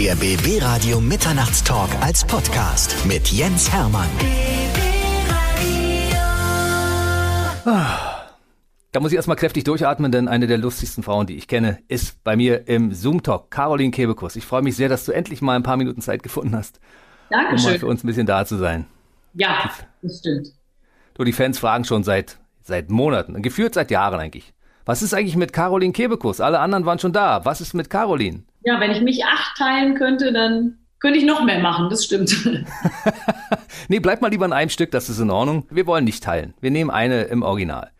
Der 0.00 0.16
BB 0.16 0.62
Radio 0.62 0.98
Mitternachtstalk 0.98 1.90
als 2.00 2.24
Podcast 2.24 3.04
mit 3.04 3.28
Jens 3.28 3.70
Hermann. 3.70 4.08
Da 8.92 9.00
muss 9.00 9.12
ich 9.12 9.16
erstmal 9.16 9.36
kräftig 9.36 9.64
durchatmen, 9.64 10.10
denn 10.10 10.26
eine 10.26 10.46
der 10.46 10.56
lustigsten 10.56 11.02
Frauen, 11.02 11.26
die 11.26 11.36
ich 11.36 11.48
kenne, 11.48 11.80
ist 11.88 12.24
bei 12.24 12.34
mir 12.34 12.66
im 12.66 12.94
Zoom-Talk, 12.94 13.50
Caroline 13.50 13.90
Kebekus. 13.90 14.36
Ich 14.36 14.46
freue 14.46 14.62
mich 14.62 14.74
sehr, 14.74 14.88
dass 14.88 15.04
du 15.04 15.12
endlich 15.12 15.42
mal 15.42 15.56
ein 15.56 15.64
paar 15.64 15.76
Minuten 15.76 16.00
Zeit 16.00 16.22
gefunden 16.22 16.56
hast, 16.56 16.80
Dankeschön. 17.28 17.58
um 17.58 17.72
mal 17.72 17.78
für 17.78 17.86
uns 17.86 18.02
ein 18.02 18.06
bisschen 18.06 18.26
da 18.26 18.46
zu 18.46 18.56
sein. 18.56 18.86
Ja, 19.34 19.70
das 20.00 20.20
stimmt. 20.20 20.48
Du, 21.12 21.24
die 21.24 21.34
Fans 21.34 21.58
fragen 21.58 21.84
schon 21.84 22.04
seit, 22.04 22.38
seit 22.62 22.88
Monaten, 22.88 23.42
geführt 23.42 23.74
seit 23.74 23.90
Jahren 23.90 24.18
eigentlich. 24.18 24.54
Was 24.86 25.02
ist 25.02 25.12
eigentlich 25.12 25.36
mit 25.36 25.52
Caroline 25.52 25.92
Kebekus? 25.92 26.40
Alle 26.40 26.60
anderen 26.60 26.86
waren 26.86 26.98
schon 26.98 27.12
da. 27.12 27.44
Was 27.44 27.60
ist 27.60 27.74
mit 27.74 27.90
Caroline? 27.90 28.44
Ja, 28.62 28.80
wenn 28.80 28.90
ich 28.90 29.00
mich 29.00 29.24
acht 29.24 29.56
teilen 29.56 29.94
könnte, 29.94 30.32
dann 30.32 30.78
könnte 30.98 31.18
ich 31.18 31.24
noch 31.24 31.42
mehr 31.42 31.60
machen, 31.60 31.88
das 31.88 32.04
stimmt. 32.04 32.36
nee, 33.88 34.00
bleib 34.00 34.20
mal 34.20 34.30
lieber 34.30 34.44
in 34.44 34.52
einem 34.52 34.70
Stück, 34.70 34.90
das 34.90 35.08
ist 35.08 35.18
in 35.18 35.30
Ordnung. 35.30 35.66
Wir 35.70 35.86
wollen 35.86 36.04
nicht 36.04 36.22
teilen. 36.22 36.54
Wir 36.60 36.70
nehmen 36.70 36.90
eine 36.90 37.22
im 37.22 37.42
Original. 37.42 37.90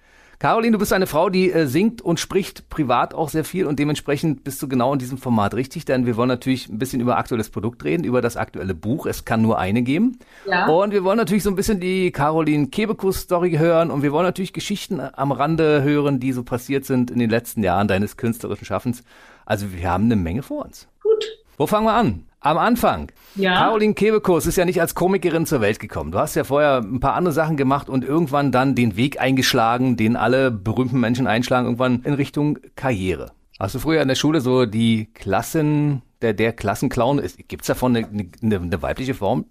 Caroline, 0.41 0.73
du 0.73 0.79
bist 0.79 0.95
eine 0.95 1.07
Frau, 1.07 1.29
die 1.29 1.53
äh, 1.53 1.67
singt 1.67 2.01
und 2.01 2.19
spricht 2.19 2.71
privat 2.71 3.13
auch 3.13 3.29
sehr 3.29 3.45
viel 3.45 3.67
und 3.67 3.79
dementsprechend 3.79 4.43
bist 4.43 4.63
du 4.63 4.69
genau 4.69 4.95
in 4.95 4.99
diesem 4.99 5.19
Format 5.19 5.53
richtig, 5.53 5.85
denn 5.85 6.07
wir 6.07 6.17
wollen 6.17 6.31
natürlich 6.31 6.67
ein 6.71 6.79
bisschen 6.79 7.03
über 7.03 7.19
aktuelles 7.19 7.51
Produkt 7.51 7.85
reden, 7.85 8.05
über 8.05 8.23
das 8.23 8.39
aktuelle 8.39 8.75
Buch. 8.75 9.05
Es 9.05 9.27
kann 9.27 9.43
nur 9.43 9.59
eine 9.59 9.83
geben. 9.83 10.19
Ja. 10.47 10.67
Und 10.67 10.93
wir 10.93 11.05
wollen 11.05 11.19
natürlich 11.19 11.43
so 11.43 11.51
ein 11.51 11.57
bisschen 11.57 11.79
die 11.79 12.11
Caroline 12.11 12.69
Kebekus-Story 12.69 13.57
hören 13.59 13.91
und 13.91 14.03
wir 14.03 14.13
wollen 14.13 14.25
natürlich 14.25 14.55
Geschichten 14.55 14.99
am 14.99 15.31
Rande 15.31 15.83
hören, 15.83 16.21
die 16.21 16.33
so 16.33 16.43
passiert 16.43 16.87
sind 16.87 17.11
in 17.11 17.19
den 17.19 17.29
letzten 17.29 17.63
Jahren 17.63 17.87
deines 17.87 18.17
künstlerischen 18.17 18.65
Schaffens. 18.65 19.05
Also 19.51 19.73
wir 19.73 19.91
haben 19.91 20.05
eine 20.05 20.15
Menge 20.15 20.45
vor 20.45 20.65
uns. 20.65 20.87
Gut. 21.03 21.25
Wo 21.57 21.67
fangen 21.67 21.85
wir 21.85 21.95
an? 21.95 22.25
Am 22.39 22.57
Anfang. 22.57 23.11
Ja. 23.35 23.55
Caroline 23.55 23.95
Kebekus 23.95 24.47
ist 24.47 24.55
ja 24.55 24.65
nicht 24.65 24.81
als 24.81 24.95
Komikerin 24.95 25.45
zur 25.45 25.61
Welt 25.61 25.81
gekommen. 25.81 26.13
Du 26.13 26.21
hast 26.21 26.37
ja 26.37 26.45
vorher 26.45 26.77
ein 26.77 27.01
paar 27.01 27.15
andere 27.15 27.35
Sachen 27.35 27.57
gemacht 27.57 27.89
und 27.89 28.05
irgendwann 28.05 28.53
dann 28.53 28.77
den 28.77 28.97
Weg 28.97 29.21
eingeschlagen, 29.21 29.97
den 29.97 30.15
alle 30.15 30.53
berühmten 30.53 31.01
Menschen 31.01 31.27
einschlagen, 31.27 31.67
irgendwann 31.67 32.03
in 32.05 32.15
Richtung 32.15 32.61
Karriere. 32.77 33.33
Hast 33.59 33.75
du 33.75 33.81
früher 33.81 34.01
in 34.03 34.07
der 34.07 34.15
Schule 34.15 34.41
so 34.41 34.67
die 34.67 35.07
Klassen, 35.15 36.03
der, 36.23 36.33
der 36.33 36.53
Klassenclown, 36.53 37.21
gibt 37.49 37.63
es 37.63 37.67
davon 37.67 37.97
eine, 37.97 38.07
eine, 38.07 38.57
eine 38.57 38.83
weibliche 38.83 39.15
Form? 39.15 39.47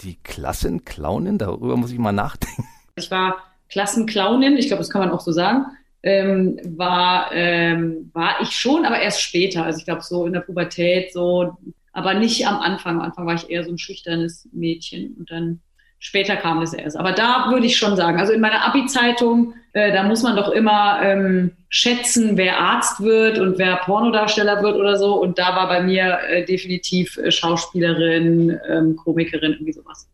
Die 0.00 0.16
Klassenclownin? 0.24 1.38
Darüber 1.38 1.76
muss 1.76 1.92
ich 1.92 1.98
mal 2.00 2.10
nachdenken. 2.10 2.64
Ich 2.96 3.12
war 3.12 3.36
Klassenclownin, 3.70 4.56
ich 4.56 4.66
glaube, 4.66 4.80
das 4.80 4.90
kann 4.90 5.02
man 5.02 5.12
auch 5.12 5.20
so 5.20 5.30
sagen. 5.30 5.66
Ähm, 6.02 6.60
war, 6.64 7.30
ähm, 7.32 8.10
war 8.12 8.40
ich 8.40 8.50
schon, 8.50 8.84
aber 8.84 9.00
erst 9.00 9.22
später. 9.22 9.64
Also 9.64 9.78
ich 9.78 9.84
glaube, 9.84 10.02
so 10.02 10.26
in 10.26 10.32
der 10.32 10.40
Pubertät, 10.40 11.12
so 11.12 11.56
aber 11.96 12.12
nicht 12.12 12.46
am 12.46 12.58
Anfang. 12.58 12.96
Am 12.96 13.02
Anfang 13.02 13.26
war 13.26 13.34
ich 13.34 13.48
eher 13.48 13.64
so 13.64 13.70
ein 13.70 13.78
schüchternes 13.78 14.46
Mädchen 14.52 15.16
und 15.18 15.30
dann 15.30 15.60
später 15.98 16.36
kam 16.36 16.60
das 16.60 16.74
erst. 16.74 16.96
Aber 16.96 17.12
da 17.12 17.50
würde 17.50 17.64
ich 17.64 17.78
schon 17.78 17.96
sagen, 17.96 18.20
also 18.20 18.34
in 18.34 18.40
meiner 18.40 18.66
Abi-Zeitung, 18.66 19.54
äh, 19.72 19.92
da 19.92 20.02
muss 20.02 20.22
man 20.22 20.36
doch 20.36 20.50
immer 20.50 21.00
ähm, 21.02 21.52
schätzen, 21.70 22.36
wer 22.36 22.58
Arzt 22.58 23.00
wird 23.00 23.38
und 23.38 23.56
wer 23.56 23.76
Pornodarsteller 23.76 24.62
wird 24.62 24.76
oder 24.76 24.96
so. 24.96 25.14
Und 25.14 25.38
da 25.38 25.56
war 25.56 25.68
bei 25.68 25.82
mir 25.82 26.18
äh, 26.28 26.44
definitiv 26.44 27.16
äh, 27.16 27.30
Schauspielerin, 27.30 28.60
ähm, 28.68 28.96
Komikerin, 28.96 29.52
irgendwie 29.52 29.72
sowas. 29.72 30.06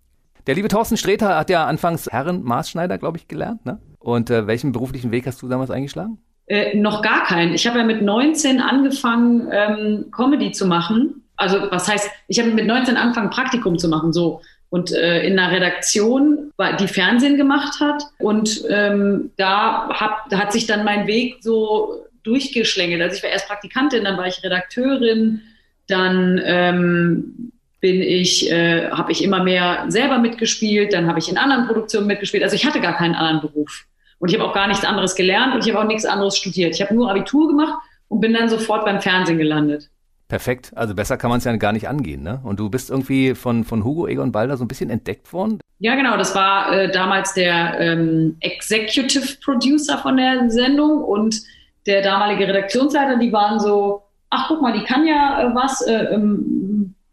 Der 0.46 0.54
liebe 0.54 0.68
Thorsten 0.68 0.96
Sträter 0.96 1.36
hat 1.36 1.50
ja 1.50 1.66
anfangs 1.66 2.08
Herren 2.10 2.44
Maßschneider, 2.44 2.98
glaube 2.98 3.18
ich, 3.18 3.26
gelernt. 3.26 3.66
Ne? 3.66 3.80
Und 4.02 4.30
äh, 4.30 4.46
welchen 4.46 4.72
beruflichen 4.72 5.10
Weg 5.10 5.26
hast 5.26 5.42
du 5.42 5.48
damals 5.48 5.70
eingeschlagen? 5.70 6.18
Äh, 6.46 6.76
noch 6.76 7.02
gar 7.02 7.24
keinen. 7.24 7.54
Ich 7.54 7.66
habe 7.66 7.78
ja 7.78 7.84
mit 7.84 8.02
19 8.02 8.60
angefangen, 8.60 9.48
ähm, 9.50 10.06
Comedy 10.10 10.52
zu 10.52 10.66
machen 10.66 11.22
also 11.42 11.70
was 11.70 11.88
heißt, 11.88 12.08
ich 12.28 12.38
habe 12.38 12.50
mit 12.50 12.66
19 12.66 12.96
angefangen, 12.96 13.30
Praktikum 13.30 13.78
zu 13.78 13.88
machen, 13.88 14.12
so. 14.12 14.40
Und 14.70 14.90
äh, 14.92 15.26
in 15.26 15.38
einer 15.38 15.54
Redaktion, 15.54 16.50
die 16.80 16.88
Fernsehen 16.88 17.36
gemacht 17.36 17.78
hat. 17.80 18.04
Und 18.18 18.64
ähm, 18.70 19.30
da, 19.36 19.88
hab, 19.90 20.32
hat 20.32 20.52
sich 20.52 20.66
dann 20.66 20.84
mein 20.84 21.06
Weg 21.06 21.38
so 21.42 22.06
durchgeschlängelt. 22.22 23.02
Also 23.02 23.16
ich 23.16 23.22
war 23.22 23.28
erst 23.28 23.48
Praktikantin, 23.48 24.04
dann 24.04 24.16
war 24.16 24.28
ich 24.28 24.42
Redakteurin, 24.42 25.42
dann 25.88 26.40
ähm, 26.42 27.52
bin 27.80 28.00
ich, 28.00 28.50
äh, 28.50 28.88
habe 28.90 29.12
ich 29.12 29.22
immer 29.22 29.42
mehr 29.42 29.84
selber 29.88 30.18
mitgespielt, 30.18 30.94
dann 30.94 31.06
habe 31.06 31.18
ich 31.18 31.28
in 31.28 31.36
anderen 31.36 31.66
Produktionen 31.66 32.06
mitgespielt. 32.06 32.42
Also 32.42 32.56
ich 32.56 32.64
hatte 32.64 32.80
gar 32.80 32.96
keinen 32.96 33.14
anderen 33.14 33.42
Beruf. 33.42 33.84
Und 34.22 34.28
ich 34.28 34.38
habe 34.38 34.48
auch 34.48 34.54
gar 34.54 34.68
nichts 34.68 34.84
anderes 34.84 35.16
gelernt 35.16 35.52
und 35.52 35.66
ich 35.66 35.74
habe 35.74 35.82
auch 35.82 35.88
nichts 35.88 36.04
anderes 36.04 36.36
studiert. 36.36 36.76
Ich 36.76 36.80
habe 36.80 36.94
nur 36.94 37.10
Abitur 37.10 37.48
gemacht 37.48 37.74
und 38.06 38.20
bin 38.20 38.32
dann 38.32 38.48
sofort 38.48 38.84
beim 38.84 39.00
Fernsehen 39.00 39.36
gelandet. 39.36 39.90
Perfekt. 40.28 40.70
Also 40.76 40.94
besser 40.94 41.16
kann 41.16 41.28
man 41.28 41.38
es 41.38 41.44
ja 41.44 41.56
gar 41.56 41.72
nicht 41.72 41.88
angehen, 41.88 42.22
ne? 42.22 42.40
Und 42.44 42.60
du 42.60 42.70
bist 42.70 42.88
irgendwie 42.88 43.34
von, 43.34 43.64
von 43.64 43.82
Hugo 43.82 44.06
Egon 44.06 44.30
Balder 44.30 44.56
so 44.56 44.64
ein 44.64 44.68
bisschen 44.68 44.90
entdeckt 44.90 45.32
worden? 45.32 45.58
Ja, 45.80 45.96
genau. 45.96 46.16
Das 46.16 46.36
war 46.36 46.72
äh, 46.72 46.92
damals 46.92 47.34
der 47.34 47.80
ähm, 47.80 48.36
Executive 48.38 49.38
Producer 49.44 49.98
von 49.98 50.16
der 50.16 50.48
Sendung 50.50 51.02
und 51.02 51.42
der 51.86 52.02
damalige 52.02 52.46
Redaktionsleiter, 52.46 53.18
die 53.18 53.32
waren 53.32 53.58
so, 53.58 54.04
ach 54.30 54.46
guck 54.46 54.62
mal, 54.62 54.72
die 54.72 54.84
kann 54.84 55.04
ja 55.04 55.42
äh, 55.42 55.52
was, 55.52 55.80
äh, 55.80 56.14
ähm, 56.14 56.61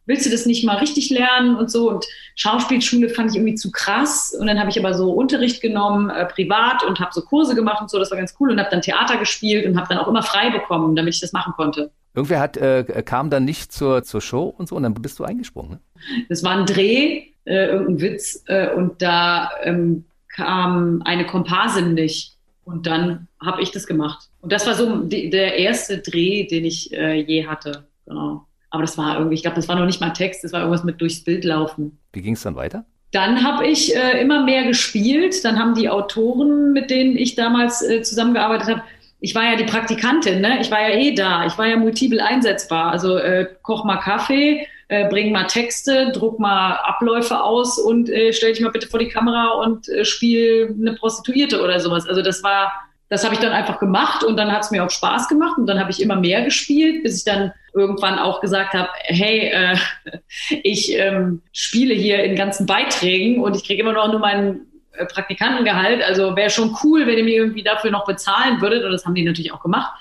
willst 0.09 0.25
du 0.25 0.31
das 0.31 0.47
nicht 0.47 0.65
mal 0.65 0.77
richtig 0.77 1.11
lernen 1.11 1.55
und 1.55 1.69
so. 1.69 1.89
Und 1.89 2.05
Schauspielschule 2.35 3.09
fand 3.09 3.29
ich 3.29 3.37
irgendwie 3.37 3.55
zu 3.55 3.71
krass. 3.71 4.35
Und 4.37 4.47
dann 4.47 4.59
habe 4.59 4.69
ich 4.71 4.79
aber 4.79 4.95
so 4.95 5.11
Unterricht 5.11 5.61
genommen, 5.61 6.09
äh, 6.09 6.25
privat 6.25 6.83
und 6.83 6.99
habe 6.99 7.11
so 7.13 7.21
Kurse 7.21 7.53
gemacht 7.53 7.79
und 7.79 7.91
so. 7.91 7.99
Das 7.99 8.09
war 8.09 8.17
ganz 8.17 8.35
cool 8.39 8.49
und 8.49 8.59
habe 8.59 8.69
dann 8.71 8.81
Theater 8.81 9.17
gespielt 9.17 9.67
und 9.67 9.77
habe 9.77 9.87
dann 9.87 9.99
auch 9.99 10.07
immer 10.07 10.23
frei 10.23 10.49
bekommen, 10.49 10.95
damit 10.95 11.13
ich 11.13 11.21
das 11.21 11.31
machen 11.31 11.53
konnte. 11.55 11.91
Irgendwer 12.15 12.39
hat, 12.39 12.57
äh, 12.57 12.83
kam 13.05 13.29
dann 13.29 13.45
nicht 13.45 13.71
zur, 13.71 14.03
zur 14.03 14.19
Show 14.19 14.53
und 14.57 14.67
so 14.67 14.75
und 14.75 14.83
dann 14.83 14.95
bist 14.95 15.19
du 15.19 15.23
eingesprungen. 15.23 15.73
Ne? 15.73 15.79
Das 16.27 16.43
war 16.43 16.57
ein 16.57 16.65
Dreh, 16.65 17.27
äh, 17.45 17.67
irgendein 17.67 18.01
Witz 18.01 18.43
äh, 18.47 18.73
und 18.73 19.01
da 19.03 19.51
ähm, 19.61 20.05
kam 20.27 21.03
eine 21.05 21.27
Komparsin 21.27 21.93
nicht 21.93 22.35
und 22.65 22.87
dann 22.87 23.27
habe 23.39 23.61
ich 23.61 23.69
das 23.69 23.85
gemacht. 23.85 24.29
Und 24.41 24.51
das 24.51 24.65
war 24.65 24.73
so 24.73 25.03
der 25.03 25.57
erste 25.59 25.99
Dreh, 25.99 26.47
den 26.47 26.65
ich 26.65 26.91
äh, 26.93 27.21
je 27.21 27.45
hatte. 27.45 27.85
Genau. 28.07 28.47
Aber 28.69 28.83
das 28.83 28.97
war 28.97 29.17
irgendwie, 29.17 29.35
ich 29.35 29.41
glaube, 29.41 29.55
das 29.55 29.67
war 29.67 29.75
noch 29.75 29.85
nicht 29.85 30.01
mal 30.01 30.11
Text, 30.11 30.43
das 30.43 30.53
war 30.53 30.61
irgendwas 30.61 30.83
mit 30.83 31.01
durchs 31.01 31.23
Bild 31.23 31.43
laufen. 31.43 31.99
Wie 32.13 32.21
ging 32.21 32.33
es 32.33 32.43
dann 32.43 32.55
weiter? 32.55 32.85
Dann 33.11 33.43
habe 33.43 33.65
ich 33.65 33.95
äh, 33.95 34.21
immer 34.21 34.43
mehr 34.43 34.65
gespielt. 34.65 35.43
Dann 35.43 35.57
haben 35.57 35.73
die 35.73 35.89
Autoren, 35.89 36.73
mit 36.73 36.91
denen 36.91 37.17
ich 37.17 37.35
damals 37.35 37.81
äh, 37.81 38.03
zusammengearbeitet 38.03 38.67
habe, 38.67 38.83
ich 39.21 39.35
war 39.35 39.43
ja 39.43 39.55
die 39.57 39.65
Praktikantin, 39.65 40.39
ne? 40.39 40.59
Ich 40.61 40.71
war 40.71 40.81
ja 40.81 40.95
eh 40.95 41.13
da. 41.13 41.45
Ich 41.45 41.57
war 41.57 41.67
ja 41.67 41.75
multiple 41.75 42.23
einsetzbar. 42.23 42.91
Also 42.91 43.17
äh, 43.17 43.47
koch 43.63 43.83
mal 43.83 43.97
Kaffee, 43.97 44.65
äh, 44.87 45.09
bring 45.09 45.31
mal 45.31 45.45
Texte, 45.45 46.11
druck 46.13 46.39
mal 46.39 46.75
Abläufe 46.75 47.43
aus 47.43 47.77
und 47.77 48.09
äh, 48.09 48.31
stell 48.31 48.53
dich 48.53 48.61
mal 48.61 48.71
bitte 48.71 48.87
vor 48.87 48.99
die 48.99 49.09
Kamera 49.09 49.51
und 49.63 49.89
äh, 49.89 50.05
spiel 50.05 50.73
eine 50.79 50.93
Prostituierte 50.93 51.61
oder 51.61 51.79
sowas. 51.79 52.07
Also 52.07 52.21
das 52.21 52.43
war, 52.43 52.71
das 53.09 53.25
habe 53.25 53.33
ich 53.33 53.41
dann 53.41 53.51
einfach 53.51 53.79
gemacht 53.79 54.23
und 54.23 54.37
dann 54.37 54.51
hat 54.51 54.63
es 54.63 54.71
mir 54.71 54.85
auch 54.85 54.89
Spaß 54.89 55.27
gemacht 55.27 55.57
und 55.57 55.67
dann 55.67 55.79
habe 55.79 55.91
ich 55.91 56.01
immer 56.01 56.15
mehr 56.15 56.43
gespielt, 56.43 57.03
bis 57.03 57.17
ich 57.17 57.25
dann 57.25 57.51
irgendwann 57.79 58.19
auch 58.19 58.41
gesagt 58.41 58.73
habe, 58.73 58.89
hey, 59.03 59.49
äh, 59.49 59.77
ich 60.63 60.95
ähm, 60.95 61.41
spiele 61.51 61.93
hier 61.93 62.23
in 62.23 62.35
ganzen 62.35 62.65
Beiträgen 62.65 63.41
und 63.41 63.55
ich 63.55 63.63
kriege 63.63 63.81
immer 63.81 63.93
noch 63.93 64.11
nur 64.11 64.19
meinen 64.19 64.67
äh, 64.93 65.05
Praktikantengehalt. 65.05 66.03
Also 66.03 66.35
wäre 66.35 66.49
schon 66.49 66.75
cool, 66.83 67.07
wenn 67.07 67.17
ihr 67.17 67.23
mir 67.23 67.35
irgendwie 67.35 67.63
dafür 67.63 67.91
noch 67.91 68.05
bezahlen 68.05 68.61
würdet. 68.61 68.83
Und 68.83 68.91
das 68.91 69.05
haben 69.05 69.15
die 69.15 69.23
natürlich 69.23 69.53
auch 69.53 69.61
gemacht. 69.61 69.91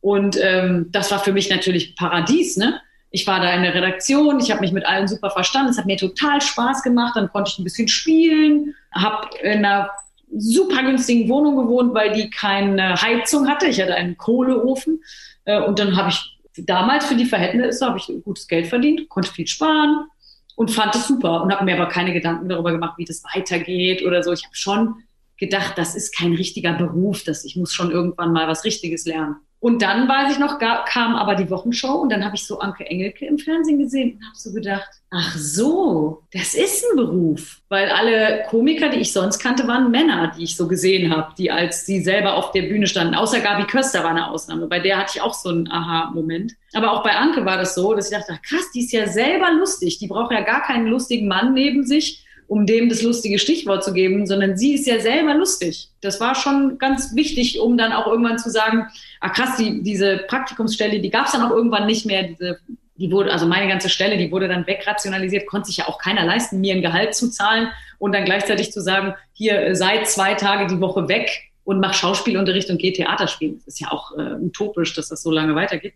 Und 0.00 0.38
ähm, 0.40 0.86
das 0.90 1.10
war 1.10 1.18
für 1.18 1.32
mich 1.32 1.50
natürlich 1.50 1.96
Paradies, 1.96 2.56
ne? 2.56 2.80
Ich 3.10 3.26
war 3.26 3.40
da 3.40 3.52
in 3.54 3.62
der 3.62 3.74
Redaktion, 3.74 4.38
ich 4.38 4.50
habe 4.50 4.60
mich 4.60 4.72
mit 4.72 4.84
allen 4.84 5.08
super 5.08 5.30
verstanden, 5.30 5.70
es 5.70 5.78
hat 5.78 5.86
mir 5.86 5.96
total 5.96 6.42
Spaß 6.42 6.82
gemacht, 6.82 7.16
dann 7.16 7.30
konnte 7.30 7.50
ich 7.50 7.58
ein 7.58 7.64
bisschen 7.64 7.88
spielen, 7.88 8.74
habe 8.92 9.28
in 9.42 9.64
einer 9.64 9.90
super 10.36 10.82
günstigen 10.82 11.28
Wohnung 11.28 11.56
gewohnt, 11.56 11.94
weil 11.94 12.12
die 12.12 12.28
keine 12.28 13.00
Heizung 13.00 13.48
hatte. 13.48 13.66
Ich 13.66 13.80
hatte 13.80 13.94
einen 13.94 14.18
Kohleofen 14.18 15.02
äh, 15.46 15.60
und 15.60 15.78
dann 15.78 15.96
habe 15.96 16.10
ich 16.10 16.37
damals 16.64 17.06
für 17.06 17.16
die 17.16 17.26
Verhältnisse 17.26 17.86
habe 17.86 17.98
ich 17.98 18.12
gutes 18.24 18.46
Geld 18.46 18.66
verdient, 18.66 19.08
konnte 19.08 19.32
viel 19.32 19.46
sparen, 19.46 20.06
und 20.58 20.72
fand 20.72 20.92
es 20.96 21.06
super 21.06 21.42
und 21.42 21.52
habe 21.52 21.64
mir 21.64 21.80
aber 21.80 21.88
keine 21.88 22.12
Gedanken 22.12 22.48
darüber 22.48 22.72
gemacht, 22.72 22.98
wie 22.98 23.04
das 23.04 23.22
weitergeht 23.32 24.04
oder 24.04 24.24
so. 24.24 24.32
Ich 24.32 24.44
habe 24.44 24.56
schon 24.56 25.04
gedacht, 25.36 25.78
das 25.78 25.94
ist 25.94 26.16
kein 26.16 26.34
richtiger 26.34 26.72
Beruf, 26.72 27.22
das, 27.22 27.44
ich 27.44 27.54
muss 27.54 27.72
schon 27.72 27.92
irgendwann 27.92 28.32
mal 28.32 28.48
was 28.48 28.64
Richtiges 28.64 29.06
lernen. 29.06 29.36
Und 29.60 29.82
dann, 29.82 30.08
weiß 30.08 30.32
ich 30.32 30.38
noch, 30.38 30.58
kam 30.58 31.16
aber 31.16 31.34
die 31.34 31.50
Wochenshow 31.50 31.94
und 31.94 32.10
dann 32.10 32.24
habe 32.24 32.36
ich 32.36 32.46
so 32.46 32.60
Anke 32.60 32.86
Engelke 32.86 33.26
im 33.26 33.38
Fernsehen 33.38 33.78
gesehen 33.78 34.16
und 34.16 34.24
habe 34.24 34.36
so 34.36 34.52
gedacht, 34.52 34.88
ach 35.10 35.36
so, 35.36 36.22
das 36.32 36.54
ist 36.54 36.84
ein 36.84 36.96
Beruf. 36.96 37.60
Weil 37.68 37.90
alle 37.90 38.44
Komiker, 38.48 38.88
die 38.88 39.00
ich 39.00 39.12
sonst 39.12 39.40
kannte, 39.40 39.66
waren 39.66 39.90
Männer, 39.90 40.32
die 40.36 40.44
ich 40.44 40.56
so 40.56 40.68
gesehen 40.68 41.14
habe, 41.14 41.34
die 41.36 41.50
als 41.50 41.86
sie 41.86 42.00
selber 42.00 42.36
auf 42.36 42.52
der 42.52 42.62
Bühne 42.62 42.86
standen. 42.86 43.16
Außer 43.16 43.40
Gabi 43.40 43.64
Köster 43.64 44.04
war 44.04 44.10
eine 44.10 44.30
Ausnahme. 44.30 44.68
Bei 44.68 44.78
der 44.78 44.96
hatte 44.96 45.14
ich 45.16 45.22
auch 45.22 45.34
so 45.34 45.48
einen 45.48 45.68
Aha-Moment. 45.68 46.52
Aber 46.74 46.92
auch 46.92 47.02
bei 47.02 47.16
Anke 47.16 47.44
war 47.44 47.56
das 47.56 47.74
so, 47.74 47.94
dass 47.94 48.12
ich 48.12 48.16
dachte, 48.16 48.38
krass, 48.48 48.70
die 48.72 48.84
ist 48.84 48.92
ja 48.92 49.08
selber 49.08 49.50
lustig. 49.52 49.98
Die 49.98 50.06
braucht 50.06 50.30
ja 50.30 50.42
gar 50.42 50.62
keinen 50.62 50.86
lustigen 50.86 51.26
Mann 51.26 51.52
neben 51.52 51.84
sich 51.84 52.24
um 52.48 52.66
dem 52.66 52.88
das 52.88 53.02
lustige 53.02 53.38
Stichwort 53.38 53.84
zu 53.84 53.92
geben, 53.92 54.26
sondern 54.26 54.56
sie 54.56 54.74
ist 54.74 54.86
ja 54.86 54.98
selber 54.98 55.34
lustig. 55.34 55.90
Das 56.00 56.18
war 56.18 56.34
schon 56.34 56.78
ganz 56.78 57.14
wichtig, 57.14 57.60
um 57.60 57.78
dann 57.78 57.92
auch 57.92 58.06
irgendwann 58.06 58.38
zu 58.38 58.50
sagen, 58.50 58.86
ah 59.20 59.28
krass, 59.28 59.56
die, 59.56 59.82
diese 59.82 60.18
Praktikumsstelle, 60.26 61.00
die 61.00 61.10
gab 61.10 61.26
es 61.26 61.32
dann 61.32 61.42
auch 61.42 61.50
irgendwann 61.50 61.86
nicht 61.86 62.06
mehr, 62.06 62.24
diese 62.24 62.58
die 62.98 63.12
wurde, 63.12 63.32
also 63.32 63.46
meine 63.46 63.68
ganze 63.68 63.88
Stelle, 63.88 64.16
die 64.18 64.30
wurde 64.30 64.48
dann 64.48 64.66
wegrationalisiert, 64.66 65.46
konnte 65.46 65.68
sich 65.68 65.78
ja 65.78 65.86
auch 65.86 65.98
keiner 65.98 66.24
leisten, 66.24 66.60
mir 66.60 66.74
ein 66.74 66.82
Gehalt 66.82 67.14
zu 67.14 67.30
zahlen 67.30 67.68
und 67.98 68.12
dann 68.12 68.24
gleichzeitig 68.24 68.72
zu 68.72 68.80
sagen, 68.80 69.14
hier 69.32 69.60
äh, 69.60 69.76
sei 69.76 70.02
zwei 70.02 70.34
Tage 70.34 70.66
die 70.66 70.80
Woche 70.80 71.08
weg 71.08 71.30
und 71.62 71.80
mach 71.80 71.94
Schauspielunterricht 71.94 72.70
und 72.70 72.78
geh 72.78 72.92
Theater 72.92 73.28
spielen. 73.28 73.58
Das 73.58 73.74
ist 73.74 73.80
ja 73.80 73.92
auch 73.92 74.16
äh, 74.18 74.34
utopisch, 74.34 74.94
dass 74.94 75.08
das 75.08 75.22
so 75.22 75.30
lange 75.30 75.54
weitergeht. 75.54 75.94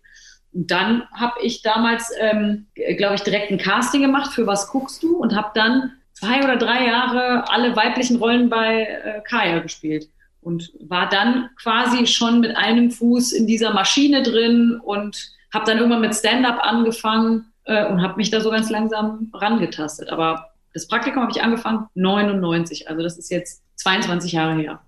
Und 0.53 0.71
dann 0.71 1.03
habe 1.11 1.33
ich 1.41 1.61
damals, 1.61 2.11
ähm, 2.19 2.67
glaube 2.97 3.15
ich, 3.15 3.21
direkt 3.21 3.51
ein 3.51 3.57
Casting 3.57 4.01
gemacht 4.01 4.31
für 4.31 4.47
Was 4.47 4.69
guckst 4.69 5.03
du 5.03 5.17
und 5.17 5.35
habe 5.35 5.51
dann 5.55 5.91
zwei 6.23 6.43
oder 6.43 6.57
drei 6.57 6.85
Jahre 6.85 7.49
alle 7.49 7.75
weiblichen 7.75 8.17
Rollen 8.17 8.49
bei 8.49 8.83
äh, 8.83 9.21
Kaya 9.21 9.59
gespielt 9.59 10.09
und 10.41 10.71
war 10.79 11.09
dann 11.09 11.49
quasi 11.61 12.07
schon 12.07 12.39
mit 12.39 12.55
einem 12.55 12.91
Fuß 12.91 13.31
in 13.31 13.47
dieser 13.47 13.73
Maschine 13.73 14.23
drin 14.23 14.79
und 14.83 15.31
habe 15.53 15.65
dann 15.65 15.77
irgendwann 15.77 16.01
mit 16.01 16.15
Stand-up 16.15 16.59
angefangen 16.61 17.51
äh, 17.65 17.87
und 17.87 18.01
habe 18.01 18.17
mich 18.17 18.29
da 18.29 18.41
so 18.41 18.49
ganz 18.49 18.69
langsam 18.69 19.29
rangetastet. 19.33 20.09
Aber 20.09 20.49
das 20.73 20.87
Praktikum 20.87 21.21
habe 21.21 21.31
ich 21.31 21.41
angefangen 21.41 21.87
99, 21.95 22.89
also 22.89 23.03
das 23.03 23.17
ist 23.17 23.29
jetzt 23.29 23.63
22 23.75 24.31
Jahre 24.31 24.55
her. 24.55 24.81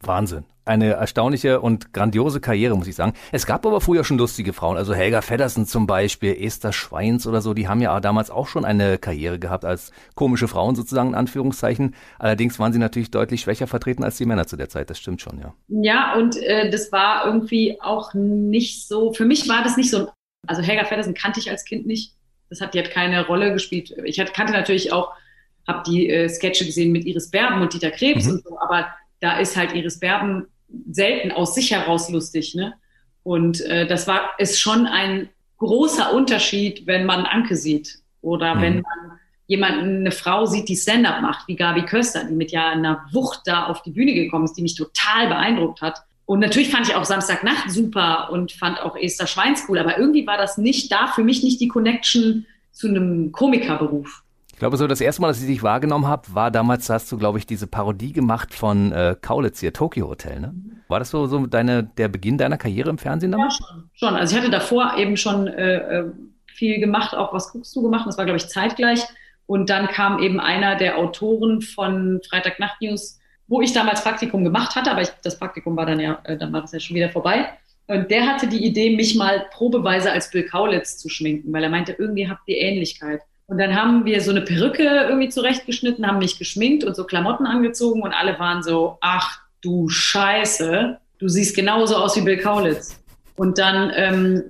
Wahnsinn. 0.00 0.44
Eine 0.64 0.92
erstaunliche 0.92 1.60
und 1.60 1.92
grandiose 1.92 2.40
Karriere, 2.40 2.76
muss 2.76 2.86
ich 2.86 2.94
sagen. 2.94 3.14
Es 3.32 3.46
gab 3.46 3.66
aber 3.66 3.80
früher 3.80 4.04
schon 4.04 4.18
lustige 4.18 4.52
Frauen, 4.52 4.76
also 4.76 4.94
Helga 4.94 5.20
Feddersen 5.20 5.66
zum 5.66 5.86
Beispiel, 5.86 6.36
Esther 6.40 6.72
Schweins 6.72 7.26
oder 7.26 7.40
so, 7.40 7.54
die 7.54 7.68
haben 7.68 7.80
ja 7.80 7.98
damals 8.00 8.30
auch 8.30 8.46
schon 8.46 8.64
eine 8.64 8.98
Karriere 8.98 9.38
gehabt 9.38 9.64
als 9.64 9.90
komische 10.14 10.48
Frauen 10.48 10.74
sozusagen, 10.74 11.10
in 11.10 11.14
Anführungszeichen. 11.14 11.94
Allerdings 12.18 12.58
waren 12.58 12.72
sie 12.72 12.78
natürlich 12.78 13.10
deutlich 13.10 13.40
schwächer 13.40 13.66
vertreten 13.66 14.04
als 14.04 14.18
die 14.18 14.26
Männer 14.26 14.46
zu 14.46 14.56
der 14.56 14.68
Zeit, 14.68 14.90
das 14.90 14.98
stimmt 14.98 15.20
schon, 15.20 15.40
ja. 15.40 15.54
Ja, 15.68 16.14
und 16.16 16.36
äh, 16.36 16.70
das 16.70 16.92
war 16.92 17.26
irgendwie 17.26 17.78
auch 17.80 18.14
nicht 18.14 18.86
so, 18.86 19.12
für 19.12 19.24
mich 19.24 19.48
war 19.48 19.62
das 19.64 19.76
nicht 19.76 19.90
so, 19.90 20.10
also 20.46 20.62
Helga 20.62 20.84
Feddersen 20.84 21.14
kannte 21.14 21.40
ich 21.40 21.50
als 21.50 21.64
Kind 21.64 21.86
nicht. 21.86 22.14
Das 22.50 22.60
hat, 22.60 22.74
die 22.74 22.78
hat 22.78 22.90
keine 22.90 23.26
Rolle 23.26 23.52
gespielt. 23.52 23.94
Ich 24.04 24.18
kannte 24.34 24.52
natürlich 24.52 24.92
auch, 24.92 25.12
habe 25.66 25.82
die 25.86 26.10
äh, 26.10 26.28
Sketche 26.28 26.66
gesehen 26.66 26.92
mit 26.92 27.06
Iris 27.06 27.30
Berben 27.30 27.62
und 27.62 27.72
Dieter 27.72 27.90
Krebs 27.90 28.26
mhm. 28.26 28.32
und 28.32 28.44
so, 28.44 28.58
aber 28.58 28.88
da 29.22 29.38
ist 29.38 29.56
halt 29.56 29.72
Iris 29.72 29.98
Berben 29.98 30.46
selten 30.90 31.32
aus 31.32 31.54
sich 31.54 31.70
heraus 31.70 32.10
lustig. 32.10 32.54
Ne? 32.54 32.74
Und 33.22 33.60
äh, 33.62 33.86
das 33.86 34.06
war 34.06 34.30
ist 34.38 34.60
schon 34.60 34.86
ein 34.86 35.30
großer 35.58 36.12
Unterschied, 36.12 36.86
wenn 36.86 37.06
man 37.06 37.24
Anke 37.24 37.56
sieht 37.56 38.00
oder 38.20 38.56
mhm. 38.56 38.60
wenn 38.60 38.74
man 38.74 39.18
jemanden, 39.46 40.00
eine 40.00 40.10
Frau 40.10 40.46
sieht, 40.46 40.68
die 40.68 40.76
Stand-up 40.76 41.20
macht, 41.20 41.46
wie 41.46 41.56
Gabi 41.56 41.84
Köster, 41.84 42.24
die 42.24 42.34
mit 42.34 42.52
ja 42.52 42.70
einer 42.70 43.04
Wucht 43.12 43.42
da 43.44 43.66
auf 43.66 43.82
die 43.82 43.90
Bühne 43.90 44.14
gekommen 44.14 44.44
ist, 44.44 44.54
die 44.54 44.62
mich 44.62 44.74
total 44.74 45.28
beeindruckt 45.28 45.82
hat. 45.82 46.02
Und 46.24 46.40
natürlich 46.40 46.70
fand 46.70 46.88
ich 46.88 46.94
auch 46.94 47.04
Samstagnacht 47.04 47.70
super 47.70 48.30
und 48.32 48.52
fand 48.52 48.80
auch 48.80 48.96
Esther 48.96 49.26
Schweins 49.26 49.64
cool, 49.68 49.78
aber 49.78 49.98
irgendwie 49.98 50.26
war 50.26 50.38
das 50.38 50.58
nicht 50.58 50.90
da, 50.90 51.08
für 51.08 51.22
mich 51.22 51.42
nicht 51.42 51.60
die 51.60 51.68
Connection 51.68 52.46
zu 52.72 52.88
einem 52.88 53.30
Komikerberuf 53.30 54.22
glaube, 54.62 54.76
so 54.76 54.86
das 54.86 55.00
erste 55.00 55.20
Mal, 55.20 55.28
dass 55.28 55.40
ich 55.40 55.48
dich 55.48 55.64
wahrgenommen 55.64 56.06
habe, 56.06 56.22
war 56.34 56.52
damals, 56.52 56.88
hast 56.88 57.10
du, 57.10 57.18
glaube 57.18 57.36
ich, 57.36 57.46
diese 57.46 57.66
Parodie 57.66 58.12
gemacht 58.12 58.54
von 58.54 58.92
äh, 58.92 59.16
Kaulitz 59.20 59.58
hier, 59.58 59.72
Tokyo 59.72 60.08
Hotel, 60.08 60.38
ne? 60.38 60.54
War 60.86 61.00
das 61.00 61.10
so, 61.10 61.26
so 61.26 61.46
deine, 61.46 61.82
der 61.82 62.06
Beginn 62.06 62.38
deiner 62.38 62.56
Karriere 62.56 62.88
im 62.88 62.96
Fernsehen 62.96 63.32
damals? 63.32 63.58
Ja, 63.58 63.66
schon. 63.66 63.90
schon. 63.92 64.14
Also 64.14 64.36
ich 64.36 64.40
hatte 64.40 64.52
davor 64.52 64.94
eben 64.98 65.16
schon 65.16 65.48
äh, 65.48 65.78
äh, 65.78 66.04
viel 66.46 66.78
gemacht, 66.78 67.12
auch 67.12 67.32
was 67.32 67.50
guckst 67.50 67.74
du 67.74 67.82
gemacht, 67.82 68.06
das 68.06 68.16
war, 68.18 68.24
glaube 68.24 68.36
ich, 68.36 68.46
zeitgleich. 68.46 69.00
Und 69.46 69.68
dann 69.68 69.88
kam 69.88 70.20
eben 70.20 70.38
einer 70.38 70.76
der 70.76 70.96
Autoren 70.96 71.60
von 71.60 72.20
Freitagnacht 72.30 72.80
News, 72.80 73.18
wo 73.48 73.62
ich 73.62 73.72
damals 73.72 74.04
Praktikum 74.04 74.44
gemacht 74.44 74.76
hatte, 74.76 74.92
aber 74.92 75.02
ich, 75.02 75.08
das 75.24 75.40
Praktikum 75.40 75.76
war 75.76 75.86
dann 75.86 75.98
ja, 75.98 76.20
äh, 76.22 76.36
dann 76.38 76.52
war 76.52 76.60
das 76.60 76.70
ja 76.70 76.78
schon 76.78 76.94
wieder 76.94 77.10
vorbei. 77.10 77.48
Und 77.88 78.12
der 78.12 78.28
hatte 78.28 78.46
die 78.46 78.64
Idee, 78.64 78.94
mich 78.94 79.16
mal 79.16 79.46
probeweise 79.50 80.12
als 80.12 80.30
Bill 80.30 80.44
Kaulitz 80.44 80.98
zu 80.98 81.08
schminken, 81.08 81.52
weil 81.52 81.64
er 81.64 81.70
meinte, 81.70 81.96
irgendwie 81.98 82.28
habt 82.28 82.42
ihr 82.46 82.58
Ähnlichkeit. 82.58 83.22
Und 83.52 83.58
dann 83.58 83.76
haben 83.76 84.06
wir 84.06 84.22
so 84.22 84.30
eine 84.30 84.40
Perücke 84.40 84.82
irgendwie 84.82 85.28
zurechtgeschnitten, 85.28 86.06
haben 86.06 86.20
mich 86.20 86.38
geschminkt 86.38 86.84
und 86.84 86.96
so 86.96 87.04
Klamotten 87.04 87.44
angezogen 87.44 88.00
und 88.00 88.14
alle 88.14 88.38
waren 88.38 88.62
so, 88.62 88.96
ach 89.02 89.40
du 89.60 89.90
Scheiße, 89.90 90.98
du 91.18 91.28
siehst 91.28 91.54
genauso 91.54 91.96
aus 91.96 92.16
wie 92.16 92.22
Bill 92.22 92.38
Kaulitz. 92.38 92.98
Und 93.36 93.58
dann 93.58 93.92
ähm, 93.94 94.42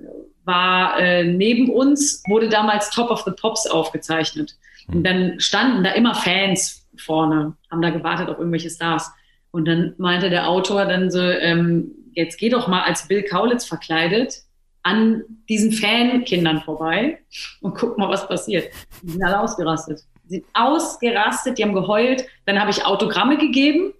war 0.45 0.97
äh, 1.01 1.25
neben 1.25 1.69
uns, 1.69 2.23
wurde 2.29 2.47
damals 2.47 2.91
Top 2.91 3.11
of 3.11 3.23
the 3.25 3.31
Pops 3.31 3.67
aufgezeichnet. 3.67 4.55
Und 4.87 4.93
hm. 4.93 5.03
dann 5.03 5.39
standen 5.41 5.83
da 5.83 5.91
immer 5.91 6.15
Fans 6.15 6.87
vorne, 6.95 7.57
haben 7.69 7.81
da 7.81 7.89
gewartet 7.89 8.29
auf 8.29 8.37
irgendwelche 8.37 8.69
Stars. 8.69 9.11
Und 9.51 9.65
dann 9.67 9.95
meinte 9.97 10.29
der 10.29 10.47
Autor 10.47 10.85
dann 10.85 11.11
so, 11.11 11.19
ähm, 11.19 11.91
jetzt 12.13 12.39
geh 12.39 12.47
doch 12.47 12.69
mal 12.69 12.83
als 12.83 13.05
Bill 13.09 13.23
Kaulitz 13.23 13.65
verkleidet 13.65 14.43
an 14.83 15.23
diesen 15.49 15.71
Fankindern 15.71 16.61
vorbei 16.61 17.19
und 17.61 17.75
guck 17.75 17.97
mal, 17.97 18.09
was 18.09 18.27
passiert. 18.27 18.71
Die 19.01 19.11
sind 19.11 19.23
alle 19.23 19.39
ausgerastet. 19.39 20.03
Die 20.25 20.35
sind 20.35 20.45
ausgerastet, 20.53 21.57
die 21.57 21.63
haben 21.63 21.73
geheult. 21.73 22.25
Dann 22.45 22.59
habe 22.59 22.71
ich 22.71 22.85
Autogramme 22.85 23.37
gegeben. 23.37 23.93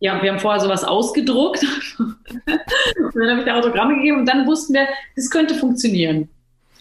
Ja, 0.00 0.20
wir 0.22 0.32
haben 0.32 0.40
vorher 0.40 0.60
sowas 0.60 0.84
ausgedruckt. 0.84 1.64
und 1.98 3.14
dann 3.14 3.30
habe 3.30 3.40
ich 3.40 3.46
da 3.46 3.56
Autogramme 3.56 3.96
gegeben 3.96 4.18
und 4.18 4.26
dann 4.26 4.46
wussten 4.46 4.74
wir, 4.74 4.86
das 5.16 5.30
könnte 5.30 5.54
funktionieren. 5.54 6.28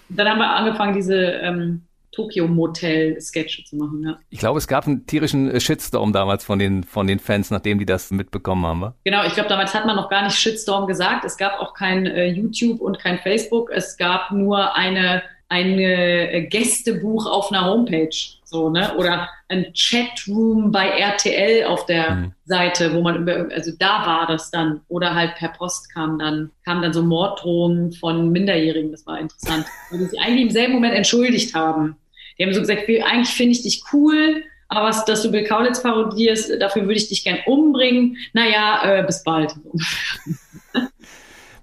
Und 0.09 0.19
dann 0.19 0.27
haben 0.27 0.39
wir 0.39 0.49
angefangen, 0.49 0.93
diese 0.93 1.15
ähm, 1.15 1.83
Tokyo 2.13 2.47
Motel 2.47 3.19
Sketche 3.19 3.63
zu 3.63 3.75
machen. 3.75 4.03
Ja. 4.05 4.17
Ich 4.29 4.39
glaube, 4.39 4.59
es 4.59 4.67
gab 4.67 4.87
einen 4.87 5.05
tierischen 5.05 5.49
äh, 5.49 5.59
Shitstorm 5.59 6.13
damals 6.13 6.45
von 6.45 6.59
den, 6.59 6.83
von 6.83 7.07
den 7.07 7.19
Fans, 7.19 7.51
nachdem 7.51 7.79
die 7.79 7.85
das 7.85 8.11
mitbekommen 8.11 8.65
haben. 8.65 8.81
Wa? 8.81 8.95
Genau, 9.03 9.25
ich 9.25 9.33
glaube, 9.33 9.49
damals 9.49 9.73
hat 9.73 9.85
man 9.85 9.95
noch 9.95 10.09
gar 10.09 10.23
nicht 10.23 10.35
Shitstorm 10.35 10.87
gesagt. 10.87 11.25
Es 11.25 11.37
gab 11.37 11.59
auch 11.59 11.73
kein 11.73 12.05
äh, 12.05 12.27
YouTube 12.27 12.79
und 12.81 12.99
kein 12.99 13.17
Facebook. 13.19 13.71
Es 13.71 13.97
gab 13.97 14.31
nur 14.31 14.75
eine, 14.75 15.23
ein 15.49 15.79
äh, 15.79 16.47
Gästebuch 16.49 17.25
auf 17.25 17.51
einer 17.51 17.65
Homepage. 17.65 18.15
So, 18.45 18.69
ne? 18.69 18.95
Oder 18.97 19.29
ein 19.49 19.73
Chatroom 19.73 20.71
bei 20.71 20.87
RTL 20.89 21.65
auf 21.65 21.87
der 21.87 22.11
mhm. 22.11 22.33
Seite, 22.45 22.93
wo 22.93 23.01
man 23.01 23.23
über, 23.23 23.47
also 23.51 23.71
da 23.79 24.05
war 24.05 24.27
das 24.27 24.51
dann. 24.51 24.81
Oder 24.87 25.15
halt 25.15 25.33
per 25.35 25.49
Post 25.49 25.91
kam 25.91 26.19
dann, 26.19 26.51
kam 26.63 26.83
dann 26.83 26.93
so 26.93 27.01
Morddrohungen 27.01 27.91
von 27.93 28.31
Minderjährigen. 28.31 28.91
Das 28.91 29.07
war 29.07 29.19
interessant. 29.19 29.65
Weil 29.89 29.99
die 29.99 30.05
sich 30.05 30.19
eigentlich 30.19 30.43
im 30.43 30.51
selben 30.51 30.73
Moment 30.73 30.93
entschuldigt 30.93 31.55
haben. 31.55 31.95
Die 32.37 32.43
haben 32.43 32.53
so 32.53 32.59
gesagt, 32.59 32.83
eigentlich 32.87 33.29
finde 33.29 33.51
ich 33.51 33.63
dich 33.63 33.83
cool, 33.93 34.43
aber 34.67 34.87
was, 34.87 35.05
dass 35.05 35.21
du 35.21 35.31
Bill 35.31 35.43
Kaulitz 35.43 35.83
parodierst, 35.83 36.51
dafür 36.59 36.83
würde 36.83 36.95
ich 36.95 37.07
dich 37.07 37.23
gern 37.23 37.39
umbringen. 37.45 38.17
Naja, 38.33 38.81
äh, 38.83 39.03
bis 39.03 39.23
bald. 39.23 39.55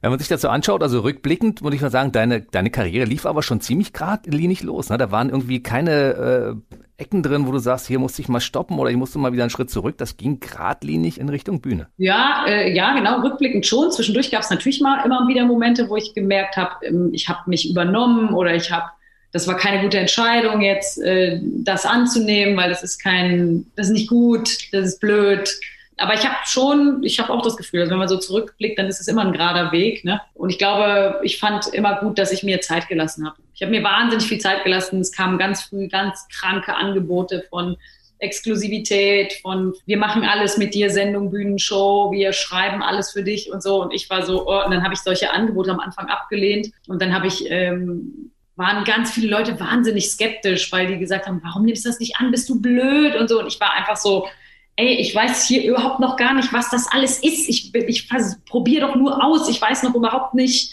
Wenn 0.02 0.11
man 0.11 0.19
sich 0.19 0.28
das 0.28 0.40
so 0.40 0.49
anschaut, 0.49 0.82
also 0.82 1.00
rückblickend, 1.00 1.61
muss 1.61 1.75
ich 1.75 1.82
mal 1.82 1.90
sagen, 1.90 2.11
deine, 2.11 2.40
deine 2.40 2.70
Karriere 2.70 3.05
lief 3.05 3.26
aber 3.26 3.43
schon 3.43 3.61
ziemlich 3.61 3.93
geradlinig 3.93 4.62
los. 4.62 4.88
Ne? 4.88 4.96
Da 4.96 5.11
waren 5.11 5.28
irgendwie 5.28 5.62
keine 5.62 6.56
äh, 6.70 6.76
Ecken 6.97 7.23
drin, 7.23 7.47
wo 7.47 7.52
du 7.52 7.59
sagst, 7.59 7.87
hier 7.87 7.99
musste 7.99 8.23
ich 8.23 8.28
mal 8.28 8.40
stoppen 8.40 8.78
oder 8.78 8.90
ich 8.90 8.97
musste 8.97 9.18
mal 9.18 9.33
wieder 9.33 9.42
einen 9.42 9.50
Schritt 9.50 9.71
zurück. 9.71 9.99
Das 9.99 10.16
ging 10.16 10.40
geradlinig 10.40 11.21
in 11.21 11.28
Richtung 11.28 11.61
Bühne. 11.61 11.88
Ja, 11.99 12.44
äh, 12.47 12.75
ja, 12.75 12.94
genau, 12.94 13.21
rückblickend 13.21 13.66
schon. 13.66 13.90
Zwischendurch 13.90 14.30
gab 14.30 14.40
es 14.40 14.50
natürlich 14.50 14.80
mal 14.80 15.04
immer 15.04 15.28
wieder 15.28 15.44
Momente, 15.44 15.90
wo 15.90 15.97
ich 15.97 16.14
gemerkt 16.14 16.56
habe, 16.56 16.87
ähm, 16.87 17.11
ich 17.12 17.28
habe 17.28 17.40
mich 17.47 17.68
übernommen 17.68 18.33
oder 18.33 18.54
ich 18.54 18.73
habe 18.73 18.87
das 19.32 19.46
war 19.46 19.56
keine 19.56 19.82
gute 19.82 19.99
Entscheidung, 19.99 20.60
jetzt 20.60 21.00
äh, 21.00 21.40
das 21.42 21.87
anzunehmen, 21.87 22.56
weil 22.56 22.68
das 22.68 22.82
ist 22.82 22.99
kein, 22.99 23.66
das 23.76 23.87
ist 23.87 23.92
nicht 23.92 24.08
gut, 24.08 24.72
das 24.72 24.87
ist 24.87 25.00
blöd. 25.00 25.50
Aber 25.96 26.14
ich 26.14 26.25
habe 26.26 26.37
schon, 26.46 27.02
ich 27.02 27.20
habe 27.20 27.30
auch 27.30 27.42
das 27.42 27.56
Gefühl, 27.56 27.80
also 27.80 27.92
wenn 27.92 27.99
man 27.99 28.08
so 28.08 28.16
zurückblickt, 28.16 28.78
dann 28.78 28.87
ist 28.87 29.00
es 29.00 29.08
immer 29.08 29.22
ein 29.22 29.32
gerader 29.32 29.70
Weg. 29.70 30.02
Ne? 30.04 30.20
Und 30.32 30.49
ich 30.49 30.58
glaube, 30.58 31.20
ich 31.22 31.38
fand 31.38 31.66
immer 31.75 32.00
gut, 32.00 32.18
dass 32.18 32.32
ich 32.32 32.42
mir 32.42 32.62
Zeit 32.62 32.88
gelassen 32.88 33.26
habe. 33.26 33.37
Ich 33.54 33.60
habe 33.60 33.70
mir 33.70 33.84
wahnsinnig 33.84 34.26
viel 34.26 34.38
Zeit 34.38 34.64
gelassen. 34.64 35.00
Es 35.00 35.12
kamen 35.12 35.37
ganz 35.37 35.62
früh 35.62 35.88
ganz 35.88 36.26
kranke 36.28 36.75
Angebote 36.75 37.44
von 37.50 37.76
Exklusivität, 38.18 39.34
von 39.42 39.75
wir 39.87 39.96
machen 39.96 40.25
alles 40.25 40.56
mit 40.58 40.75
dir, 40.75 40.90
Sendung, 40.90 41.30
Bühnenshow, 41.30 42.12
wir 42.12 42.32
schreiben 42.32 42.82
alles 42.82 43.12
für 43.12 43.22
dich 43.22 43.50
und 43.52 43.62
so. 43.62 43.82
Und 43.82 43.92
ich 43.92 44.08
war 44.08 44.25
so, 44.25 44.46
oh, 44.46 44.64
und 44.64 44.70
dann 44.70 44.82
habe 44.82 44.94
ich 44.94 45.00
solche 45.00 45.30
Angebote 45.30 45.70
am 45.70 45.80
Anfang 45.80 46.08
abgelehnt. 46.08 46.70
Und 46.87 47.02
dann 47.02 47.14
habe 47.14 47.26
ich 47.26 47.44
ähm, 47.50 48.30
waren 48.61 48.85
ganz 48.85 49.11
viele 49.11 49.29
Leute 49.29 49.59
wahnsinnig 49.59 50.11
skeptisch, 50.11 50.71
weil 50.71 50.87
die 50.87 50.99
gesagt 50.99 51.26
haben, 51.26 51.40
warum 51.43 51.64
nimmst 51.64 51.85
du 51.85 51.88
das 51.88 51.99
nicht 51.99 52.17
an? 52.19 52.31
Bist 52.31 52.49
du 52.49 52.61
blöd 52.61 53.17
und 53.17 53.29
so. 53.29 53.40
Und 53.40 53.49
ich 53.49 53.59
war 53.59 53.73
einfach 53.73 53.97
so, 53.97 54.29
ey, 54.76 54.95
ich 55.00 55.14
weiß 55.14 55.47
hier 55.47 55.64
überhaupt 55.64 55.99
noch 55.99 56.17
gar 56.17 56.35
nicht, 56.35 56.52
was 56.52 56.71
das 56.71 56.87
alles 56.93 57.19
ist. 57.19 57.49
Ich, 57.49 57.75
ich 57.75 58.09
probiere 58.47 58.87
doch 58.87 58.95
nur 58.95 59.25
aus. 59.25 59.49
Ich 59.49 59.61
weiß 59.61 59.83
noch 59.83 59.95
überhaupt 59.95 60.35
nicht, 60.35 60.73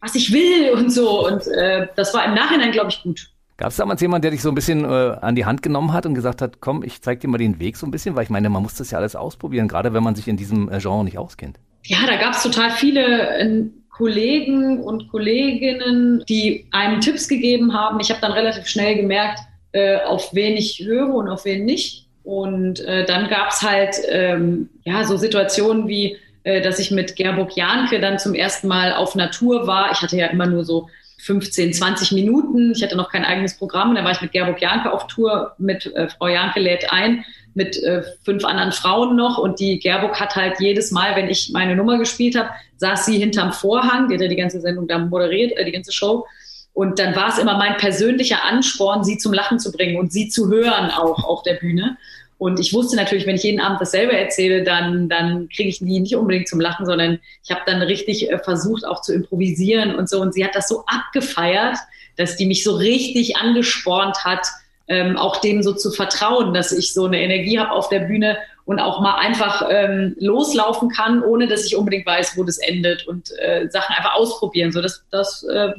was 0.00 0.14
ich 0.14 0.32
will 0.32 0.70
und 0.70 0.90
so. 0.90 1.26
Und 1.26 1.46
äh, 1.48 1.88
das 1.96 2.12
war 2.14 2.24
im 2.26 2.34
Nachhinein, 2.34 2.70
glaube 2.70 2.90
ich, 2.90 3.02
gut. 3.02 3.30
Gab 3.56 3.70
es 3.70 3.76
damals 3.76 4.00
jemanden, 4.00 4.22
der 4.22 4.30
dich 4.30 4.42
so 4.42 4.50
ein 4.50 4.54
bisschen 4.54 4.84
äh, 4.84 5.16
an 5.20 5.34
die 5.34 5.44
Hand 5.44 5.62
genommen 5.62 5.92
hat 5.92 6.04
und 6.04 6.14
gesagt 6.14 6.42
hat, 6.42 6.60
komm, 6.60 6.82
ich 6.82 7.00
zeig 7.00 7.20
dir 7.20 7.28
mal 7.28 7.38
den 7.38 7.58
Weg 7.58 7.76
so 7.76 7.86
ein 7.86 7.90
bisschen, 7.90 8.14
weil 8.14 8.24
ich 8.24 8.30
meine, 8.30 8.50
man 8.50 8.62
muss 8.62 8.74
das 8.74 8.90
ja 8.90 8.98
alles 8.98 9.16
ausprobieren, 9.16 9.68
gerade 9.68 9.94
wenn 9.94 10.02
man 10.02 10.14
sich 10.14 10.28
in 10.28 10.36
diesem 10.36 10.70
äh, 10.70 10.78
Genre 10.80 11.04
nicht 11.04 11.18
auskennt. 11.18 11.58
Ja, 11.84 11.98
da 12.06 12.16
gab 12.16 12.34
es 12.34 12.42
total 12.42 12.70
viele 12.70 13.81
Kollegen 14.02 14.82
und 14.82 15.08
Kolleginnen, 15.10 16.24
die 16.28 16.66
einem 16.72 17.00
Tipps 17.00 17.28
gegeben 17.28 17.72
haben. 17.72 18.00
Ich 18.00 18.10
habe 18.10 18.20
dann 18.20 18.32
relativ 18.32 18.66
schnell 18.66 18.96
gemerkt, 18.96 19.38
äh, 19.70 19.98
auf 20.00 20.34
wen 20.34 20.56
ich 20.56 20.80
höre 20.84 21.14
und 21.14 21.28
auf 21.28 21.44
wen 21.44 21.64
nicht. 21.64 22.08
Und 22.24 22.80
äh, 22.80 23.04
dann 23.06 23.28
gab 23.28 23.50
es 23.50 23.62
halt 23.62 23.94
ähm, 24.08 24.68
ja 24.82 25.04
so 25.04 25.16
Situationen 25.16 25.86
wie, 25.86 26.16
äh, 26.42 26.60
dass 26.60 26.80
ich 26.80 26.90
mit 26.90 27.14
Gerburg 27.14 27.56
Janke 27.56 28.00
dann 28.00 28.18
zum 28.18 28.34
ersten 28.34 28.66
Mal 28.66 28.92
auf 28.92 29.14
Natur 29.14 29.68
war. 29.68 29.92
Ich 29.92 30.02
hatte 30.02 30.16
ja 30.16 30.26
immer 30.26 30.46
nur 30.46 30.64
so 30.64 30.88
15, 31.22 31.72
20 31.72 32.12
Minuten. 32.12 32.72
Ich 32.74 32.82
hatte 32.82 32.96
noch 32.96 33.10
kein 33.10 33.24
eigenes 33.24 33.56
Programm. 33.56 33.94
Da 33.94 34.02
war 34.02 34.10
ich 34.10 34.20
mit 34.20 34.32
Gerburg 34.32 34.60
Janke 34.60 34.92
auf 34.92 35.06
Tour, 35.06 35.54
mit 35.56 35.86
äh, 35.94 36.08
Frau 36.08 36.26
Janke 36.26 36.58
lädt 36.58 36.92
ein, 36.92 37.24
mit 37.54 37.80
äh, 37.84 38.02
fünf 38.24 38.44
anderen 38.44 38.72
Frauen 38.72 39.14
noch. 39.14 39.38
Und 39.38 39.60
die 39.60 39.78
Gerburg 39.78 40.18
hat 40.18 40.34
halt 40.34 40.58
jedes 40.58 40.90
Mal, 40.90 41.14
wenn 41.14 41.30
ich 41.30 41.50
meine 41.52 41.76
Nummer 41.76 41.96
gespielt 41.98 42.36
habe, 42.36 42.50
saß 42.78 43.06
sie 43.06 43.18
hinterm 43.18 43.52
Vorhang. 43.52 44.08
Die 44.08 44.14
hat 44.14 44.22
ja 44.22 44.28
die 44.28 44.36
ganze 44.36 44.60
Sendung 44.60 44.88
da 44.88 44.98
moderiert, 44.98 45.56
äh, 45.56 45.64
die 45.64 45.70
ganze 45.70 45.92
Show. 45.92 46.26
Und 46.74 46.98
dann 46.98 47.14
war 47.14 47.28
es 47.28 47.38
immer 47.38 47.56
mein 47.56 47.76
persönlicher 47.76 48.44
Ansporn, 48.44 49.04
sie 49.04 49.18
zum 49.18 49.32
Lachen 49.32 49.60
zu 49.60 49.70
bringen 49.70 50.00
und 50.00 50.12
sie 50.12 50.28
zu 50.28 50.48
hören 50.50 50.90
auch 50.90 51.22
auf 51.22 51.42
der 51.44 51.54
Bühne. 51.54 51.98
Und 52.42 52.58
ich 52.58 52.74
wusste 52.74 52.96
natürlich, 52.96 53.24
wenn 53.24 53.36
ich 53.36 53.44
jeden 53.44 53.60
Abend 53.60 53.80
dasselbe 53.80 54.18
erzähle, 54.18 54.64
dann, 54.64 55.08
dann 55.08 55.48
kriege 55.48 55.68
ich 55.68 55.78
die 55.78 56.00
nicht 56.00 56.16
unbedingt 56.16 56.48
zum 56.48 56.58
Lachen, 56.58 56.86
sondern 56.86 57.20
ich 57.44 57.52
habe 57.52 57.60
dann 57.66 57.80
richtig 57.82 58.32
äh, 58.32 58.38
versucht, 58.40 58.84
auch 58.84 59.00
zu 59.00 59.14
improvisieren 59.14 59.94
und 59.94 60.08
so. 60.08 60.20
Und 60.20 60.34
sie 60.34 60.44
hat 60.44 60.56
das 60.56 60.66
so 60.66 60.82
abgefeiert, 60.86 61.78
dass 62.16 62.34
die 62.34 62.46
mich 62.46 62.64
so 62.64 62.74
richtig 62.74 63.36
angespornt 63.36 64.24
hat, 64.24 64.44
ähm, 64.88 65.16
auch 65.16 65.36
dem 65.36 65.62
so 65.62 65.72
zu 65.72 65.92
vertrauen, 65.92 66.52
dass 66.52 66.72
ich 66.72 66.92
so 66.92 67.04
eine 67.04 67.22
Energie 67.22 67.60
habe 67.60 67.70
auf 67.70 67.88
der 67.90 68.00
Bühne 68.00 68.38
und 68.64 68.80
auch 68.80 69.00
mal 69.00 69.20
einfach 69.20 69.68
ähm, 69.70 70.16
loslaufen 70.18 70.88
kann, 70.88 71.22
ohne 71.22 71.46
dass 71.46 71.64
ich 71.64 71.76
unbedingt 71.76 72.06
weiß, 72.06 72.36
wo 72.36 72.42
das 72.42 72.58
endet 72.58 73.06
und 73.06 73.30
äh, 73.38 73.68
Sachen 73.70 73.94
einfach 73.94 74.16
ausprobieren. 74.16 74.72
So, 74.72 74.82
das, 74.82 75.04
das 75.12 75.44
äh, 75.44 75.70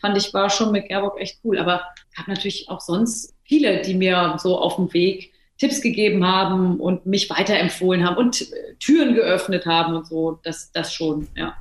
fand 0.00 0.16
ich 0.18 0.34
war 0.34 0.50
schon 0.50 0.72
mit 0.72 0.88
Gerburg 0.88 1.20
echt 1.20 1.38
cool. 1.44 1.60
Aber 1.60 1.82
ich 2.12 2.18
habe 2.18 2.32
natürlich 2.32 2.68
auch 2.68 2.80
sonst 2.80 3.36
viele, 3.44 3.82
die 3.82 3.94
mir 3.94 4.34
so 4.42 4.58
auf 4.58 4.74
dem 4.74 4.92
Weg 4.92 5.32
Tipps 5.58 5.82
gegeben 5.82 6.24
haben 6.24 6.78
und 6.78 7.04
mich 7.04 7.28
weiterempfohlen 7.28 8.06
haben 8.06 8.16
und 8.16 8.42
äh, 8.42 8.74
Türen 8.78 9.14
geöffnet 9.14 9.66
haben 9.66 9.94
und 9.94 10.06
so. 10.06 10.38
Das, 10.42 10.70
das 10.72 10.92
schon, 10.92 11.26
ja. 11.34 11.54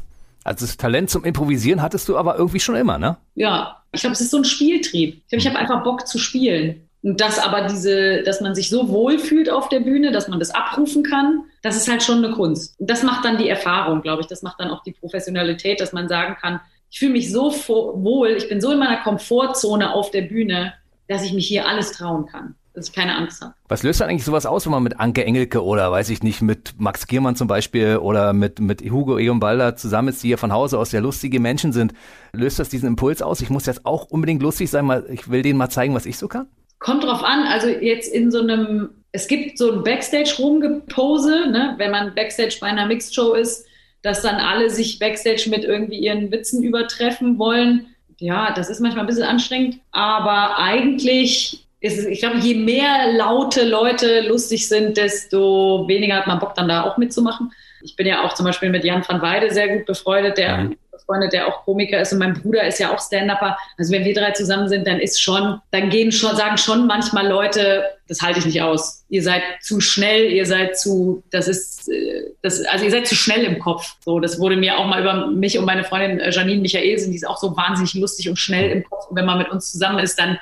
Also 0.44 0.66
das 0.66 0.78
Talent 0.78 1.10
zum 1.10 1.26
Improvisieren 1.26 1.82
hattest 1.82 2.08
du 2.08 2.16
aber 2.16 2.38
irgendwie 2.38 2.60
schon 2.60 2.76
immer, 2.76 2.98
ne? 2.98 3.18
Ja, 3.36 3.84
ich 3.92 4.02
glaube, 4.02 4.14
es 4.14 4.22
ist 4.22 4.32
so 4.32 4.38
ein 4.38 4.46
Spieltrieb. 4.46 5.16
Ich 5.16 5.28
glaube, 5.28 5.42
ich 5.42 5.48
habe 5.48 5.58
einfach 5.58 5.84
Bock 5.84 6.08
zu 6.08 6.20
spielen. 6.20 6.88
Und 7.04 7.22
das 7.22 7.40
aber 7.40 7.68
diese, 7.68 8.24
dass 8.24 8.42
man 8.42 8.56
sich 8.56 8.70
so 8.70 8.90
wohl 8.90 9.20
fühlt 9.20 9.50
auf 9.50 9.70
der 9.70 9.80
Bühne, 9.82 10.12
dass 10.12 10.28
man 10.28 10.40
das 10.40 10.52
abrufen 10.52 11.04
kann, 11.04 11.44
das 11.62 11.76
ist 11.76 11.90
halt 11.90 12.04
schon 12.04 12.24
eine 12.24 12.34
Kunst. 12.34 12.80
Und 12.80 12.90
das 12.90 13.04
macht 13.04 13.26
dann 13.26 13.38
die 13.38 13.50
Erfahrung, 13.50 14.02
glaube 14.02 14.22
ich. 14.22 14.28
Das 14.28 14.42
macht 14.42 14.60
dann 14.60 14.70
auch 14.70 14.84
die 14.84 14.94
Professionalität, 14.94 15.82
dass 15.82 15.94
man 15.94 16.08
sagen 16.08 16.38
kann, 16.40 16.60
ich 16.90 17.00
fühle 17.00 17.12
mich 17.12 17.32
so 17.32 17.52
wohl, 17.52 18.30
ich 18.30 18.48
bin 18.48 18.62
so 18.62 18.72
in 18.72 18.80
meiner 18.80 18.98
Komfortzone 19.04 19.94
auf 19.94 20.12
der 20.12 20.22
Bühne, 20.22 20.74
dass 21.08 21.24
ich 21.24 21.34
mich 21.34 21.48
hier 21.48 21.68
alles 21.68 21.92
trauen 21.92 22.26
kann 22.26 22.56
dass 22.78 22.90
ich 22.90 22.94
keine 22.94 23.16
Angst 23.16 23.42
habe. 23.42 23.56
Was 23.68 23.82
löst 23.82 24.00
dann 24.00 24.10
eigentlich 24.10 24.24
sowas 24.24 24.46
aus, 24.46 24.66
wenn 24.66 24.72
man 24.72 24.84
mit 24.84 25.00
Anke 25.00 25.26
Engelke 25.26 25.64
oder 25.64 25.92
weiß 25.92 26.10
ich 26.12 26.22
nicht, 26.22 26.44
mit 26.44 26.76
Max 26.78 27.08
Giermann 27.08 27.36
zum 27.36 27.48
Beispiel 27.48 27.98
oder 27.98 28.34
mit, 28.34 28.60
mit 28.60 28.82
Hugo 28.84 29.18
Egon 29.18 29.40
Balder 29.40 29.76
zusammen 29.76 30.10
ist, 30.10 30.22
die 30.22 30.30
ja 30.30 30.38
von 30.38 30.54
Hause 30.54 30.78
aus 30.78 30.92
sehr 30.92 31.02
lustige 31.02 31.40
Menschen 31.40 31.74
sind? 31.74 31.94
Löst 32.34 32.60
das 32.60 32.70
diesen 32.70 32.88
Impuls 32.88 33.24
aus? 33.24 33.42
Ich 33.42 33.50
muss 33.50 33.66
jetzt 33.66 33.88
auch 33.88 34.06
unbedingt 34.06 34.44
lustig 34.44 34.70
sein, 34.70 34.88
weil 34.88 35.06
ich 35.10 35.28
will 35.28 35.42
denen 35.42 35.58
mal 35.58 35.70
zeigen, 35.70 35.96
was 35.96 36.06
ich 36.06 36.20
so 36.20 36.28
kann? 36.28 36.48
Kommt 36.78 37.04
drauf 37.04 37.24
an, 37.24 37.48
also 37.48 37.68
jetzt 37.68 38.14
in 38.14 38.30
so 38.30 38.42
einem, 38.42 38.90
es 39.12 39.28
gibt 39.28 39.58
so 39.58 39.72
ein 39.72 39.84
Backstage-Rumgepose, 39.84 41.50
ne? 41.50 41.74
wenn 41.78 41.90
man 41.90 42.14
Backstage 42.14 42.58
bei 42.62 42.68
einer 42.68 42.86
Mixed-Show 42.86 43.34
ist, 43.34 43.66
dass 44.04 44.22
dann 44.22 44.36
alle 44.36 44.70
sich 44.70 45.00
Backstage 45.00 45.50
mit 45.50 45.64
irgendwie 45.64 45.98
ihren 45.98 46.32
Witzen 46.32 46.62
übertreffen 46.62 47.40
wollen. 47.40 47.88
Ja, 48.20 48.54
das 48.54 48.70
ist 48.70 48.82
manchmal 48.82 49.06
ein 49.06 49.08
bisschen 49.08 49.24
anstrengend, 49.24 49.80
aber 49.92 50.60
eigentlich 50.60 51.67
ist 51.80 52.06
ich 52.08 52.20
glaube, 52.20 52.40
je 52.40 52.56
mehr 52.56 53.14
laute 53.14 53.64
Leute 53.64 54.22
lustig 54.22 54.68
sind, 54.68 54.98
desto 54.98 55.88
weniger 55.88 56.16
hat 56.16 56.28
man 56.28 56.40
Bock 56.40 56.56
dann 56.56 56.68
da 56.68 56.84
auch 56.84 56.98
mitzumachen. 56.98 57.52
Ich 57.84 57.96
bin 57.96 58.08
ja 58.08 58.24
auch 58.24 58.34
zum 58.34 58.46
Beispiel 58.46 58.70
mit 58.70 58.84
Jan 58.84 59.08
van 59.08 59.22
Weide 59.22 59.54
sehr 59.54 59.70
gut 59.70 59.86
befreundet, 59.86 60.40
der 60.40 60.58
mhm. 60.58 60.78
befreundet, 60.92 61.34
der 61.34 61.48
auch 61.48 61.64
Komiker 61.64 62.02
ist 62.02 62.12
und 62.12 62.20
mein 62.20 62.34
Bruder 62.34 62.66
ist 62.66 62.80
ja 62.80 62.92
auch 62.92 63.00
Stand-Upper. 63.00 63.56
Also 63.78 63.94
wenn 63.94 64.04
wir 64.04 64.16
drei 64.16 64.32
zusammen 64.32 64.68
sind, 64.68 64.88
dann 64.88 65.00
ist 65.00 65.22
schon, 65.22 65.62
dann 65.70 65.92
gehen 65.92 66.12
schon, 66.12 66.36
sagen 66.36 66.58
schon 66.58 66.88
manchmal 66.88 67.28
Leute, 67.28 67.84
das 68.08 68.22
halte 68.22 68.40
ich 68.40 68.48
nicht 68.48 68.62
aus. 68.64 69.06
Ihr 69.10 69.22
seid 69.22 69.44
zu 69.62 69.80
schnell, 69.80 70.32
ihr 70.32 70.48
seid 70.48 70.80
zu, 70.80 71.24
das 71.30 71.48
ist, 71.48 71.88
äh, 71.90 72.24
das, 72.42 72.66
also 72.66 72.86
ihr 72.86 72.92
seid 72.92 73.06
zu 73.06 73.14
schnell 73.14 73.44
im 73.44 73.60
Kopf. 73.60 73.98
So, 74.04 74.20
das 74.20 74.40
wurde 74.40 74.56
mir 74.56 74.80
auch 74.80 74.88
mal 74.88 75.02
über 75.02 75.28
mich 75.28 75.60
und 75.60 75.66
meine 75.66 75.84
Freundin 75.84 76.20
äh, 76.20 76.32
Janine 76.32 76.62
Michaelsen, 76.62 77.12
die 77.12 77.18
ist 77.18 77.28
auch 77.28 77.38
so 77.38 77.56
wahnsinnig 77.56 77.94
lustig 77.94 78.28
und 78.30 78.38
schnell 78.38 78.72
im 78.72 78.84
Kopf. 78.84 79.08
Und 79.10 79.16
wenn 79.16 79.26
man 79.26 79.38
mit 79.38 79.52
uns 79.52 79.72
zusammen 79.72 80.00
ist, 80.00 80.20
dann 80.20 80.40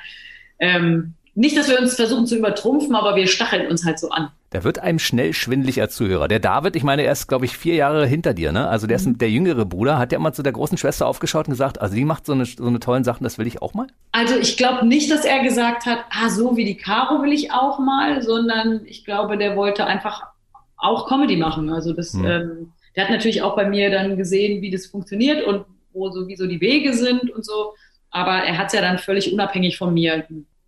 ähm, 0.58 1.12
nicht, 1.36 1.56
dass 1.56 1.68
wir 1.68 1.78
uns 1.78 1.94
versuchen 1.94 2.26
zu 2.26 2.36
übertrumpfen, 2.36 2.94
aber 2.94 3.14
wir 3.14 3.26
stacheln 3.26 3.70
uns 3.70 3.84
halt 3.84 3.98
so 3.98 4.08
an. 4.08 4.30
Da 4.50 4.64
wird 4.64 4.78
einem 4.78 4.98
schnell 4.98 5.34
schwindelig 5.34 5.80
als 5.82 5.94
Zuhörer. 5.94 6.28
Der 6.28 6.40
David, 6.40 6.76
ich 6.76 6.82
meine, 6.82 7.02
er 7.02 7.12
ist, 7.12 7.26
glaube 7.26 7.44
ich, 7.44 7.58
vier 7.58 7.74
Jahre 7.74 8.06
hinter 8.06 8.32
dir, 8.32 8.52
ne? 8.52 8.68
Also 8.68 8.86
der 8.86 8.96
ist 8.96 9.06
mhm. 9.06 9.18
der 9.18 9.30
jüngere 9.30 9.66
Bruder. 9.66 9.98
Hat 9.98 10.12
der 10.12 10.18
mal 10.18 10.32
zu 10.32 10.42
der 10.42 10.54
großen 10.54 10.78
Schwester 10.78 11.06
aufgeschaut 11.06 11.46
und 11.46 11.52
gesagt, 11.52 11.78
also 11.78 11.94
die 11.94 12.06
macht 12.06 12.24
so 12.24 12.32
eine, 12.32 12.46
so 12.46 12.64
eine 12.64 12.80
tollen 12.80 13.04
Sachen, 13.04 13.22
das 13.22 13.36
will 13.36 13.46
ich 13.46 13.60
auch 13.60 13.74
mal? 13.74 13.86
Also 14.12 14.34
ich 14.36 14.56
glaube 14.56 14.86
nicht, 14.86 15.10
dass 15.10 15.26
er 15.26 15.42
gesagt 15.42 15.84
hat, 15.84 15.98
ah, 16.10 16.30
so 16.30 16.56
wie 16.56 16.64
die 16.64 16.78
Caro 16.78 17.22
will 17.22 17.34
ich 17.34 17.52
auch 17.52 17.78
mal, 17.80 18.22
sondern 18.22 18.80
ich 18.86 19.04
glaube, 19.04 19.36
der 19.36 19.56
wollte 19.56 19.84
einfach 19.84 20.22
auch 20.78 21.06
Comedy 21.06 21.36
machen. 21.36 21.68
Also 21.68 21.92
das, 21.92 22.14
mhm. 22.14 22.24
ähm, 22.24 22.72
der 22.96 23.04
hat 23.04 23.10
natürlich 23.10 23.42
auch 23.42 23.56
bei 23.56 23.68
mir 23.68 23.90
dann 23.90 24.16
gesehen, 24.16 24.62
wie 24.62 24.70
das 24.70 24.86
funktioniert 24.86 25.46
und 25.46 25.66
wo 25.92 26.08
sowieso 26.10 26.46
die 26.46 26.62
Wege 26.62 26.94
sind 26.94 27.30
und 27.30 27.44
so. 27.44 27.74
Aber 28.10 28.42
er 28.42 28.56
hat 28.56 28.68
es 28.68 28.72
ja 28.72 28.80
dann 28.80 28.96
völlig 28.96 29.30
unabhängig 29.34 29.76
von 29.76 29.92
mir 29.92 30.24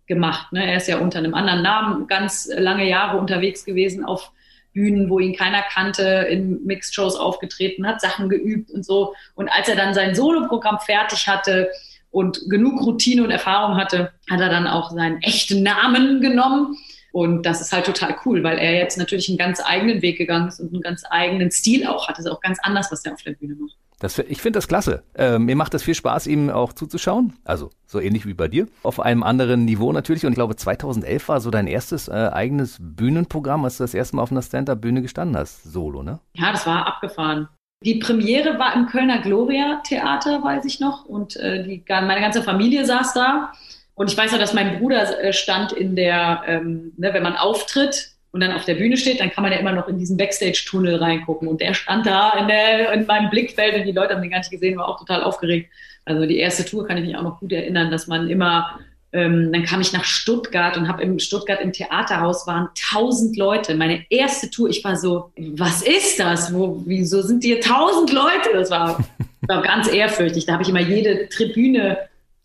gemacht. 0.09 0.51
Ne? 0.51 0.69
Er 0.69 0.75
ist 0.75 0.89
ja 0.89 0.97
unter 0.97 1.19
einem 1.19 1.33
anderen 1.33 1.61
Namen 1.61 2.07
ganz 2.07 2.49
lange 2.53 2.89
Jahre 2.89 3.17
unterwegs 3.17 3.63
gewesen 3.63 4.03
auf 4.03 4.33
Bühnen, 4.73 5.09
wo 5.09 5.19
ihn 5.19 5.35
keiner 5.35 5.61
kannte, 5.61 6.03
in 6.29 6.65
Mixed-Shows 6.65 7.15
aufgetreten, 7.15 7.87
hat 7.87 8.01
Sachen 8.01 8.27
geübt 8.27 8.71
und 8.71 8.85
so. 8.85 9.15
Und 9.35 9.47
als 9.49 9.69
er 9.69 9.75
dann 9.75 9.93
sein 9.93 10.13
Soloprogramm 10.13 10.79
fertig 10.79 11.27
hatte 11.27 11.69
und 12.11 12.41
genug 12.49 12.81
Routine 12.81 13.23
und 13.23 13.31
Erfahrung 13.31 13.77
hatte, 13.77 14.11
hat 14.29 14.41
er 14.41 14.49
dann 14.49 14.67
auch 14.67 14.91
seinen 14.91 15.21
echten 15.21 15.63
Namen 15.63 16.21
genommen. 16.21 16.77
Und 17.11 17.43
das 17.43 17.61
ist 17.61 17.73
halt 17.73 17.85
total 17.85 18.15
cool, 18.25 18.43
weil 18.43 18.59
er 18.59 18.75
jetzt 18.75 18.97
natürlich 18.97 19.29
einen 19.29 19.39
ganz 19.39 19.61
eigenen 19.63 20.01
Weg 20.01 20.17
gegangen 20.17 20.47
ist 20.47 20.59
und 20.59 20.73
einen 20.73 20.83
ganz 20.83 21.03
eigenen 21.09 21.49
Stil 21.49 21.87
auch 21.87 22.07
hat. 22.07 22.17
Das 22.17 22.25
ist 22.25 22.31
auch 22.31 22.41
ganz 22.41 22.59
anders, 22.61 22.91
was 22.91 23.03
er 23.05 23.13
auf 23.13 23.23
der 23.23 23.31
Bühne 23.31 23.55
macht. 23.55 23.78
Das, 23.99 24.17
ich 24.17 24.41
finde 24.41 24.57
das 24.57 24.67
klasse. 24.67 25.03
Äh, 25.13 25.39
mir 25.39 25.55
macht 25.55 25.73
das 25.73 25.83
viel 25.83 25.93
Spaß, 25.93 26.27
ihm 26.27 26.49
auch 26.49 26.71
zuzuschauen. 26.73 27.33
Also 27.43 27.69
so 27.85 27.99
ähnlich 27.99 28.25
wie 28.25 28.33
bei 28.33 28.47
dir. 28.47 28.67
Auf 28.81 28.99
einem 28.99 29.23
anderen 29.23 29.65
Niveau 29.65 29.91
natürlich. 29.91 30.25
Und 30.25 30.31
ich 30.31 30.37
glaube, 30.37 30.55
2011 30.55 31.27
war 31.27 31.41
so 31.41 31.51
dein 31.51 31.67
erstes 31.67 32.07
äh, 32.07 32.29
eigenes 32.31 32.77
Bühnenprogramm, 32.79 33.65
als 33.65 33.77
du 33.77 33.83
das 33.83 33.93
erste 33.93 34.15
Mal 34.15 34.23
auf 34.23 34.31
einer 34.31 34.41
Stand-Up-Bühne 34.41 35.01
gestanden 35.01 35.37
hast. 35.37 35.63
Solo, 35.63 36.01
ne? 36.01 36.19
Ja, 36.33 36.51
das 36.51 36.65
war 36.65 36.87
abgefahren. 36.87 37.49
Die 37.83 37.95
Premiere 37.95 38.57
war 38.57 38.73
im 38.75 38.87
Kölner 38.87 39.19
Gloria 39.19 39.81
Theater, 39.85 40.43
weiß 40.43 40.65
ich 40.65 40.79
noch. 40.79 41.05
Und 41.05 41.35
äh, 41.35 41.63
die, 41.63 41.83
meine 41.87 42.21
ganze 42.21 42.41
Familie 42.41 42.85
saß 42.85 43.13
da. 43.13 43.51
Und 43.95 44.09
ich 44.09 44.17
weiß 44.17 44.31
noch, 44.31 44.39
dass 44.39 44.53
mein 44.53 44.79
Bruder 44.79 45.21
äh, 45.21 45.33
stand 45.33 45.73
in 45.73 45.97
der, 45.97 46.43
ähm, 46.45 46.93
ne, 46.95 47.13
wenn 47.13 47.23
man 47.23 47.35
auftritt, 47.35 48.11
und 48.31 48.41
dann 48.41 48.51
auf 48.51 48.65
der 48.65 48.75
Bühne 48.75 48.95
steht, 48.95 49.19
dann 49.19 49.31
kann 49.31 49.43
man 49.43 49.51
ja 49.51 49.57
immer 49.57 49.71
noch 49.71 49.87
in 49.87 49.97
diesen 49.97 50.17
Backstage-Tunnel 50.17 50.97
reingucken. 50.97 51.47
Und 51.47 51.61
der 51.61 51.73
stand 51.73 52.05
da 52.05 52.37
in, 52.39 52.47
der, 52.47 52.93
in 52.93 53.05
meinem 53.05 53.29
Blickfeld 53.29 53.75
und 53.75 53.85
die 53.85 53.91
Leute 53.91 54.13
haben 54.13 54.21
den 54.21 54.29
gar 54.29 54.37
nicht 54.37 54.51
gesehen, 54.51 54.77
war 54.77 54.87
auch 54.87 54.99
total 54.99 55.23
aufgeregt. 55.23 55.69
Also 56.05 56.25
die 56.25 56.37
erste 56.37 56.63
Tour 56.65 56.87
kann 56.87 56.97
ich 56.97 57.05
mich 57.05 57.15
auch 57.15 57.23
noch 57.23 57.39
gut 57.39 57.51
erinnern, 57.51 57.89
dass 57.89 58.07
man 58.07 58.29
immer, 58.29 58.79
ähm, 59.13 59.51
dann 59.51 59.63
kam 59.63 59.81
ich 59.81 59.93
nach 59.93 60.03
Stuttgart 60.03 60.77
und 60.77 60.87
habe 60.87 61.01
im 61.01 61.17
Stuttgart 61.17 61.59
im 61.61 61.73
Theaterhaus 61.73 62.45
waren 62.45 62.69
tausend 62.91 63.35
Leute. 63.35 63.73
Meine 63.73 64.05
erste 64.09 64.49
Tour, 64.51 64.69
ich 64.69 64.83
war 64.83 64.95
so, 64.95 65.31
was 65.35 65.81
ist 65.81 66.19
das? 66.19 66.53
Wo, 66.53 66.83
wieso 66.85 67.21
sind 67.23 67.43
hier 67.43 67.61
tausend 67.61 68.13
Leute? 68.13 68.49
Das 68.53 68.69
war, 68.69 69.03
war 69.47 69.61
ganz 69.63 69.91
ehrfürchtig. 69.91 70.45
Da 70.45 70.53
habe 70.53 70.63
ich 70.63 70.69
immer 70.69 70.81
jede 70.81 71.29
Tribüne 71.29 71.97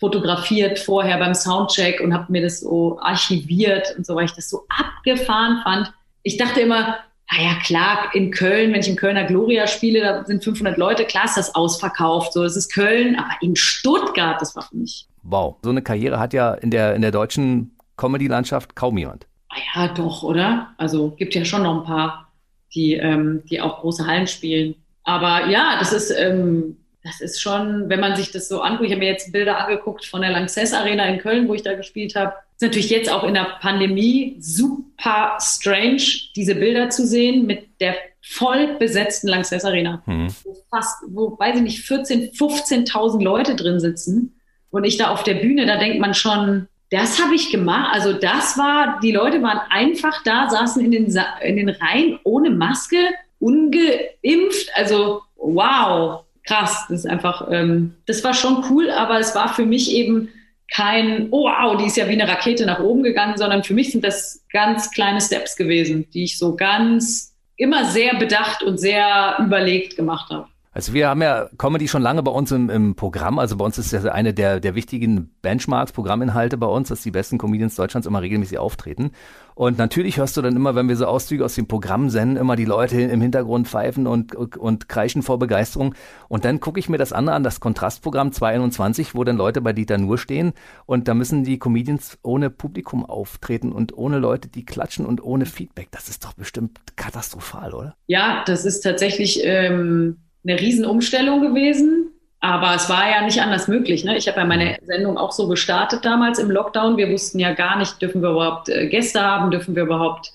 fotografiert 0.05 0.79
vorher 0.79 1.17
beim 1.17 1.35
Soundcheck 1.35 2.03
und 2.03 2.13
habe 2.13 2.31
mir 2.31 2.43
das 2.43 2.61
so 2.61 2.99
archiviert 3.01 3.95
und 3.97 4.05
so, 4.05 4.15
weil 4.15 4.27
ich 4.27 4.35
das 4.35 4.51
so 4.51 4.67
abgefahren 4.69 5.63
fand. 5.65 5.91
Ich 6.23 6.37
dachte 6.37 6.61
immer, 6.61 6.99
naja, 7.33 7.55
klar, 7.65 8.11
in 8.13 8.31
Köln, 8.31 8.75
wenn 8.75 8.81
ich 8.81 8.89
in 8.89 8.97
Kölner 8.97 9.25
Gloria 9.25 9.67
spiele, 9.67 10.03
da 10.03 10.25
sind 10.27 10.45
500 10.45 10.77
Leute, 10.77 11.07
klar 11.07 11.25
ist 11.25 11.39
das 11.39 11.55
ausverkauft, 11.55 12.35
so, 12.35 12.45
es 12.45 12.55
ist 12.55 12.71
Köln, 12.71 13.17
aber 13.17 13.31
in 13.41 13.57
Stuttgart, 13.57 14.39
das 14.43 14.55
war 14.55 14.65
für 14.65 14.77
mich. 14.77 15.07
Wow, 15.23 15.57
so 15.63 15.71
eine 15.71 15.81
Karriere 15.81 16.19
hat 16.19 16.35
ja 16.35 16.53
in 16.53 16.71
der, 16.71 16.95
in 16.95 17.01
der 17.01 17.11
deutschen 17.11 17.75
Comedy-Landschaft 17.97 18.77
kaum 18.77 18.99
jemand. 18.99 19.27
Ah 19.49 19.57
ja, 19.75 19.89
doch, 19.89 20.23
oder? 20.23 20.75
Also 20.77 21.13
gibt 21.13 21.35
ja 21.35 21.47
schon 21.47 21.63
noch 21.63 21.79
ein 21.79 21.85
paar, 21.85 22.31
die, 22.75 22.93
ähm, 22.93 23.43
die 23.49 23.59
auch 23.63 23.81
große 23.81 24.07
Hallen 24.07 24.27
spielen. 24.27 24.75
Aber 25.05 25.47
ja, 25.47 25.79
das 25.79 25.95
ist, 25.95 26.11
ähm, 26.11 26.77
das 27.05 27.21
ist 27.21 27.41
schon, 27.41 27.91
wenn 27.91 28.01
man 28.01 28.17
sich 28.17 28.33
das 28.33 28.49
so 28.49 28.63
anguckt, 28.63 28.87
ich 28.87 28.93
habe 28.93 29.01
mir 29.01 29.11
jetzt 29.11 29.31
Bilder 29.31 29.59
angeguckt 29.59 30.07
von 30.07 30.23
der 30.23 30.31
Lanxess 30.31 30.73
Arena 30.73 31.05
in 31.05 31.19
Köln, 31.19 31.47
wo 31.47 31.55
ich 31.55 31.63
da 31.63 31.75
gespielt 31.75 32.17
habe. 32.17 32.33
Ist 32.55 32.63
natürlich 32.63 32.89
jetzt 32.89 33.11
auch 33.11 33.25
in 33.25 33.35
der 33.35 33.59
Pandemie 33.61 34.37
super 34.41 35.37
strange, 35.39 36.03
diese 36.35 36.55
Bilder 36.55 36.89
zu 36.89 37.07
sehen 37.07 37.47
mit 37.47 37.81
der 37.81 37.95
voll 38.23 38.77
besetzten 38.79 39.29
Lanxess 39.29 39.67
Arena, 39.67 40.03
mhm. 40.07 40.35
wo 40.45 40.57
fast, 40.71 41.05
wo, 41.09 41.39
weiß 41.39 41.57
ich 41.57 41.63
nicht, 41.63 41.81
14, 41.81 42.31
15.000 42.31 43.23
Leute 43.23 43.55
drin 43.55 43.81
sitzen. 43.81 44.41
Und 44.71 44.85
ich 44.85 44.97
da 44.97 45.11
auf 45.11 45.25
der 45.25 45.35
Bühne, 45.35 45.67
da 45.67 45.77
denkt 45.77 46.01
man 46.01 46.15
schon, 46.15 46.69
das 46.91 47.23
habe 47.23 47.35
ich 47.35 47.51
gemacht. 47.51 47.91
Also 47.93 48.15
das 48.15 48.57
war, 48.57 48.99
die 49.03 49.13
Leute 49.13 49.43
waren 49.43 49.61
einfach 49.69 50.23
da, 50.25 50.49
saßen 50.49 50.83
in 50.83 50.91
den, 50.91 51.21
in 51.43 51.57
den 51.57 51.69
Reihen 51.69 52.19
ohne 52.25 52.49
Maske, 52.49 52.97
ungeimpft. 53.41 54.71
Also 54.75 55.21
wow, 55.37 56.24
krass. 56.45 56.85
Das 56.89 57.01
ist 57.01 57.07
einfach, 57.07 57.49
ähm, 57.51 57.95
das 58.07 58.23
war 58.25 58.35
schon 58.35 58.65
cool, 58.71 58.91
aber 58.91 59.19
es 59.19 59.35
war 59.35 59.53
für 59.53 59.67
mich 59.67 59.93
eben 59.93 60.29
kein, 60.71 61.29
oh 61.31 61.45
wow, 61.45 61.77
die 61.77 61.87
ist 61.87 61.97
ja 61.97 62.09
wie 62.09 62.13
eine 62.13 62.29
Rakete 62.29 62.67
nach 62.67 62.81
oben 62.81 63.03
gegangen, 63.03 63.37
sondern 63.37 63.65
für 63.65 63.75
mich 63.75 63.93
sind 63.93 64.05
das 64.05 64.45
ganz 64.51 64.91
kleine 64.91 65.21
Steps 65.21 65.57
gewesen, 65.57 66.09
die 66.13 66.25
ich 66.25 66.39
so 66.39 66.57
ganz 66.57 67.35
immer 67.57 67.85
sehr 67.85 68.17
bedacht 68.17 68.63
und 68.63 68.79
sehr 68.79 69.37
überlegt 69.41 69.97
gemacht 69.97 70.31
habe. 70.31 70.49
Also 70.75 70.93
wir 70.93 71.09
haben 71.09 71.23
ja 71.23 71.49
Comedy 71.57 71.87
schon 71.87 72.03
lange 72.03 72.25
bei 72.25 72.33
uns 72.33 72.51
im, 72.51 72.69
im 72.69 72.97
Programm. 72.97 73.39
Also 73.39 73.57
bei 73.57 73.65
uns 73.65 73.79
ist 73.79 73.93
das 73.93 74.07
eine 74.07 74.35
der, 74.35 74.59
der 74.59 74.75
wichtigen 74.75 75.31
Benchmarks, 75.41 75.93
Programminhalte 75.93 76.59
bei 76.59 76.67
uns, 76.67 76.89
dass 76.89 77.03
die 77.03 77.13
besten 77.13 77.39
Comedians 77.39 77.77
Deutschlands 77.77 78.09
immer 78.09 78.21
regelmäßig 78.21 78.59
auftreten. 78.59 79.13
Und 79.55 79.79
natürlich 79.79 80.17
hörst 80.17 80.37
du 80.37 80.43
dann 80.43 80.57
immer, 80.57 80.75
wenn 80.75 80.89
wir 80.89 80.97
so 80.97 81.07
Auszüge 81.07 81.45
aus 81.45 81.55
dem 81.55 81.69
Programm 81.69 82.11
senden, 82.11 82.37
immer 82.37 82.57
die 82.57 82.65
Leute 82.65 83.01
im 83.01 83.21
Hintergrund 83.21 83.69
pfeifen 83.69 84.09
und, 84.09 84.35
und, 84.35 84.57
und 84.57 84.89
kreischen 84.89 85.23
vor 85.23 85.39
Begeisterung. 85.39 85.95
Und 86.29 86.45
dann 86.45 86.59
gucke 86.59 86.81
ich 86.81 86.89
mir 86.89 86.99
das 86.99 87.13
andere 87.13 87.37
an, 87.37 87.45
das 87.45 87.61
Kontrastprogramm 87.61 88.33
221, 88.33 89.15
wo 89.15 89.23
dann 89.23 89.37
Leute 89.37 89.61
bei 89.61 89.73
Dieter 89.73 89.99
Nur 89.99 90.19
stehen. 90.19 90.55
Und 90.87 91.07
da 91.07 91.15
müssen 91.15 91.45
die 91.45 91.61
Comedians 91.61 92.19
ohne 92.23 92.51
Publikum 92.51 93.07
auftreten 93.07 93.71
und 93.71 93.97
ohne 93.97 94.19
Leute, 94.19 94.49
die 94.49 94.65
klatschen 94.65 95.07
und 95.07 95.23
ohne 95.23 95.47
Feedback. 95.47 95.87
Das 95.93 96.09
ist 96.09 96.25
doch 96.25 96.33
bestimmt 96.33 96.81
katastrophal, 96.97 97.75
oder? 97.75 97.95
Ja, 98.09 98.43
das 98.45 98.65
ist 98.65 98.81
tatsächlich 98.81 99.41
ähm, 99.45 100.17
eine 100.45 100.61
Riesenumstellung 100.61 101.41
gewesen. 101.41 102.11
Aber 102.41 102.75
es 102.75 102.91
war 102.91 103.09
ja 103.09 103.23
nicht 103.23 103.41
anders 103.41 103.69
möglich. 103.69 104.05
Ne? 104.05 104.19
Ich 104.19 104.29
habe 104.29 104.39
ja 104.39 104.45
meine 104.45 104.77
Sendung 104.83 105.17
auch 105.17 105.33
so 105.33 105.49
gestartet 105.49 106.05
damals 106.05 106.39
im 106.39 106.51
Lockdown. 106.51 106.99
Wir 106.99 107.11
wussten 107.11 107.39
ja 107.39 107.55
gar 107.55 107.79
nicht, 107.79 108.03
dürfen 108.03 108.21
wir 108.21 108.31
überhaupt 108.31 108.69
äh, 108.69 108.87
Gäste 108.89 109.23
haben, 109.23 109.51
dürfen 109.51 109.75
wir 109.75 109.85
überhaupt 109.85 110.31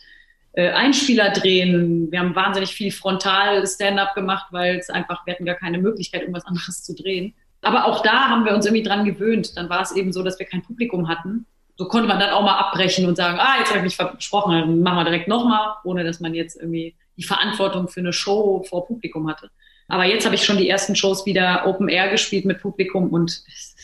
äh, 0.54 0.72
Einspieler 0.72 1.30
drehen. 1.30 2.12
Wir 2.12 2.20
haben 2.20 2.36
wahnsinnig 2.36 2.72
viel 2.72 2.92
frontal 2.92 3.66
Stand-up 3.68 4.16
gemacht, 4.16 4.48
weil 4.50 4.78
es 4.78 4.90
einfach, 4.90 5.24
wir 5.28 5.34
hatten 5.34 5.46
gar 5.46 5.56
keine 5.56 5.78
Möglichkeit, 5.78 6.22
irgendwas 6.22 6.46
anderes 6.46 6.84
zu 6.84 6.96
drehen. 6.96 7.36
Aber 7.62 7.86
auch 7.86 8.02
da 8.02 8.30
haben 8.30 8.44
wir 8.44 8.56
uns 8.56 8.66
irgendwie 8.66 8.84
dran 8.84 9.06
gewöhnt. 9.06 9.56
Dann 9.56 9.70
war 9.70 9.82
es 9.82 9.92
eben 9.92 10.12
so, 10.12 10.24
dass 10.24 10.40
wir 10.40 10.48
kein 10.48 10.64
Publikum 10.64 11.08
hatten. 11.08 11.46
So 11.78 11.86
konnte 11.88 12.08
man 12.08 12.20
dann 12.20 12.32
auch 12.32 12.42
mal 12.42 12.58
abbrechen 12.58 13.06
und 13.06 13.18
sagen, 13.18 13.38
ah, 13.40 13.58
jetzt 13.60 13.70
habe 13.70 13.78
ich 13.78 13.84
mich 13.84 13.96
versprochen, 13.96 14.52
dann 14.52 14.82
machen 14.82 14.98
wir 14.98 15.04
direkt 15.06 15.28
nochmal, 15.28 15.76
ohne 15.84 16.04
dass 16.04 16.20
man 16.20 16.34
jetzt 16.34 16.60
irgendwie 16.60 16.96
die 17.18 17.24
Verantwortung 17.24 17.88
für 17.88 18.00
eine 18.00 18.14
Show 18.14 18.66
vor 18.68 18.88
Publikum 18.88 19.30
hatte. 19.30 19.50
Aber 19.90 20.06
jetzt 20.06 20.26
habe 20.26 20.36
ich 20.36 20.46
schon 20.46 20.58
die 20.58 20.70
ersten 20.70 20.96
Shows 20.96 21.26
wieder 21.26 21.68
Open 21.68 21.90
Air 21.90 22.10
gespielt 22.10 22.46
mit 22.46 22.62
Publikum 22.62 23.10
und 23.10 23.30
es, 23.48 23.76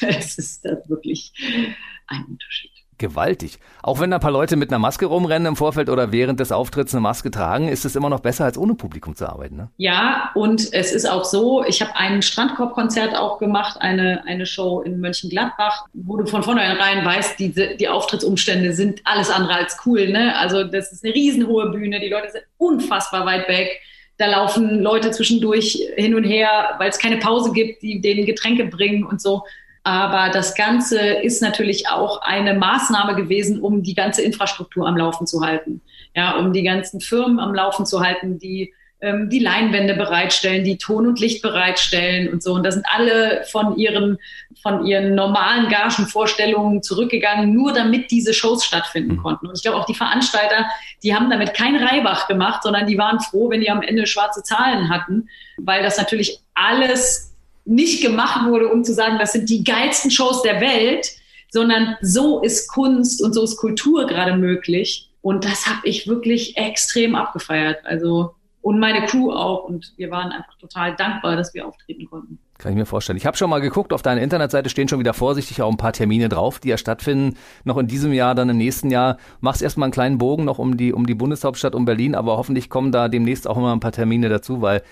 es 0.02 0.38
ist 0.38 0.64
wirklich 0.88 1.32
ein 2.06 2.24
Unterschied. 2.28 2.70
Gewaltig. 2.98 3.58
Auch 3.82 4.00
wenn 4.00 4.10
da 4.10 4.16
ein 4.16 4.22
paar 4.22 4.30
Leute 4.30 4.56
mit 4.56 4.70
einer 4.70 4.78
Maske 4.78 5.04
rumrennen 5.04 5.48
im 5.48 5.56
Vorfeld 5.56 5.90
oder 5.90 6.12
während 6.12 6.40
des 6.40 6.50
Auftritts 6.50 6.94
eine 6.94 7.02
Maske 7.02 7.30
tragen, 7.30 7.68
ist 7.68 7.84
es 7.84 7.94
immer 7.94 8.08
noch 8.08 8.20
besser, 8.20 8.46
als 8.46 8.56
ohne 8.56 8.74
Publikum 8.74 9.14
zu 9.14 9.28
arbeiten. 9.28 9.56
Ne? 9.56 9.68
Ja, 9.76 10.30
und 10.34 10.72
es 10.72 10.92
ist 10.92 11.04
auch 11.04 11.24
so, 11.24 11.62
ich 11.64 11.82
habe 11.82 11.94
ein 11.94 12.22
Strandkorbkonzert 12.22 13.14
auch 13.14 13.38
gemacht, 13.38 13.76
eine, 13.80 14.24
eine 14.24 14.46
Show 14.46 14.80
in 14.80 14.98
Mönchengladbach, 15.00 15.84
wo 15.92 16.16
du 16.16 16.26
von 16.26 16.42
vornherein 16.42 17.04
weißt, 17.04 17.38
die, 17.38 17.76
die 17.76 17.88
Auftrittsumstände 17.88 18.72
sind 18.72 19.02
alles 19.04 19.30
andere 19.30 19.56
als 19.56 19.76
cool. 19.84 20.08
Ne? 20.08 20.34
Also 20.38 20.64
das 20.64 20.90
ist 20.90 21.04
eine 21.04 21.14
riesenhohe 21.14 21.70
Bühne, 21.70 22.00
die 22.00 22.08
Leute 22.08 22.30
sind 22.30 22.44
unfassbar 22.56 23.26
weit 23.26 23.46
weg 23.48 23.82
da 24.18 24.26
laufen 24.26 24.80
Leute 24.80 25.10
zwischendurch 25.10 25.78
hin 25.96 26.14
und 26.14 26.24
her, 26.24 26.74
weil 26.78 26.88
es 26.88 26.98
keine 26.98 27.18
Pause 27.18 27.52
gibt, 27.52 27.82
die 27.82 28.00
denen 28.00 28.26
Getränke 28.26 28.64
bringen 28.64 29.04
und 29.04 29.20
so. 29.20 29.42
Aber 29.84 30.32
das 30.32 30.54
Ganze 30.54 30.98
ist 30.98 31.42
natürlich 31.42 31.88
auch 31.88 32.20
eine 32.22 32.54
Maßnahme 32.54 33.14
gewesen, 33.14 33.60
um 33.60 33.82
die 33.82 33.94
ganze 33.94 34.22
Infrastruktur 34.22 34.86
am 34.86 34.96
Laufen 34.96 35.26
zu 35.26 35.42
halten. 35.42 35.80
Ja, 36.14 36.38
um 36.38 36.52
die 36.52 36.64
ganzen 36.64 37.00
Firmen 37.00 37.38
am 37.38 37.54
Laufen 37.54 37.86
zu 37.86 38.00
halten, 38.00 38.38
die 38.38 38.72
ähm, 39.00 39.28
die 39.28 39.40
Leinwände 39.40 39.94
bereitstellen, 39.94 40.64
die 40.64 40.78
Ton 40.78 41.06
und 41.06 41.20
Licht 41.20 41.42
bereitstellen 41.42 42.32
und 42.32 42.42
so. 42.42 42.54
Und 42.54 42.62
da 42.64 42.70
sind 42.70 42.86
alle 42.90 43.44
von 43.50 43.76
ihren, 43.76 44.18
von 44.62 44.86
ihren 44.86 45.14
normalen 45.14 45.68
Gagenvorstellungen 45.68 46.82
zurückgegangen, 46.82 47.52
nur 47.52 47.74
damit 47.74 48.10
diese 48.10 48.32
Shows 48.32 48.64
stattfinden 48.64 49.16
mhm. 49.16 49.22
konnten. 49.22 49.46
Und 49.48 49.56
ich 49.56 49.62
glaube 49.62 49.78
auch 49.78 49.84
die 49.84 49.94
Veranstalter, 49.94 50.64
die 51.02 51.14
haben 51.14 51.28
damit 51.28 51.52
kein 51.52 51.76
Reibach 51.76 52.26
gemacht, 52.26 52.62
sondern 52.62 52.86
die 52.86 52.96
waren 52.96 53.20
froh, 53.20 53.50
wenn 53.50 53.60
die 53.60 53.70
am 53.70 53.82
Ende 53.82 54.06
schwarze 54.06 54.42
Zahlen 54.42 54.88
hatten, 54.88 55.28
weil 55.58 55.82
das 55.82 55.98
natürlich 55.98 56.40
alles 56.54 57.34
nicht 57.66 58.02
gemacht 58.02 58.46
wurde, 58.46 58.68
um 58.68 58.82
zu 58.82 58.94
sagen, 58.94 59.18
das 59.18 59.32
sind 59.32 59.50
die 59.50 59.62
geilsten 59.62 60.10
Shows 60.10 60.40
der 60.40 60.60
Welt, 60.60 61.06
sondern 61.50 61.96
so 62.00 62.40
ist 62.40 62.68
Kunst 62.68 63.22
und 63.22 63.34
so 63.34 63.42
ist 63.42 63.56
Kultur 63.56 64.06
gerade 64.06 64.36
möglich. 64.36 65.10
Und 65.20 65.44
das 65.44 65.66
habe 65.66 65.80
ich 65.84 66.06
wirklich 66.06 66.56
extrem 66.56 67.14
abgefeiert. 67.14 67.84
Also 67.84 68.34
und 68.66 68.80
meine 68.80 69.06
Crew 69.06 69.30
auch. 69.30 69.62
Und 69.62 69.92
wir 69.96 70.10
waren 70.10 70.32
einfach 70.32 70.58
total 70.58 70.96
dankbar, 70.96 71.36
dass 71.36 71.54
wir 71.54 71.68
auftreten 71.68 72.04
konnten. 72.10 72.40
Kann 72.58 72.72
ich 72.72 72.76
mir 72.76 72.84
vorstellen. 72.84 73.16
Ich 73.16 73.24
habe 73.24 73.36
schon 73.36 73.48
mal 73.48 73.60
geguckt, 73.60 73.92
auf 73.92 74.02
deiner 74.02 74.20
Internetseite 74.20 74.70
stehen 74.70 74.88
schon 74.88 74.98
wieder 74.98 75.14
vorsichtig 75.14 75.62
auch 75.62 75.70
ein 75.70 75.76
paar 75.76 75.92
Termine 75.92 76.28
drauf, 76.28 76.58
die 76.58 76.70
ja 76.70 76.76
stattfinden. 76.76 77.36
Noch 77.62 77.78
in 77.78 77.86
diesem 77.86 78.12
Jahr, 78.12 78.34
dann 78.34 78.48
im 78.48 78.56
nächsten 78.56 78.90
Jahr. 78.90 79.18
Machst 79.40 79.62
erstmal 79.62 79.84
einen 79.84 79.92
kleinen 79.92 80.18
Bogen 80.18 80.44
noch 80.44 80.58
um 80.58 80.76
die, 80.76 80.92
um 80.92 81.06
die 81.06 81.14
Bundeshauptstadt, 81.14 81.76
um 81.76 81.84
Berlin, 81.84 82.16
aber 82.16 82.36
hoffentlich 82.36 82.68
kommen 82.68 82.90
da 82.90 83.06
demnächst 83.06 83.46
auch 83.46 83.56
immer 83.56 83.72
ein 83.72 83.78
paar 83.78 83.92
Termine 83.92 84.28
dazu, 84.28 84.62
weil 84.62 84.82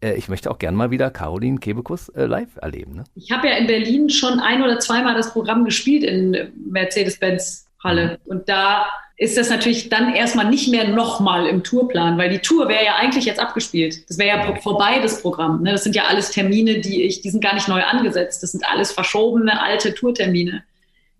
äh, 0.00 0.14
ich 0.14 0.28
möchte 0.28 0.48
auch 0.48 0.58
gern 0.58 0.76
mal 0.76 0.92
wieder 0.92 1.10
Caroline 1.10 1.58
Kebekus 1.58 2.10
äh, 2.10 2.26
live 2.26 2.56
erleben. 2.62 2.94
Ne? 2.94 3.04
Ich 3.16 3.32
habe 3.32 3.48
ja 3.48 3.56
in 3.56 3.66
Berlin 3.66 4.10
schon 4.10 4.38
ein 4.38 4.62
oder 4.62 4.78
zweimal 4.78 5.16
das 5.16 5.32
Programm 5.32 5.64
gespielt 5.64 6.04
in 6.04 6.52
Mercedes-Benz 6.70 7.66
Halle. 7.82 8.20
Mhm. 8.24 8.30
Und 8.30 8.48
da 8.48 8.86
ist 9.16 9.36
das 9.36 9.48
natürlich 9.48 9.88
dann 9.88 10.14
erstmal 10.14 10.50
nicht 10.50 10.68
mehr 10.68 10.88
nochmal 10.88 11.46
im 11.46 11.62
Tourplan, 11.62 12.18
weil 12.18 12.30
die 12.30 12.40
Tour 12.40 12.68
wäre 12.68 12.84
ja 12.84 12.96
eigentlich 12.96 13.24
jetzt 13.24 13.38
abgespielt. 13.38 14.08
Das 14.08 14.18
wäre 14.18 14.36
ja 14.36 14.56
vorbei, 14.56 14.98
das 15.00 15.22
Programm. 15.22 15.62
Ne? 15.62 15.72
Das 15.72 15.84
sind 15.84 15.94
ja 15.94 16.04
alles 16.04 16.30
Termine, 16.30 16.80
die 16.80 17.02
ich, 17.02 17.20
die 17.20 17.30
sind 17.30 17.42
gar 17.42 17.54
nicht 17.54 17.68
neu 17.68 17.82
angesetzt. 17.82 18.42
Das 18.42 18.52
sind 18.52 18.66
alles 18.66 18.90
verschobene 18.90 19.62
alte 19.62 19.94
Tourtermine, 19.94 20.64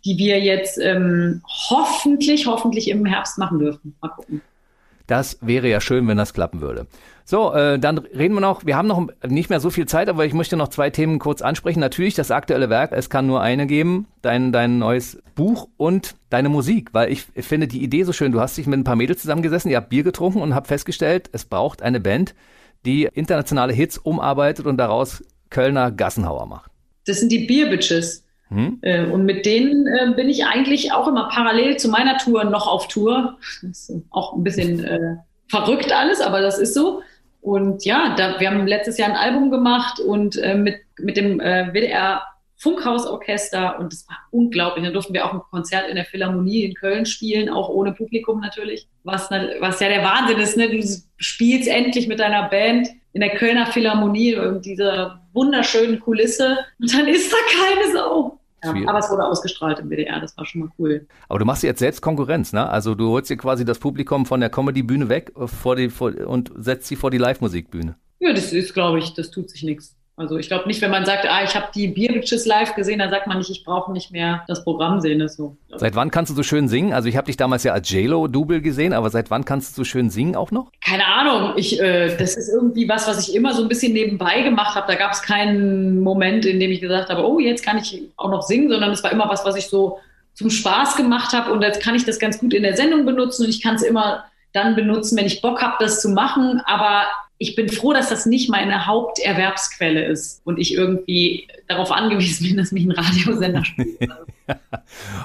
die 0.05 0.19
wir 0.19 0.41
jetzt 0.41 0.79
ähm, 0.79 1.43
hoffentlich, 1.47 2.47
hoffentlich 2.47 2.89
im 2.89 3.07
Herbst 3.07 3.39
machen 3.39 3.61
dürfen. 3.61 3.95
Mal 4.01 4.09
gucken. 4.09 4.43
Das 5.07 5.39
wäre 5.41 5.69
ja 5.69 5.81
schön, 5.81 6.09
wenn 6.09 6.17
das 6.17 6.35
klappen 6.35 6.61
würde. 6.61 6.87
So, 7.27 7.55
äh, 7.55 7.79
dann 7.79 7.99
reden 7.99 8.35
wir 8.35 8.43
noch, 8.43 8.67
wir 8.67 8.77
haben 8.77 8.87
noch 8.87 9.09
nicht 9.27 9.49
mehr 9.49 9.59
so 9.59 9.71
viel 9.71 9.87
Zeit, 9.87 10.11
aber 10.11 10.27
ich 10.27 10.35
möchte 10.35 10.59
noch 10.59 10.69
zwei 10.69 10.91
Themen 10.91 11.19
kurz 11.19 11.41
ansprechen. 11.41 11.81
Natürlich 11.81 12.15
das 12.15 12.31
aktuelle 12.31 12.69
Werk, 12.69 12.93
es 12.93 13.09
kann 13.09 13.27
nur 13.27 13.41
eine 13.41 13.67
geben, 13.67 14.07
dein, 14.21 14.53
dein 14.53 14.79
neues 14.79 15.23
Buch 15.35 15.69
und 15.79 16.17
deine 16.29 16.51
Musik, 16.51 16.91
weil 16.93 17.11
ich 17.11 17.23
finde 17.23 17.67
die 17.67 17.83
Idee 17.83 18.05
so 18.05 18.13
schön. 18.13 18.31
Du 18.31 18.41
hast 18.41 18.59
dich 18.59 18.67
mit 18.67 18.79
ein 18.79 18.85
paar 18.85 18.97
Mädels 18.97 19.23
zusammengesessen, 19.23 19.71
ihr 19.71 19.79
habt 19.79 19.89
Bier 19.89 20.03
getrunken 20.03 20.43
und 20.43 20.55
habt 20.55 20.67
festgestellt, 20.67 21.31
es 21.33 21.47
braucht 21.47 21.81
eine 21.81 21.99
Band, 21.99 22.35
die 22.85 23.09
internationale 23.15 23.73
Hits 23.73 23.97
umarbeitet 23.97 24.67
und 24.67 24.77
daraus 24.77 25.25
Kölner 25.49 25.93
Gassenhauer 25.93 26.45
macht. 26.45 26.71
Das 27.07 27.21
sind 27.21 27.33
die 27.33 27.47
Bierbitches. 27.47 28.25
Hm? 28.49 28.79
Äh, 28.83 29.07
und 29.07 29.25
mit 29.25 29.47
denen 29.47 29.87
äh, 29.87 30.13
bin 30.15 30.29
ich 30.29 30.45
eigentlich 30.45 30.93
auch 30.93 31.09
immer 31.09 31.31
parallel 31.31 31.79
zu 31.79 31.89
meiner 31.89 32.19
Tour 32.19 32.45
noch 32.45 32.67
auf 32.67 32.89
Tour. 32.89 33.39
Das 33.63 33.89
ist 33.89 34.03
auch 34.11 34.35
ein 34.35 34.45
bisschen 34.45 34.85
äh, 34.85 35.17
verrückt 35.49 35.93
alles, 35.93 36.21
aber 36.21 36.43
das 36.43 36.59
ist 36.59 36.75
so. 36.75 37.01
Und 37.45 37.85
ja, 37.85 38.15
da, 38.17 38.41
wir 38.41 38.51
haben 38.51 38.67
letztes 38.67 38.97
Jahr 38.97 39.11
ein 39.11 39.17
Album 39.17 39.51
gemacht 39.51 40.01
und 40.01 40.39
äh, 40.39 40.55
mit, 40.55 40.77
mit 40.99 41.19
dem 41.19 41.41
äh, 41.41 41.75
WDR 41.75 42.23
Funkhausorchester 42.57 43.79
und 43.79 43.93
das 43.93 44.09
war 44.09 44.17
unglaublich. 44.31 44.83
Dann 44.83 44.95
durften 44.95 45.13
wir 45.13 45.27
auch 45.27 45.35
ein 45.35 45.43
Konzert 45.51 45.87
in 45.91 45.97
der 45.97 46.07
Philharmonie 46.07 46.65
in 46.65 46.73
Köln 46.73 47.05
spielen, 47.05 47.51
auch 47.51 47.69
ohne 47.69 47.93
Publikum 47.93 48.41
natürlich. 48.41 48.89
Was, 49.03 49.31
was 49.31 49.79
ja 49.81 49.91
der 49.91 50.03
Wahnsinn 50.03 50.39
ist, 50.39 50.57
ne? 50.57 50.71
Du 50.71 50.83
spielst 51.19 51.69
endlich 51.69 52.09
mit 52.09 52.19
deiner 52.19 52.49
Band 52.49 52.89
in 53.13 53.21
der 53.21 53.35
Kölner 53.37 53.67
Philharmonie 53.67 54.37
und 54.37 54.65
dieser 54.65 55.21
wunderschönen 55.35 56.01
Kulisse 56.01 56.57
und 56.81 56.95
dann 56.95 57.07
ist 57.07 57.31
da 57.31 57.37
keine 57.59 57.93
Sau. 57.93 58.41
Ja, 58.65 58.89
aber 58.89 58.99
es 58.99 59.11
wurde 59.11 59.25
ausgestrahlt 59.25 59.79
im 59.79 59.91
WDR, 59.91 60.21
das 60.21 60.37
war 60.37 60.45
schon 60.45 60.63
mal 60.63 60.71
cool. 60.79 61.07
Aber 61.29 61.39
du 61.39 61.45
machst 61.45 61.63
jetzt 61.63 61.79
selbst 61.79 62.01
Konkurrenz, 62.01 62.53
ne? 62.53 62.69
Also 62.69 62.95
du 62.95 63.11
holst 63.11 63.31
dir 63.31 63.37
quasi 63.37 63.65
das 63.65 63.79
Publikum 63.79 64.27
von 64.27 64.41
der 64.41 64.51
Comedy-Bühne 64.51 65.09
weg 65.09 65.33
äh, 65.37 65.47
vor 65.47 65.77
die, 65.77 65.91
vor, 65.91 66.13
und 66.27 66.53
setzt 66.57 66.89
sie 66.89 66.97
vor 66.97 67.11
die 67.11 67.19
Live-Musikbühne. 67.19 67.97
Ja, 68.21 68.33
das 68.33 68.53
ist, 68.53 68.75
glaube 68.75 68.99
ich, 68.99 69.15
das 69.15 69.31
tut 69.31 69.51
sich 69.51 69.63
nichts. 69.63 69.97
Also 70.17 70.37
ich 70.39 70.47
glaube 70.47 70.69
nicht, 70.69 70.81
wenn 70.81 70.93
man 70.93 71.05
sagt, 71.05 71.27
ah, 71.29 71.43
ich 71.43 71.57
habe 71.57 71.67
die 71.75 71.89
Bierbitches 71.89 72.47
live 72.47 72.77
gesehen, 72.77 73.01
dann 73.01 73.11
sagt 73.11 73.27
man 73.27 73.39
nicht, 73.39 73.51
ich 73.51 73.65
brauche 73.65 73.91
nicht 73.91 74.13
mehr 74.13 74.45
das 74.47 74.63
Programm 74.63 75.01
sehen. 75.01 75.19
Das 75.19 75.35
so. 75.35 75.57
Seit 75.75 75.97
wann 75.97 76.13
kannst 76.13 76.31
du 76.31 76.37
so 76.37 76.45
schön 76.45 76.69
singen? 76.69 76.93
Also 76.93 77.09
ich 77.09 77.17
habe 77.17 77.27
dich 77.27 77.37
damals 77.37 77.65
ja 77.65 77.73
als 77.73 77.91
JLo-Double 77.91 78.61
gesehen, 78.61 78.93
aber 78.93 79.11
seit 79.11 79.31
wann 79.31 79.45
kannst 79.45 79.73
du 79.73 79.83
so 79.83 79.85
schön 79.85 80.11
singen 80.11 80.37
auch 80.37 80.53
noch? 80.53 80.71
Keine 80.85 81.07
Ahnung. 81.07 81.55
Ich, 81.57 81.81
äh, 81.81 82.17
das 82.17 82.37
ist 82.37 82.49
irgendwie 82.49 82.89
was, 82.89 83.09
was 83.09 83.29
ich 83.29 83.35
immer 83.35 83.55
so 83.55 83.63
ein 83.63 83.69
bisschen 83.69 83.93
nebenbei 83.93 84.43
gemacht 84.43 84.77
habe. 84.77 84.87
Da 84.87 84.95
gab 84.95 85.13
es 85.13 85.23
keinen 85.23 86.01
Moment, 86.01 86.45
in 86.47 86.61
dem 86.61 86.71
ich 86.71 86.81
gesagt 86.81 87.09
habe, 87.11 87.27
oh, 87.27 87.41
jetzt 87.41 87.65
kann 87.65 87.79
ich 87.79 88.03
auch 88.17 88.31
noch 88.31 88.43
singen, 88.43 88.71
sondern 88.71 88.93
es 88.93 89.03
war 89.03 89.11
immer 89.11 89.29
was, 89.29 89.45
was 89.45 89.57
ich 89.57 89.67
so 89.67 89.99
zum 90.35 90.51
Spaß 90.51 90.97
gemacht 90.97 91.33
habe 91.33 91.53
und 91.53 91.63
jetzt 91.63 91.83
kann 91.83 91.95
ich 91.95 92.05
das 92.05 92.19
ganz 92.19 92.39
gut 92.39 92.55
in 92.55 92.63
der 92.63 92.77
Sendung 92.77 93.05
benutzen 93.05 93.45
und 93.45 93.51
ich 93.51 93.63
kann 93.63 93.77
es 93.77 93.83
immer 93.83 94.25
dann 94.53 94.77
benutzen, 94.77 95.19
wenn 95.19 95.27
ich 95.27 95.41
Bock 95.41 95.61
habe, 95.61 95.77
das 95.81 96.01
zu 96.01 96.09
machen. 96.09 96.61
Aber 96.65 97.05
ich 97.45 97.55
bin 97.57 97.69
froh, 97.69 97.93
dass 97.93 98.09
das 98.09 98.25
nicht 98.25 98.49
meine 98.49 98.87
Haupterwerbsquelle 98.87 100.03
ist 100.07 100.41
und 100.45 100.59
ich 100.59 100.73
irgendwie 100.73 101.47
darauf 101.69 101.93
angewiesen 101.93 102.49
bin, 102.49 102.57
dass 102.57 102.73
mich 102.73 102.87
ein 102.87 102.91
Radiosender 102.91 103.63
spielt. 103.67 103.99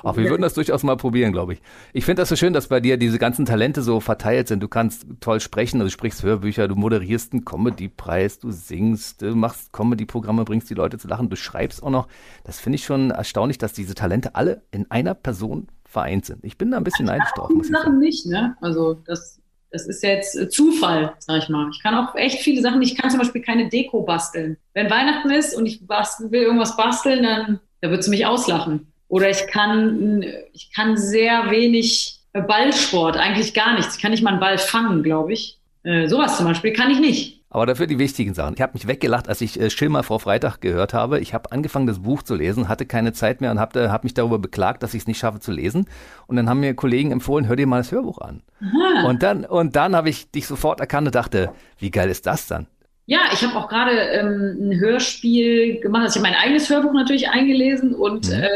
Auch 0.03 0.17
wir 0.17 0.29
würden 0.29 0.41
das 0.41 0.53
durchaus 0.53 0.83
mal 0.83 0.97
probieren, 0.97 1.31
glaube 1.31 1.53
ich. 1.53 1.61
Ich 1.93 2.03
finde 2.03 2.21
das 2.21 2.27
so 2.27 2.35
schön, 2.35 2.51
dass 2.51 2.67
bei 2.67 2.81
dir 2.81 2.97
diese 2.97 3.19
ganzen 3.19 3.45
Talente 3.45 3.81
so 3.81 4.01
verteilt 4.01 4.49
sind. 4.49 4.61
Du 4.61 4.67
kannst 4.67 5.07
toll 5.21 5.39
sprechen, 5.39 5.77
also 5.79 5.87
du 5.87 5.91
sprichst 5.93 6.21
Hörbücher, 6.21 6.67
du 6.67 6.75
moderierst 6.75 7.31
einen 7.31 7.45
Comedy-Preis, 7.45 8.39
du 8.39 8.51
singst, 8.51 9.21
du 9.21 9.33
machst 9.33 9.71
Comedy-Programme, 9.71 10.43
bringst 10.43 10.69
die 10.69 10.75
Leute 10.75 10.97
zu 10.97 11.07
lachen, 11.07 11.29
du 11.29 11.37
schreibst 11.37 11.81
auch 11.81 11.89
noch. 11.89 12.09
Das 12.43 12.59
finde 12.59 12.75
ich 12.75 12.83
schon 12.83 13.11
erstaunlich, 13.11 13.59
dass 13.59 13.71
diese 13.71 13.95
Talente 13.95 14.35
alle 14.35 14.63
in 14.71 14.91
einer 14.91 15.13
Person 15.13 15.67
vereint 15.85 16.25
sind. 16.25 16.43
Ich 16.43 16.57
bin 16.57 16.71
da 16.71 16.77
ein 16.77 16.83
bisschen 16.83 17.05
neidisch 17.05 17.31
drauf. 17.33 17.49
Muss 17.49 17.67
ich 17.67 17.75
Sachen 17.75 17.99
nicht, 17.99 18.25
ne? 18.25 18.57
Also 18.59 18.95
das, 19.05 19.38
das 19.71 19.87
ist 19.87 20.03
jetzt 20.03 20.35
äh, 20.37 20.49
Zufall, 20.49 21.13
sag 21.19 21.43
ich 21.43 21.49
mal. 21.49 21.69
Ich 21.71 21.81
kann 21.81 21.95
auch 21.95 22.15
echt 22.15 22.39
viele 22.39 22.61
Sachen. 22.61 22.81
Ich 22.81 22.95
kann 22.95 23.09
zum 23.09 23.19
Beispiel 23.19 23.41
keine 23.41 23.69
Deko 23.69 24.01
basteln. 24.01 24.57
Wenn 24.73 24.89
Weihnachten 24.89 25.29
ist 25.29 25.55
und 25.55 25.65
ich 25.65 25.81
will 25.81 26.41
irgendwas 26.41 26.75
basteln, 26.75 27.23
dann 27.23 27.59
da 27.81 27.89
wird 27.89 28.03
sie 28.03 28.09
mich 28.09 28.25
auslachen. 28.25 28.91
Oder 29.07 29.29
ich 29.29 29.47
kann, 29.47 30.23
ich 30.53 30.71
kann 30.73 30.97
sehr 30.97 31.49
wenig 31.49 32.19
Ballsport, 32.33 33.17
eigentlich 33.17 33.53
gar 33.53 33.75
nichts. 33.75 33.95
Ich 33.95 34.01
kann 34.01 34.11
nicht 34.11 34.23
mal 34.23 34.31
einen 34.31 34.39
Ball 34.39 34.57
fangen, 34.57 35.03
glaube 35.03 35.33
ich. 35.33 35.57
Äh, 35.83 36.07
sowas 36.07 36.37
zum 36.37 36.45
Beispiel 36.45 36.73
kann 36.73 36.91
ich 36.91 36.99
nicht. 36.99 37.38
Aber 37.51 37.65
dafür 37.65 37.87
die 37.87 37.97
wichtigen 37.97 38.35
Sachen. 38.35 38.53
Ich 38.53 38.61
habe 38.61 38.73
mich 38.73 38.87
weggelacht, 38.87 39.27
als 39.27 39.41
ich 39.41 39.59
äh, 39.59 39.71
Schilmer 39.71 40.03
vor 40.03 40.19
Freitag 40.19 40.61
gehört 40.61 40.93
habe. 40.93 41.19
Ich 41.19 41.33
habe 41.33 41.51
angefangen, 41.51 41.87
das 41.87 41.99
Buch 41.99 42.21
zu 42.21 42.35
lesen, 42.35 42.69
hatte 42.69 42.85
keine 42.85 43.11
Zeit 43.11 43.41
mehr 43.41 43.49
und 43.49 43.59
habe 43.59 43.79
äh, 43.79 43.89
hab 43.89 44.03
mich 44.03 44.13
darüber 44.13 44.37
beklagt, 44.37 44.83
dass 44.83 44.93
ich 44.93 45.01
es 45.01 45.07
nicht 45.07 45.17
schaffe 45.17 45.39
zu 45.39 45.51
lesen. 45.51 45.87
Und 46.27 46.35
dann 46.35 46.47
haben 46.47 46.59
mir 46.59 46.75
Kollegen 46.75 47.11
empfohlen, 47.11 47.47
hör 47.47 47.55
dir 47.55 47.65
mal 47.65 47.77
das 47.77 47.91
Hörbuch 47.91 48.19
an. 48.19 48.43
Aha. 48.61 49.07
Und 49.07 49.23
dann, 49.23 49.45
und 49.45 49.75
dann 49.75 49.95
habe 49.95 50.09
ich 50.09 50.29
dich 50.29 50.45
sofort 50.45 50.79
erkannt 50.79 51.07
und 51.07 51.15
dachte, 51.15 51.49
wie 51.79 51.89
geil 51.89 52.09
ist 52.09 52.27
das 52.27 52.45
dann? 52.45 52.67
Ja, 53.07 53.21
ich 53.33 53.43
habe 53.43 53.55
auch 53.55 53.67
gerade 53.67 53.93
ähm, 53.93 54.69
ein 54.69 54.79
Hörspiel 54.79 55.79
gemacht. 55.79 56.03
Also 56.03 56.19
ich 56.19 56.25
habe 56.25 56.31
mein 56.31 56.43
eigenes 56.43 56.69
Hörbuch 56.69 56.93
natürlich 56.93 57.29
eingelesen 57.29 57.95
und 57.95 58.27
mhm. 58.27 58.43
äh, 58.43 58.49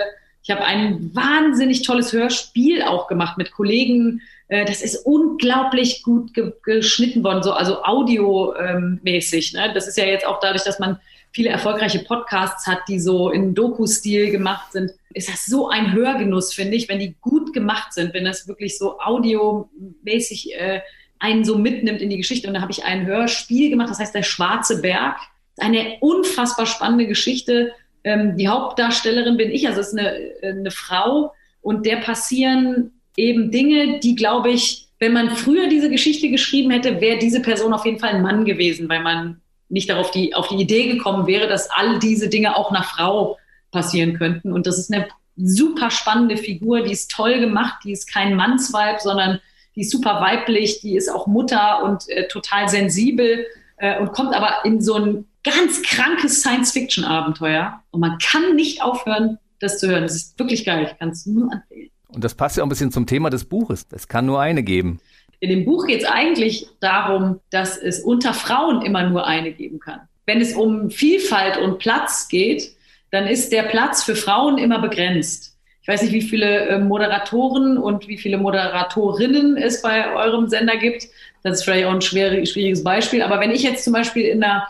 ich 0.43 0.51
habe 0.51 0.65
ein 0.65 1.09
wahnsinnig 1.13 1.83
tolles 1.83 2.11
Hörspiel 2.11 2.83
auch 2.83 3.07
gemacht 3.07 3.37
mit 3.37 3.51
Kollegen. 3.51 4.21
Äh, 4.49 4.65
das 4.65 4.81
ist 4.81 5.05
unglaublich 5.05 6.03
gut 6.03 6.33
ge 6.33 6.53
geschnitten 6.63 7.23
worden, 7.23 7.43
so 7.43 7.53
also 7.53 7.83
audiomäßig. 7.83 9.53
Ne? 9.53 9.71
Das 9.73 9.87
ist 9.87 9.97
ja 9.97 10.05
jetzt 10.05 10.27
auch 10.27 10.39
dadurch, 10.41 10.63
dass 10.63 10.79
man 10.79 10.99
viele 11.31 11.49
erfolgreiche 11.49 11.99
Podcasts 11.99 12.67
hat, 12.67 12.79
die 12.87 12.99
so 12.99 13.31
in 13.31 13.55
Doku-Stil 13.55 14.31
gemacht 14.31 14.71
sind, 14.71 14.91
ist 15.13 15.29
das 15.29 15.45
so 15.45 15.69
ein 15.69 15.93
Hörgenuss, 15.93 16.53
finde 16.53 16.75
ich, 16.75 16.89
wenn 16.89 16.99
die 16.99 17.15
gut 17.21 17.53
gemacht 17.53 17.93
sind, 17.93 18.13
wenn 18.13 18.25
das 18.25 18.47
wirklich 18.47 18.77
so 18.77 18.99
audiomäßig 18.99 20.53
äh, 20.55 20.81
einen 21.19 21.45
so 21.45 21.57
mitnimmt 21.57 22.01
in 22.01 22.09
die 22.09 22.17
Geschichte. 22.17 22.47
Und 22.47 22.55
da 22.55 22.61
habe 22.61 22.71
ich 22.71 22.83
ein 22.83 23.05
Hörspiel 23.05 23.69
gemacht, 23.69 23.89
das 23.89 23.99
heißt 23.99 24.13
Der 24.13 24.23
Schwarze 24.23 24.81
Berg. 24.81 25.17
Eine 25.57 25.97
unfassbar 26.01 26.65
spannende 26.65 27.07
Geschichte. 27.07 27.71
Ähm, 28.03 28.37
die 28.37 28.47
Hauptdarstellerin 28.47 29.37
bin 29.37 29.49
ich, 29.51 29.67
also 29.67 29.79
es 29.79 29.93
ist 29.93 29.99
eine, 29.99 30.17
eine 30.41 30.71
Frau 30.71 31.33
und 31.61 31.85
der 31.85 31.97
passieren 31.97 32.91
eben 33.15 33.51
Dinge, 33.51 33.99
die, 33.99 34.15
glaube 34.15 34.49
ich, 34.49 34.87
wenn 34.99 35.13
man 35.13 35.35
früher 35.35 35.67
diese 35.67 35.89
Geschichte 35.89 36.29
geschrieben 36.29 36.71
hätte, 36.71 37.01
wäre 37.01 37.17
diese 37.17 37.41
Person 37.41 37.73
auf 37.73 37.85
jeden 37.85 37.99
Fall 37.99 38.11
ein 38.11 38.21
Mann 38.21 38.45
gewesen, 38.45 38.87
weil 38.89 39.01
man 39.01 39.41
nicht 39.69 39.89
darauf 39.89 40.11
die, 40.11 40.35
auf 40.35 40.47
die 40.47 40.61
Idee 40.61 40.87
gekommen 40.87 41.27
wäre, 41.27 41.47
dass 41.47 41.69
all 41.69 41.99
diese 41.99 42.29
Dinge 42.29 42.55
auch 42.55 42.71
nach 42.71 42.95
Frau 42.95 43.37
passieren 43.71 44.17
könnten. 44.17 44.53
Und 44.53 44.67
das 44.67 44.77
ist 44.77 44.93
eine 44.93 45.07
super 45.35 45.89
spannende 45.89 46.37
Figur, 46.37 46.81
die 46.81 46.91
ist 46.91 47.11
toll 47.11 47.39
gemacht, 47.39 47.79
die 47.83 47.91
ist 47.91 48.11
kein 48.11 48.35
Mannsweib, 48.35 49.01
sondern 49.01 49.39
die 49.75 49.81
ist 49.81 49.91
super 49.91 50.21
weiblich, 50.21 50.81
die 50.81 50.95
ist 50.95 51.09
auch 51.09 51.27
Mutter 51.27 51.83
und 51.83 52.07
äh, 52.09 52.27
total 52.27 52.69
sensibel 52.69 53.45
äh, 53.77 53.99
und 53.99 54.11
kommt 54.11 54.35
aber 54.35 54.63
in 54.63 54.81
so 54.81 54.95
ein 54.95 55.25
ganz 55.43 55.81
krankes 55.83 56.41
Science-Fiction-Abenteuer. 56.41 57.81
Und 57.91 57.99
man 57.99 58.17
kann 58.19 58.55
nicht 58.55 58.81
aufhören, 58.81 59.37
das 59.59 59.79
zu 59.79 59.87
hören. 59.87 60.03
Das 60.03 60.15
ist 60.15 60.39
wirklich 60.39 60.65
geil. 60.65 60.87
Ich 60.91 60.97
kann 60.99 61.09
es 61.09 61.25
nur 61.25 61.51
empfehlen. 61.51 61.89
Und 62.07 62.23
das 62.23 62.35
passt 62.35 62.57
ja 62.57 62.63
auch 62.63 62.67
ein 62.67 62.69
bisschen 62.69 62.91
zum 62.91 63.07
Thema 63.07 63.29
des 63.29 63.45
Buches. 63.45 63.85
Es 63.91 64.07
kann 64.07 64.25
nur 64.25 64.39
eine 64.39 64.63
geben. 64.63 64.99
In 65.39 65.49
dem 65.49 65.65
Buch 65.65 65.87
geht 65.87 66.03
es 66.03 66.07
eigentlich 66.07 66.67
darum, 66.79 67.39
dass 67.49 67.77
es 67.77 67.99
unter 67.99 68.33
Frauen 68.33 68.81
immer 68.81 69.09
nur 69.09 69.27
eine 69.27 69.51
geben 69.51 69.79
kann. 69.79 70.01
Wenn 70.25 70.39
es 70.39 70.53
um 70.53 70.89
Vielfalt 70.89 71.57
und 71.57 71.79
Platz 71.79 72.29
geht, 72.29 72.75
dann 73.11 73.27
ist 73.27 73.51
der 73.51 73.63
Platz 73.63 74.03
für 74.03 74.15
Frauen 74.15 74.57
immer 74.57 74.79
begrenzt. 74.79 75.57
Ich 75.81 75.87
weiß 75.89 76.01
nicht, 76.03 76.13
wie 76.13 76.21
viele 76.21 76.67
äh, 76.67 76.79
Moderatoren 76.79 77.77
und 77.77 78.07
wie 78.07 78.17
viele 78.17 78.37
Moderatorinnen 78.37 79.57
es 79.57 79.81
bei 79.81 80.15
eurem 80.15 80.47
Sender 80.47 80.77
gibt. 80.77 81.09
Das 81.43 81.59
ist 81.59 81.63
vielleicht 81.65 81.85
auch 81.85 81.93
ein 81.93 82.01
schwieriges 82.01 82.83
Beispiel. 82.83 83.21
Aber 83.21 83.41
wenn 83.41 83.51
ich 83.51 83.63
jetzt 83.63 83.83
zum 83.83 83.91
Beispiel 83.91 84.23
in 84.23 84.41
einer, 84.41 84.65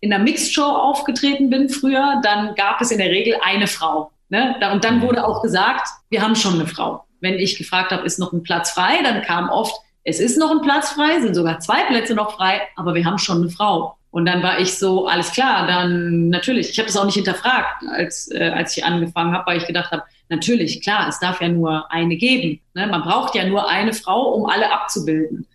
in 0.00 0.12
einer 0.12 0.22
Mixed-Show 0.22 0.62
aufgetreten 0.62 1.50
bin 1.50 1.68
früher, 1.68 2.20
dann 2.22 2.54
gab 2.54 2.80
es 2.80 2.90
in 2.90 2.98
der 2.98 3.10
Regel 3.10 3.36
eine 3.42 3.66
Frau. 3.66 4.10
Ne? 4.28 4.56
Und 4.72 4.84
dann 4.84 5.02
wurde 5.02 5.26
auch 5.26 5.42
gesagt, 5.42 5.88
wir 6.10 6.22
haben 6.22 6.36
schon 6.36 6.54
eine 6.54 6.66
Frau. 6.66 7.04
Wenn 7.20 7.34
ich 7.34 7.58
gefragt 7.58 7.90
habe, 7.90 8.04
ist 8.04 8.18
noch 8.18 8.32
ein 8.32 8.42
Platz 8.42 8.70
frei, 8.70 9.02
dann 9.02 9.22
kam 9.22 9.48
oft, 9.48 9.74
es 10.04 10.20
ist 10.20 10.38
noch 10.38 10.50
ein 10.50 10.62
Platz 10.62 10.90
frei, 10.90 11.20
sind 11.20 11.34
sogar 11.34 11.58
zwei 11.60 11.82
Plätze 11.84 12.14
noch 12.14 12.36
frei, 12.36 12.62
aber 12.76 12.94
wir 12.94 13.04
haben 13.04 13.18
schon 13.18 13.42
eine 13.42 13.50
Frau. 13.50 13.96
Und 14.10 14.24
dann 14.24 14.42
war 14.42 14.58
ich 14.58 14.78
so, 14.78 15.06
alles 15.06 15.32
klar, 15.32 15.66
dann 15.66 16.30
natürlich. 16.30 16.70
Ich 16.70 16.78
habe 16.78 16.86
das 16.86 16.96
auch 16.96 17.04
nicht 17.04 17.16
hinterfragt, 17.16 17.82
als, 17.90 18.30
äh, 18.30 18.50
als 18.54 18.76
ich 18.76 18.84
angefangen 18.84 19.32
habe, 19.32 19.46
weil 19.46 19.58
ich 19.58 19.66
gedacht 19.66 19.90
habe, 19.90 20.02
natürlich, 20.28 20.80
klar, 20.80 21.08
es 21.08 21.18
darf 21.18 21.42
ja 21.42 21.48
nur 21.48 21.90
eine 21.90 22.16
geben. 22.16 22.60
Ne? 22.74 22.86
Man 22.86 23.02
braucht 23.02 23.34
ja 23.34 23.46
nur 23.46 23.68
eine 23.68 23.92
Frau, 23.92 24.32
um 24.32 24.46
alle 24.46 24.72
abzubilden. 24.72 25.46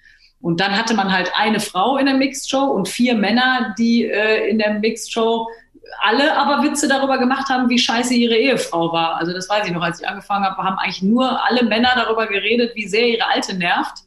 Und 0.43 0.59
dann 0.59 0.77
hatte 0.77 0.93
man 0.93 1.09
halt 1.09 1.31
eine 1.35 1.61
Frau 1.61 1.95
in 1.95 2.05
der 2.05 2.15
Mixed 2.15 2.49
Show 2.49 2.65
und 2.65 2.89
vier 2.89 3.15
Männer, 3.15 3.73
die 3.79 4.03
äh, 4.03 4.49
in 4.49 4.59
der 4.59 4.73
Mixed 4.73 5.09
Show 5.09 5.47
alle 6.01 6.35
aber 6.35 6.63
Witze 6.63 6.89
darüber 6.89 7.17
gemacht 7.17 7.47
haben, 7.47 7.69
wie 7.69 7.79
scheiße 7.79 8.13
ihre 8.13 8.35
Ehefrau 8.35 8.91
war. 8.91 9.15
Also 9.15 9.31
das 9.31 9.47
weiß 9.47 9.65
ich 9.67 9.71
noch, 9.71 9.81
als 9.81 10.01
ich 10.01 10.07
angefangen 10.07 10.43
habe, 10.43 10.61
haben 10.61 10.77
eigentlich 10.79 11.01
nur 11.01 11.41
alle 11.45 11.63
Männer 11.63 11.93
darüber 11.95 12.27
geredet, 12.27 12.75
wie 12.75 12.89
sehr 12.89 13.07
ihre 13.07 13.25
Alte 13.25 13.55
nervt. 13.55 13.99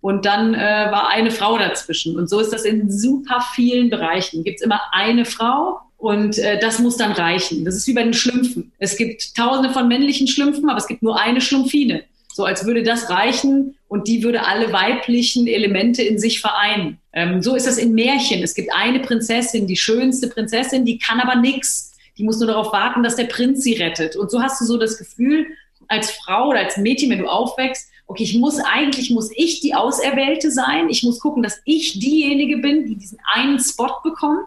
Und 0.00 0.24
dann 0.24 0.54
äh, 0.54 0.88
war 0.90 1.10
eine 1.10 1.30
Frau 1.30 1.58
dazwischen. 1.58 2.16
Und 2.16 2.30
so 2.30 2.40
ist 2.40 2.54
das 2.54 2.64
in 2.64 2.90
super 2.90 3.44
vielen 3.52 3.90
Bereichen. 3.90 4.44
Gibt 4.44 4.60
es 4.60 4.64
immer 4.64 4.80
eine 4.92 5.26
Frau 5.26 5.78
und 5.98 6.38
äh, 6.38 6.58
das 6.58 6.78
muss 6.78 6.96
dann 6.96 7.12
reichen. 7.12 7.66
Das 7.66 7.76
ist 7.76 7.86
wie 7.86 7.92
bei 7.92 8.02
den 8.02 8.14
Schlümpfen. 8.14 8.72
Es 8.78 8.96
gibt 8.96 9.36
tausende 9.36 9.68
von 9.68 9.88
männlichen 9.88 10.26
Schlümpfen, 10.26 10.70
aber 10.70 10.78
es 10.78 10.86
gibt 10.86 11.02
nur 11.02 11.20
eine 11.20 11.42
Schlumpfine. 11.42 12.04
So 12.32 12.44
als 12.44 12.64
würde 12.64 12.82
das 12.82 13.10
reichen 13.10 13.76
und 13.88 14.08
die 14.08 14.22
würde 14.22 14.46
alle 14.46 14.72
weiblichen 14.72 15.46
Elemente 15.46 16.02
in 16.02 16.18
sich 16.18 16.40
vereinen. 16.40 16.98
Ähm, 17.12 17.42
so 17.42 17.54
ist 17.54 17.66
das 17.66 17.78
in 17.78 17.92
Märchen. 17.92 18.42
Es 18.42 18.54
gibt 18.54 18.72
eine 18.74 19.00
Prinzessin, 19.00 19.66
die 19.66 19.76
schönste 19.76 20.28
Prinzessin, 20.28 20.84
die 20.84 20.98
kann 20.98 21.20
aber 21.20 21.36
nichts. 21.36 21.92
Die 22.16 22.24
muss 22.24 22.38
nur 22.38 22.48
darauf 22.48 22.72
warten, 22.72 23.02
dass 23.02 23.16
der 23.16 23.24
Prinz 23.24 23.62
sie 23.62 23.74
rettet. 23.74 24.16
Und 24.16 24.30
so 24.30 24.40
hast 24.42 24.60
du 24.60 24.64
so 24.64 24.78
das 24.78 24.98
Gefühl, 24.98 25.46
als 25.88 26.10
Frau 26.10 26.48
oder 26.48 26.60
als 26.60 26.76
Mädchen, 26.78 27.10
wenn 27.10 27.18
du 27.18 27.26
aufwächst, 27.26 27.88
okay, 28.06 28.22
ich 28.22 28.36
muss 28.38 28.58
eigentlich, 28.58 29.10
muss 29.10 29.30
ich 29.34 29.60
die 29.60 29.74
Auserwählte 29.74 30.50
sein. 30.50 30.88
Ich 30.88 31.02
muss 31.02 31.20
gucken, 31.20 31.42
dass 31.42 31.60
ich 31.64 31.98
diejenige 31.98 32.58
bin, 32.58 32.86
die 32.86 32.96
diesen 32.96 33.18
einen 33.32 33.58
Spot 33.58 34.00
bekommt, 34.02 34.46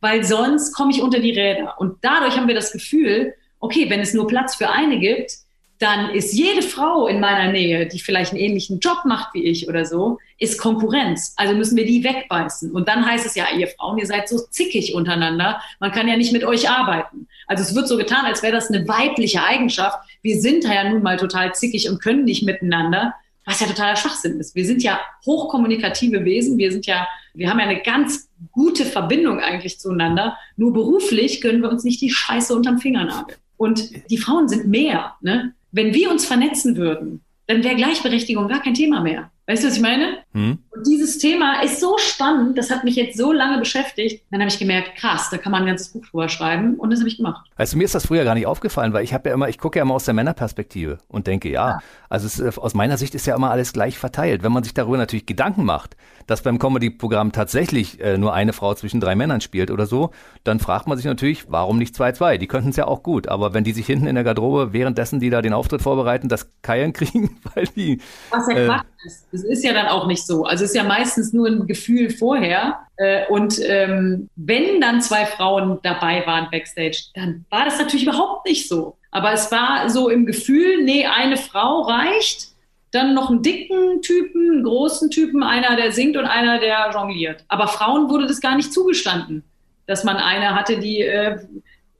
weil 0.00 0.24
sonst 0.24 0.72
komme 0.74 0.92
ich 0.92 1.02
unter 1.02 1.20
die 1.20 1.32
Räder. 1.32 1.74
Und 1.78 1.98
dadurch 2.02 2.36
haben 2.36 2.48
wir 2.48 2.54
das 2.54 2.72
Gefühl, 2.72 3.34
okay, 3.58 3.88
wenn 3.88 4.00
es 4.00 4.14
nur 4.14 4.26
Platz 4.26 4.56
für 4.56 4.70
eine 4.70 4.98
gibt, 4.98 5.32
dann 5.80 6.10
ist 6.10 6.34
jede 6.34 6.60
Frau 6.60 7.06
in 7.06 7.20
meiner 7.20 7.50
Nähe, 7.50 7.86
die 7.86 8.00
vielleicht 8.00 8.32
einen 8.32 8.40
ähnlichen 8.40 8.80
Job 8.80 8.98
macht 9.06 9.32
wie 9.32 9.44
ich 9.44 9.66
oder 9.66 9.86
so, 9.86 10.18
ist 10.38 10.58
Konkurrenz. 10.58 11.32
Also 11.36 11.54
müssen 11.54 11.74
wir 11.74 11.86
die 11.86 12.04
wegbeißen. 12.04 12.70
Und 12.70 12.86
dann 12.86 13.04
heißt 13.04 13.24
es 13.24 13.34
ja, 13.34 13.46
ihr 13.56 13.66
Frauen, 13.66 13.96
ihr 13.96 14.06
seid 14.06 14.28
so 14.28 14.38
zickig 14.50 14.94
untereinander, 14.94 15.62
man 15.80 15.90
kann 15.90 16.06
ja 16.06 16.18
nicht 16.18 16.34
mit 16.34 16.44
euch 16.44 16.68
arbeiten. 16.68 17.26
Also 17.46 17.62
es 17.62 17.74
wird 17.74 17.88
so 17.88 17.96
getan, 17.96 18.26
als 18.26 18.42
wäre 18.42 18.52
das 18.52 18.68
eine 18.68 18.86
weibliche 18.86 19.42
Eigenschaft. 19.42 19.98
Wir 20.20 20.38
sind 20.38 20.64
ja 20.64 20.86
nun 20.86 21.02
mal 21.02 21.16
total 21.16 21.54
zickig 21.54 21.88
und 21.88 22.02
können 22.02 22.24
nicht 22.24 22.42
miteinander, 22.42 23.14
was 23.46 23.60
ja 23.60 23.66
totaler 23.66 23.96
Schwachsinn 23.96 24.38
ist. 24.38 24.54
Wir 24.54 24.66
sind 24.66 24.82
ja 24.82 25.00
hochkommunikative 25.24 26.26
Wesen, 26.26 26.58
wir 26.58 26.72
sind 26.72 26.84
ja, 26.84 27.08
wir 27.32 27.48
haben 27.48 27.58
ja 27.58 27.64
eine 27.64 27.80
ganz 27.80 28.28
gute 28.52 28.84
Verbindung 28.84 29.40
eigentlich 29.40 29.80
zueinander. 29.80 30.36
Nur 30.58 30.74
beruflich 30.74 31.40
können 31.40 31.62
wir 31.62 31.70
uns 31.70 31.84
nicht 31.84 32.02
die 32.02 32.10
Scheiße 32.10 32.54
unterm 32.54 32.80
Fingernagel. 32.80 33.36
Und 33.56 34.10
die 34.10 34.18
Frauen 34.18 34.46
sind 34.46 34.66
mehr, 34.66 35.14
ne? 35.22 35.54
Wenn 35.72 35.94
wir 35.94 36.10
uns 36.10 36.26
vernetzen 36.26 36.76
würden, 36.76 37.22
dann 37.46 37.64
wäre 37.64 37.76
Gleichberechtigung 37.76 38.48
gar 38.48 38.62
kein 38.62 38.74
Thema 38.74 39.00
mehr. 39.00 39.30
Weißt 39.46 39.64
du, 39.64 39.68
was 39.68 39.76
ich 39.76 39.82
meine? 39.82 40.18
Hm. 40.32 40.58
Und 40.72 40.86
dieses 40.86 41.18
Thema 41.18 41.62
ist 41.62 41.80
so 41.80 41.98
spannend, 41.98 42.56
das 42.56 42.70
hat 42.70 42.84
mich 42.84 42.94
jetzt 42.94 43.18
so 43.18 43.32
lange 43.32 43.58
beschäftigt. 43.58 44.24
Dann 44.30 44.40
habe 44.40 44.50
ich 44.50 44.58
gemerkt, 44.58 44.96
krass, 44.96 45.28
da 45.28 45.36
kann 45.36 45.50
man 45.50 45.62
ein 45.62 45.66
ganzes 45.66 45.88
Buch 45.88 46.06
drüber 46.06 46.28
schreiben 46.28 46.76
und 46.76 46.90
das 46.90 47.00
habe 47.00 47.08
ich 47.08 47.16
gemacht. 47.16 47.50
Du, 47.58 47.76
mir 47.76 47.84
ist 47.84 47.94
das 47.94 48.06
früher 48.06 48.22
gar 48.22 48.34
nicht 48.34 48.46
aufgefallen, 48.46 48.92
weil 48.92 49.02
ich 49.02 49.12
habe 49.12 49.28
ja 49.28 49.34
immer, 49.34 49.48
ich 49.48 49.58
gucke 49.58 49.78
ja 49.78 49.82
immer 49.82 49.94
aus 49.94 50.04
der 50.04 50.14
Männerperspektive 50.14 50.98
und 51.08 51.26
denke, 51.26 51.50
ja, 51.50 51.68
ja. 51.68 51.78
also 52.08 52.26
es, 52.26 52.38
äh, 52.38 52.52
aus 52.60 52.74
meiner 52.74 52.98
Sicht 52.98 53.16
ist 53.16 53.26
ja 53.26 53.34
immer 53.34 53.50
alles 53.50 53.72
gleich 53.72 53.98
verteilt. 53.98 54.44
Wenn 54.44 54.52
man 54.52 54.62
sich 54.62 54.72
darüber 54.72 54.96
natürlich 54.96 55.26
Gedanken 55.26 55.64
macht, 55.64 55.96
dass 56.28 56.42
beim 56.42 56.60
Comedy-Programm 56.60 57.32
tatsächlich 57.32 58.00
äh, 58.00 58.16
nur 58.16 58.32
eine 58.32 58.52
Frau 58.52 58.72
zwischen 58.74 59.00
drei 59.00 59.16
Männern 59.16 59.40
spielt 59.40 59.72
oder 59.72 59.86
so, 59.86 60.10
dann 60.44 60.60
fragt 60.60 60.86
man 60.86 60.96
sich 60.96 61.06
natürlich, 61.06 61.46
warum 61.50 61.78
nicht 61.78 61.96
zwei, 61.96 62.12
zwei? 62.12 62.38
Die 62.38 62.46
könnten 62.46 62.70
es 62.70 62.76
ja 62.76 62.86
auch 62.86 63.02
gut, 63.02 63.26
aber 63.26 63.54
wenn 63.54 63.64
die 63.64 63.72
sich 63.72 63.86
hinten 63.86 64.06
in 64.06 64.14
der 64.14 64.22
Garderobe 64.22 64.72
währenddessen, 64.72 65.18
die 65.18 65.30
da 65.30 65.42
den 65.42 65.52
Auftritt 65.52 65.82
vorbereiten, 65.82 66.28
das 66.28 66.48
Keilen 66.62 66.92
kriegen, 66.94 67.40
weil 67.54 67.66
die... 67.74 68.00
Was 68.30 68.46
ja 68.48 68.56
äh, 68.56 68.66
Quatsch 68.66 68.84
ist. 69.04 69.26
Das 69.32 69.42
ist 69.42 69.64
ja 69.64 69.72
dann 69.72 69.88
auch 69.88 70.06
nicht 70.06 70.24
so. 70.24 70.44
Also 70.44 70.59
es 70.64 70.70
ist 70.70 70.76
ja 70.76 70.84
meistens 70.84 71.32
nur 71.32 71.46
ein 71.46 71.66
Gefühl 71.66 72.10
vorher. 72.10 72.86
Äh, 72.96 73.26
und 73.28 73.60
ähm, 73.62 74.28
wenn 74.36 74.80
dann 74.80 75.00
zwei 75.00 75.26
Frauen 75.26 75.78
dabei 75.82 76.24
waren 76.26 76.48
backstage, 76.50 77.04
dann 77.14 77.44
war 77.50 77.64
das 77.64 77.78
natürlich 77.78 78.04
überhaupt 78.06 78.46
nicht 78.46 78.68
so. 78.68 78.96
Aber 79.10 79.32
es 79.32 79.50
war 79.50 79.88
so 79.88 80.08
im 80.08 80.26
Gefühl, 80.26 80.84
nee, 80.84 81.06
eine 81.06 81.36
Frau 81.36 81.82
reicht. 81.82 82.48
Dann 82.92 83.14
noch 83.14 83.30
einen 83.30 83.42
dicken 83.42 84.02
Typen, 84.02 84.50
einen 84.50 84.64
großen 84.64 85.10
Typen, 85.10 85.42
einer, 85.44 85.76
der 85.76 85.92
singt 85.92 86.16
und 86.16 86.24
einer, 86.24 86.58
der 86.58 86.90
jongliert. 86.92 87.44
Aber 87.48 87.68
Frauen 87.68 88.10
wurde 88.10 88.26
das 88.26 88.40
gar 88.40 88.56
nicht 88.56 88.72
zugestanden, 88.72 89.44
dass 89.86 90.02
man 90.02 90.16
eine 90.16 90.56
hatte, 90.56 90.78
die, 90.78 91.02
äh, 91.02 91.38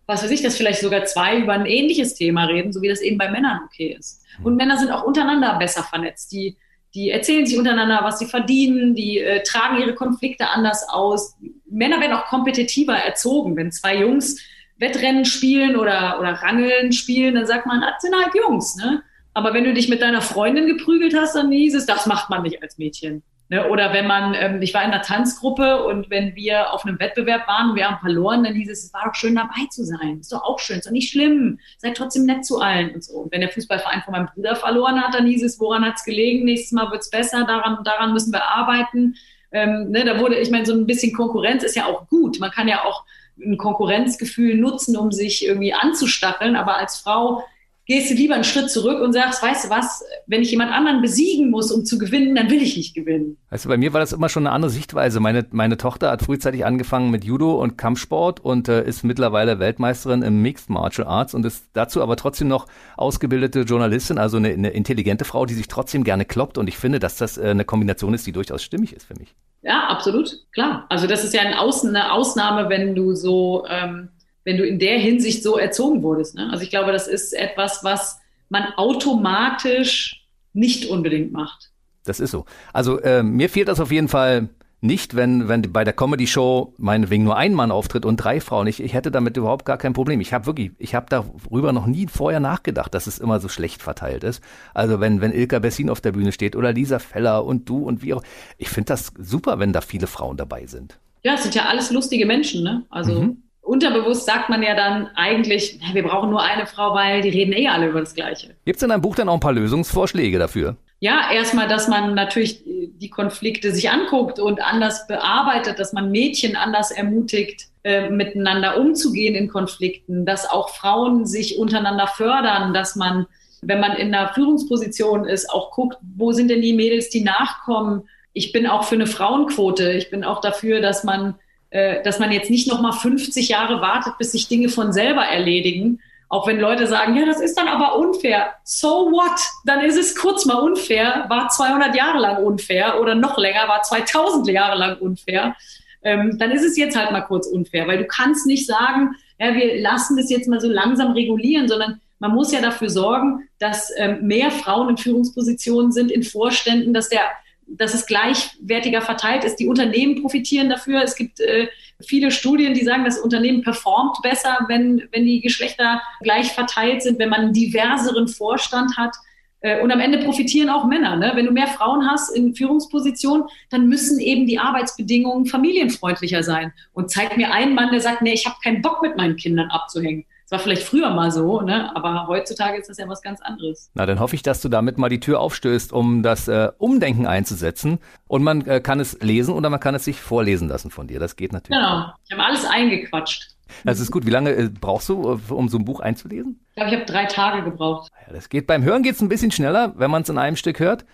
was 0.06 0.24
weiß 0.24 0.30
ich, 0.32 0.42
dass 0.42 0.56
vielleicht 0.56 0.80
sogar 0.80 1.04
zwei 1.04 1.38
über 1.38 1.52
ein 1.52 1.66
ähnliches 1.66 2.14
Thema 2.14 2.46
reden, 2.46 2.72
so 2.72 2.82
wie 2.82 2.88
das 2.88 3.00
eben 3.00 3.18
bei 3.18 3.30
Männern 3.30 3.60
okay 3.66 3.96
ist. 3.96 4.24
Und 4.42 4.56
Männer 4.56 4.78
sind 4.78 4.90
auch 4.90 5.04
untereinander 5.04 5.56
besser 5.58 5.84
vernetzt. 5.84 6.32
Die, 6.32 6.56
die 6.94 7.10
erzählen 7.10 7.46
sich 7.46 7.56
untereinander, 7.56 8.00
was 8.02 8.18
sie 8.18 8.26
verdienen, 8.26 8.94
die 8.94 9.18
äh, 9.18 9.42
tragen 9.42 9.78
ihre 9.78 9.94
Konflikte 9.94 10.48
anders 10.48 10.88
aus. 10.88 11.36
Männer 11.70 12.00
werden 12.00 12.14
auch 12.14 12.26
kompetitiver 12.26 12.94
erzogen. 12.94 13.56
Wenn 13.56 13.70
zwei 13.70 13.98
Jungs 13.98 14.40
Wettrennen 14.78 15.24
spielen 15.24 15.76
oder, 15.76 16.18
oder 16.18 16.32
Rangeln 16.32 16.92
spielen, 16.92 17.34
dann 17.34 17.46
sagt 17.46 17.66
man, 17.66 17.82
das 17.82 18.00
sind 18.00 18.16
halt 18.16 18.34
Jungs. 18.34 18.76
Ne? 18.76 19.02
Aber 19.34 19.54
wenn 19.54 19.64
du 19.64 19.74
dich 19.74 19.88
mit 19.88 20.02
deiner 20.02 20.22
Freundin 20.22 20.66
geprügelt 20.66 21.14
hast, 21.14 21.36
dann 21.36 21.52
hieß 21.52 21.74
es, 21.74 21.86
das 21.86 22.06
macht 22.06 22.30
man 22.30 22.42
nicht 22.42 22.62
als 22.62 22.78
Mädchen. 22.78 23.22
Ne? 23.50 23.68
Oder 23.68 23.92
wenn 23.92 24.06
man, 24.06 24.34
ähm, 24.34 24.62
ich 24.62 24.72
war 24.74 24.84
in 24.84 24.92
einer 24.92 25.02
Tanzgruppe 25.02 25.84
und 25.84 26.08
wenn 26.08 26.36
wir 26.36 26.72
auf 26.72 26.86
einem 26.86 27.00
Wettbewerb 27.00 27.48
waren 27.48 27.70
und 27.70 27.76
wir 27.76 27.90
haben 27.90 27.98
verloren, 27.98 28.44
dann 28.44 28.54
hieß 28.54 28.70
es, 28.70 28.84
es 28.84 28.94
war 28.94 29.06
doch 29.06 29.14
schön 29.16 29.34
dabei 29.34 29.66
zu 29.70 29.84
sein. 29.84 30.20
Ist 30.20 30.32
doch 30.32 30.44
auch 30.44 30.60
schön, 30.60 30.78
ist 30.78 30.86
doch 30.86 30.92
nicht 30.92 31.10
schlimm. 31.10 31.58
Seid 31.78 31.96
trotzdem 31.96 32.26
nett 32.26 32.44
zu 32.44 32.60
allen 32.60 32.94
und 32.94 33.02
so. 33.02 33.14
Und 33.14 33.32
wenn 33.32 33.40
der 33.40 33.50
Fußballverein 33.50 34.02
von 34.02 34.12
meinem 34.12 34.28
Bruder 34.32 34.54
verloren 34.54 35.02
hat, 35.02 35.14
dann 35.14 35.26
hieß 35.26 35.42
es, 35.42 35.58
woran 35.58 35.84
hat 35.84 35.96
es 35.96 36.04
gelegen? 36.04 36.44
Nächstes 36.44 36.70
Mal 36.70 36.92
wird 36.92 37.02
es 37.02 37.10
besser, 37.10 37.44
daran, 37.44 37.82
daran 37.82 38.12
müssen 38.12 38.32
wir 38.32 38.44
arbeiten. 38.44 39.16
Ähm, 39.50 39.90
ne, 39.90 40.04
da 40.04 40.20
wurde, 40.20 40.38
ich 40.38 40.52
meine, 40.52 40.64
so 40.64 40.72
ein 40.72 40.86
bisschen 40.86 41.12
Konkurrenz 41.12 41.64
ist 41.64 41.74
ja 41.74 41.86
auch 41.86 42.06
gut. 42.06 42.38
Man 42.38 42.52
kann 42.52 42.68
ja 42.68 42.84
auch 42.84 43.04
ein 43.44 43.56
Konkurrenzgefühl 43.56 44.58
nutzen, 44.58 44.96
um 44.96 45.10
sich 45.10 45.44
irgendwie 45.44 45.74
anzustacheln. 45.74 46.54
Aber 46.54 46.76
als 46.76 47.00
Frau 47.00 47.42
gehst 47.86 48.10
du 48.10 48.14
lieber 48.14 48.34
einen 48.34 48.44
Schritt 48.44 48.70
zurück 48.70 49.00
und 49.00 49.12
sagst, 49.12 49.42
weißt 49.42 49.64
du 49.64 49.70
was, 49.70 50.04
wenn 50.26 50.42
ich 50.42 50.50
jemand 50.50 50.70
anderen 50.70 51.02
besiegen 51.02 51.50
muss, 51.50 51.72
um 51.72 51.84
zu 51.84 51.98
gewinnen, 51.98 52.34
dann 52.34 52.48
will 52.50 52.62
ich 52.62 52.76
nicht 52.76 52.94
gewinnen. 52.94 53.36
Weißt 53.50 53.64
du, 53.64 53.68
bei 53.68 53.76
mir 53.76 53.92
war 53.92 54.00
das 54.00 54.12
immer 54.12 54.28
schon 54.28 54.46
eine 54.46 54.54
andere 54.54 54.70
Sichtweise. 54.70 55.18
Meine, 55.18 55.46
meine 55.50 55.76
Tochter 55.76 56.10
hat 56.10 56.22
frühzeitig 56.22 56.64
angefangen 56.64 57.10
mit 57.10 57.24
Judo 57.24 57.60
und 57.60 57.76
Kampfsport 57.76 58.40
und 58.40 58.68
äh, 58.68 58.86
ist 58.86 59.02
mittlerweile 59.02 59.58
Weltmeisterin 59.58 60.22
im 60.22 60.40
Mixed 60.40 60.70
Martial 60.70 61.08
Arts 61.08 61.34
und 61.34 61.44
ist 61.44 61.66
dazu 61.72 62.02
aber 62.02 62.16
trotzdem 62.16 62.48
noch 62.48 62.66
ausgebildete 62.96 63.62
Journalistin, 63.62 64.18
also 64.18 64.36
eine, 64.36 64.50
eine 64.50 64.70
intelligente 64.70 65.24
Frau, 65.24 65.46
die 65.46 65.54
sich 65.54 65.66
trotzdem 65.66 66.04
gerne 66.04 66.24
kloppt. 66.24 66.58
Und 66.58 66.68
ich 66.68 66.78
finde, 66.78 67.00
dass 67.00 67.16
das 67.16 67.38
äh, 67.38 67.48
eine 67.48 67.64
Kombination 67.64 68.14
ist, 68.14 68.26
die 68.26 68.32
durchaus 68.32 68.62
stimmig 68.62 68.92
ist 68.92 69.06
für 69.06 69.14
mich. 69.14 69.34
Ja, 69.62 69.88
absolut, 69.88 70.30
klar. 70.52 70.86
Also 70.88 71.06
das 71.06 71.24
ist 71.24 71.34
ja 71.34 71.42
ein 71.42 71.54
Aus 71.54 71.84
eine 71.84 72.12
Ausnahme, 72.12 72.68
wenn 72.68 72.94
du 72.94 73.14
so, 73.14 73.64
ähm, 73.68 74.10
wenn 74.44 74.56
du 74.56 74.66
in 74.66 74.78
der 74.78 74.98
Hinsicht 74.98 75.42
so 75.42 75.58
erzogen 75.58 76.02
wurdest. 76.02 76.34
Ne? 76.34 76.48
Also 76.50 76.64
ich 76.64 76.70
glaube, 76.70 76.92
das 76.92 77.06
ist 77.06 77.32
etwas, 77.32 77.84
was 77.84 78.18
man 78.48 78.64
automatisch 78.76 80.26
nicht 80.52 80.86
unbedingt 80.86 81.32
macht. 81.32 81.70
Das 82.04 82.20
ist 82.20 82.30
so. 82.30 82.46
Also 82.72 83.00
äh, 83.00 83.22
mir 83.22 83.48
fehlt 83.48 83.68
das 83.68 83.80
auf 83.80 83.92
jeden 83.92 84.08
Fall 84.08 84.48
nicht, 84.82 85.14
wenn, 85.14 85.48
wenn 85.48 85.60
bei 85.72 85.84
der 85.84 85.92
Comedy-Show 85.92 86.74
meinetwegen 86.78 87.22
nur 87.22 87.36
ein 87.36 87.52
Mann 87.52 87.70
auftritt 87.70 88.06
und 88.06 88.16
drei 88.16 88.40
Frauen. 88.40 88.66
Ich, 88.66 88.82
ich 88.82 88.94
hätte 88.94 89.10
damit 89.10 89.36
überhaupt 89.36 89.66
gar 89.66 89.76
kein 89.76 89.92
Problem. 89.92 90.20
Ich 90.20 90.32
habe 90.32 90.46
wirklich, 90.46 90.72
ich 90.78 90.94
habe 90.94 91.06
darüber 91.10 91.72
noch 91.72 91.86
nie 91.86 92.06
vorher 92.06 92.40
nachgedacht, 92.40 92.94
dass 92.94 93.06
es 93.06 93.18
immer 93.18 93.40
so 93.40 93.48
schlecht 93.48 93.82
verteilt 93.82 94.24
ist. 94.24 94.42
Also 94.72 94.98
wenn, 95.00 95.20
wenn 95.20 95.32
Ilka 95.32 95.58
Bessin 95.58 95.90
auf 95.90 96.00
der 96.00 96.12
Bühne 96.12 96.32
steht 96.32 96.56
oder 96.56 96.72
Lisa 96.72 96.98
Feller 96.98 97.44
und 97.44 97.68
du 97.68 97.84
und 97.84 98.02
wie 98.02 98.14
auch. 98.14 98.22
Ich 98.56 98.70
finde 98.70 98.86
das 98.86 99.12
super, 99.18 99.58
wenn 99.58 99.74
da 99.74 99.82
viele 99.82 100.06
Frauen 100.06 100.38
dabei 100.38 100.66
sind. 100.66 100.98
Ja, 101.22 101.34
es 101.34 101.42
sind 101.42 101.54
ja 101.54 101.66
alles 101.66 101.90
lustige 101.90 102.24
Menschen, 102.24 102.64
ne? 102.64 102.86
Also 102.88 103.20
mhm. 103.20 103.42
Unterbewusst 103.70 104.26
sagt 104.26 104.50
man 104.50 104.62
ja 104.62 104.74
dann 104.74 105.08
eigentlich, 105.14 105.78
wir 105.92 106.02
brauchen 106.02 106.30
nur 106.30 106.42
eine 106.42 106.66
Frau, 106.66 106.94
weil 106.94 107.22
die 107.22 107.30
reden 107.30 107.52
eh 107.52 107.68
alle 107.68 107.88
über 107.88 108.00
das 108.00 108.14
Gleiche. 108.14 108.54
Gibt 108.64 108.76
es 108.76 108.82
in 108.82 108.88
deinem 108.88 109.02
Buch 109.02 109.14
dann 109.14 109.28
auch 109.28 109.34
ein 109.34 109.40
paar 109.40 109.52
Lösungsvorschläge 109.52 110.38
dafür? 110.38 110.76
ja, 111.00 111.32
erstmal, 111.32 111.66
dass 111.66 111.88
man 111.88 112.14
natürlich 112.14 112.62
die 112.64 113.08
Konflikte 113.08 113.72
sich 113.72 113.90
anguckt 113.90 114.38
und 114.38 114.62
anders 114.62 115.06
bearbeitet, 115.06 115.78
dass 115.78 115.94
man 115.94 116.10
Mädchen 116.10 116.56
anders 116.56 116.90
ermutigt, 116.90 117.68
äh, 117.84 118.10
miteinander 118.10 118.78
umzugehen 118.78 119.34
in 119.34 119.48
Konflikten, 119.48 120.26
dass 120.26 120.48
auch 120.48 120.68
Frauen 120.68 121.24
sich 121.24 121.58
untereinander 121.58 122.06
fördern, 122.06 122.74
dass 122.74 122.96
man, 122.96 123.26
wenn 123.62 123.80
man 123.80 123.96
in 123.96 124.14
einer 124.14 124.34
Führungsposition 124.34 125.24
ist, 125.24 125.48
auch 125.48 125.70
guckt, 125.70 125.96
wo 126.16 126.32
sind 126.32 126.50
denn 126.50 126.60
die 126.60 126.74
Mädels, 126.74 127.08
die 127.08 127.24
nachkommen. 127.24 128.02
Ich 128.34 128.52
bin 128.52 128.66
auch 128.66 128.84
für 128.84 128.96
eine 128.96 129.06
Frauenquote. 129.06 129.92
Ich 129.92 130.10
bin 130.10 130.22
auch 130.22 130.42
dafür, 130.42 130.82
dass 130.82 131.02
man, 131.02 131.34
dass 131.70 132.18
man 132.18 132.32
jetzt 132.32 132.50
nicht 132.50 132.68
noch 132.68 132.80
mal 132.80 132.92
50 132.92 133.48
Jahre 133.48 133.80
wartet, 133.80 134.18
bis 134.18 134.32
sich 134.32 134.48
Dinge 134.48 134.68
von 134.68 134.92
selber 134.92 135.22
erledigen, 135.22 136.00
auch 136.30 136.46
wenn 136.46 136.60
Leute 136.60 136.86
sagen, 136.86 137.16
ja, 137.16 137.26
das 137.26 137.40
ist 137.40 137.58
dann 137.58 137.66
aber 137.66 137.98
unfair. 137.98 138.52
So 138.62 139.10
what? 139.10 139.40
Dann 139.64 139.84
ist 139.84 139.96
es 139.96 140.14
kurz 140.14 140.46
mal 140.46 140.60
unfair, 140.60 141.26
war 141.28 141.48
200 141.48 141.94
Jahre 141.96 142.18
lang 142.18 142.44
unfair 142.44 143.00
oder 143.00 143.16
noch 143.16 143.36
länger, 143.36 143.66
war 143.66 143.82
2000 143.82 144.46
Jahre 144.48 144.78
lang 144.78 144.98
unfair. 144.98 145.56
Ähm, 146.02 146.38
dann 146.38 146.52
ist 146.52 146.64
es 146.64 146.76
jetzt 146.76 146.96
halt 146.96 147.10
mal 147.10 147.22
kurz 147.22 147.48
unfair, 147.48 147.88
weil 147.88 147.98
du 147.98 148.04
kannst 148.04 148.46
nicht 148.46 148.64
sagen, 148.64 149.16
ja, 149.40 149.54
wir 149.54 149.80
lassen 149.80 150.16
das 150.16 150.30
jetzt 150.30 150.48
mal 150.48 150.60
so 150.60 150.68
langsam 150.68 151.12
regulieren, 151.12 151.66
sondern 151.66 152.00
man 152.20 152.32
muss 152.32 152.52
ja 152.52 152.60
dafür 152.60 152.90
sorgen, 152.90 153.48
dass 153.58 153.90
ähm, 153.96 154.18
mehr 154.22 154.52
Frauen 154.52 154.90
in 154.90 154.98
Führungspositionen 154.98 155.90
sind, 155.90 156.12
in 156.12 156.22
Vorständen, 156.22 156.94
dass 156.94 157.08
der 157.08 157.22
dass 157.70 157.94
es 157.94 158.06
gleichwertiger 158.06 159.00
verteilt 159.00 159.44
ist. 159.44 159.56
Die 159.56 159.68
Unternehmen 159.68 160.20
profitieren 160.20 160.68
dafür. 160.68 161.02
Es 161.02 161.14
gibt 161.14 161.40
äh, 161.40 161.68
viele 162.00 162.30
Studien, 162.30 162.74
die 162.74 162.84
sagen, 162.84 163.04
das 163.04 163.18
Unternehmen 163.18 163.62
performt 163.62 164.18
besser, 164.22 164.58
wenn, 164.68 165.08
wenn 165.12 165.24
die 165.24 165.40
Geschlechter 165.40 166.00
gleich 166.20 166.52
verteilt 166.52 167.02
sind, 167.02 167.18
wenn 167.18 167.28
man 167.28 167.40
einen 167.40 167.52
diverseren 167.52 168.28
Vorstand 168.28 168.96
hat. 168.96 169.14
Äh, 169.60 169.80
und 169.82 169.92
am 169.92 170.00
Ende 170.00 170.18
profitieren 170.18 170.70
auch 170.70 170.86
Männer. 170.86 171.16
Ne? 171.16 171.32
Wenn 171.34 171.46
du 171.46 171.52
mehr 171.52 171.68
Frauen 171.68 172.08
hast 172.10 172.34
in 172.34 172.54
Führungspositionen, 172.54 173.46
dann 173.70 173.88
müssen 173.88 174.18
eben 174.18 174.46
die 174.46 174.58
Arbeitsbedingungen 174.58 175.46
familienfreundlicher 175.46 176.42
sein. 176.42 176.72
Und 176.92 177.10
zeig 177.10 177.36
mir 177.36 177.52
einen 177.52 177.74
Mann, 177.74 177.90
der 177.92 178.00
sagt, 178.00 178.22
nee, 178.22 178.32
ich 178.32 178.46
habe 178.46 178.56
keinen 178.62 178.82
Bock 178.82 179.02
mit 179.02 179.16
meinen 179.16 179.36
Kindern 179.36 179.70
abzuhängen. 179.70 180.24
Das 180.50 180.58
war 180.58 180.64
vielleicht 180.64 180.82
früher 180.82 181.10
mal 181.10 181.30
so, 181.30 181.60
ne? 181.60 181.94
aber 181.94 182.26
heutzutage 182.26 182.76
ist 182.76 182.90
das 182.90 182.98
ja 182.98 183.08
was 183.08 183.22
ganz 183.22 183.40
anderes. 183.40 183.92
Na, 183.94 184.04
dann 184.04 184.18
hoffe 184.18 184.34
ich, 184.34 184.42
dass 184.42 184.60
du 184.60 184.68
damit 184.68 184.98
mal 184.98 185.08
die 185.08 185.20
Tür 185.20 185.38
aufstößt, 185.38 185.92
um 185.92 186.24
das 186.24 186.48
äh, 186.48 186.72
Umdenken 186.76 187.24
einzusetzen. 187.24 188.00
Und 188.26 188.42
man 188.42 188.66
äh, 188.66 188.80
kann 188.80 188.98
es 188.98 189.16
lesen 189.20 189.54
oder 189.54 189.70
man 189.70 189.78
kann 189.78 189.94
es 189.94 190.04
sich 190.04 190.20
vorlesen 190.20 190.68
lassen 190.68 190.90
von 190.90 191.06
dir. 191.06 191.20
Das 191.20 191.36
geht 191.36 191.52
natürlich. 191.52 191.78
Genau, 191.78 192.12
ich 192.24 192.32
habe 192.32 192.44
alles 192.44 192.64
eingequatscht. 192.64 193.54
Das 193.84 194.00
ist 194.00 194.10
gut. 194.10 194.26
Wie 194.26 194.30
lange 194.30 194.50
äh, 194.50 194.68
brauchst 194.68 195.08
du, 195.08 195.38
äh, 195.48 195.52
um 195.52 195.68
so 195.68 195.78
ein 195.78 195.84
Buch 195.84 196.00
einzulesen? 196.00 196.58
Ich 196.70 196.74
glaube, 196.74 196.90
ich 196.90 196.96
habe 196.96 197.06
drei 197.06 197.26
Tage 197.26 197.62
gebraucht. 197.62 198.10
Ja, 198.26 198.32
das 198.32 198.48
geht. 198.48 198.66
Beim 198.66 198.82
Hören 198.82 199.04
geht 199.04 199.14
es 199.14 199.20
ein 199.20 199.28
bisschen 199.28 199.52
schneller, 199.52 199.92
wenn 199.98 200.10
man 200.10 200.22
es 200.22 200.28
in 200.30 200.38
einem 200.38 200.56
Stück 200.56 200.80
hört. 200.80 201.04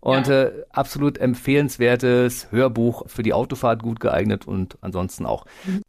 Und 0.00 0.28
ja. 0.28 0.44
äh, 0.44 0.52
absolut 0.70 1.18
empfehlenswertes 1.18 2.50
Hörbuch 2.50 3.02
für 3.08 3.22
die 3.22 3.34
Autofahrt 3.34 3.82
gut 3.82 4.00
geeignet 4.00 4.46
und 4.46 4.78
ansonsten 4.80 5.26
auch. 5.26 5.44
Mhm. 5.66 5.82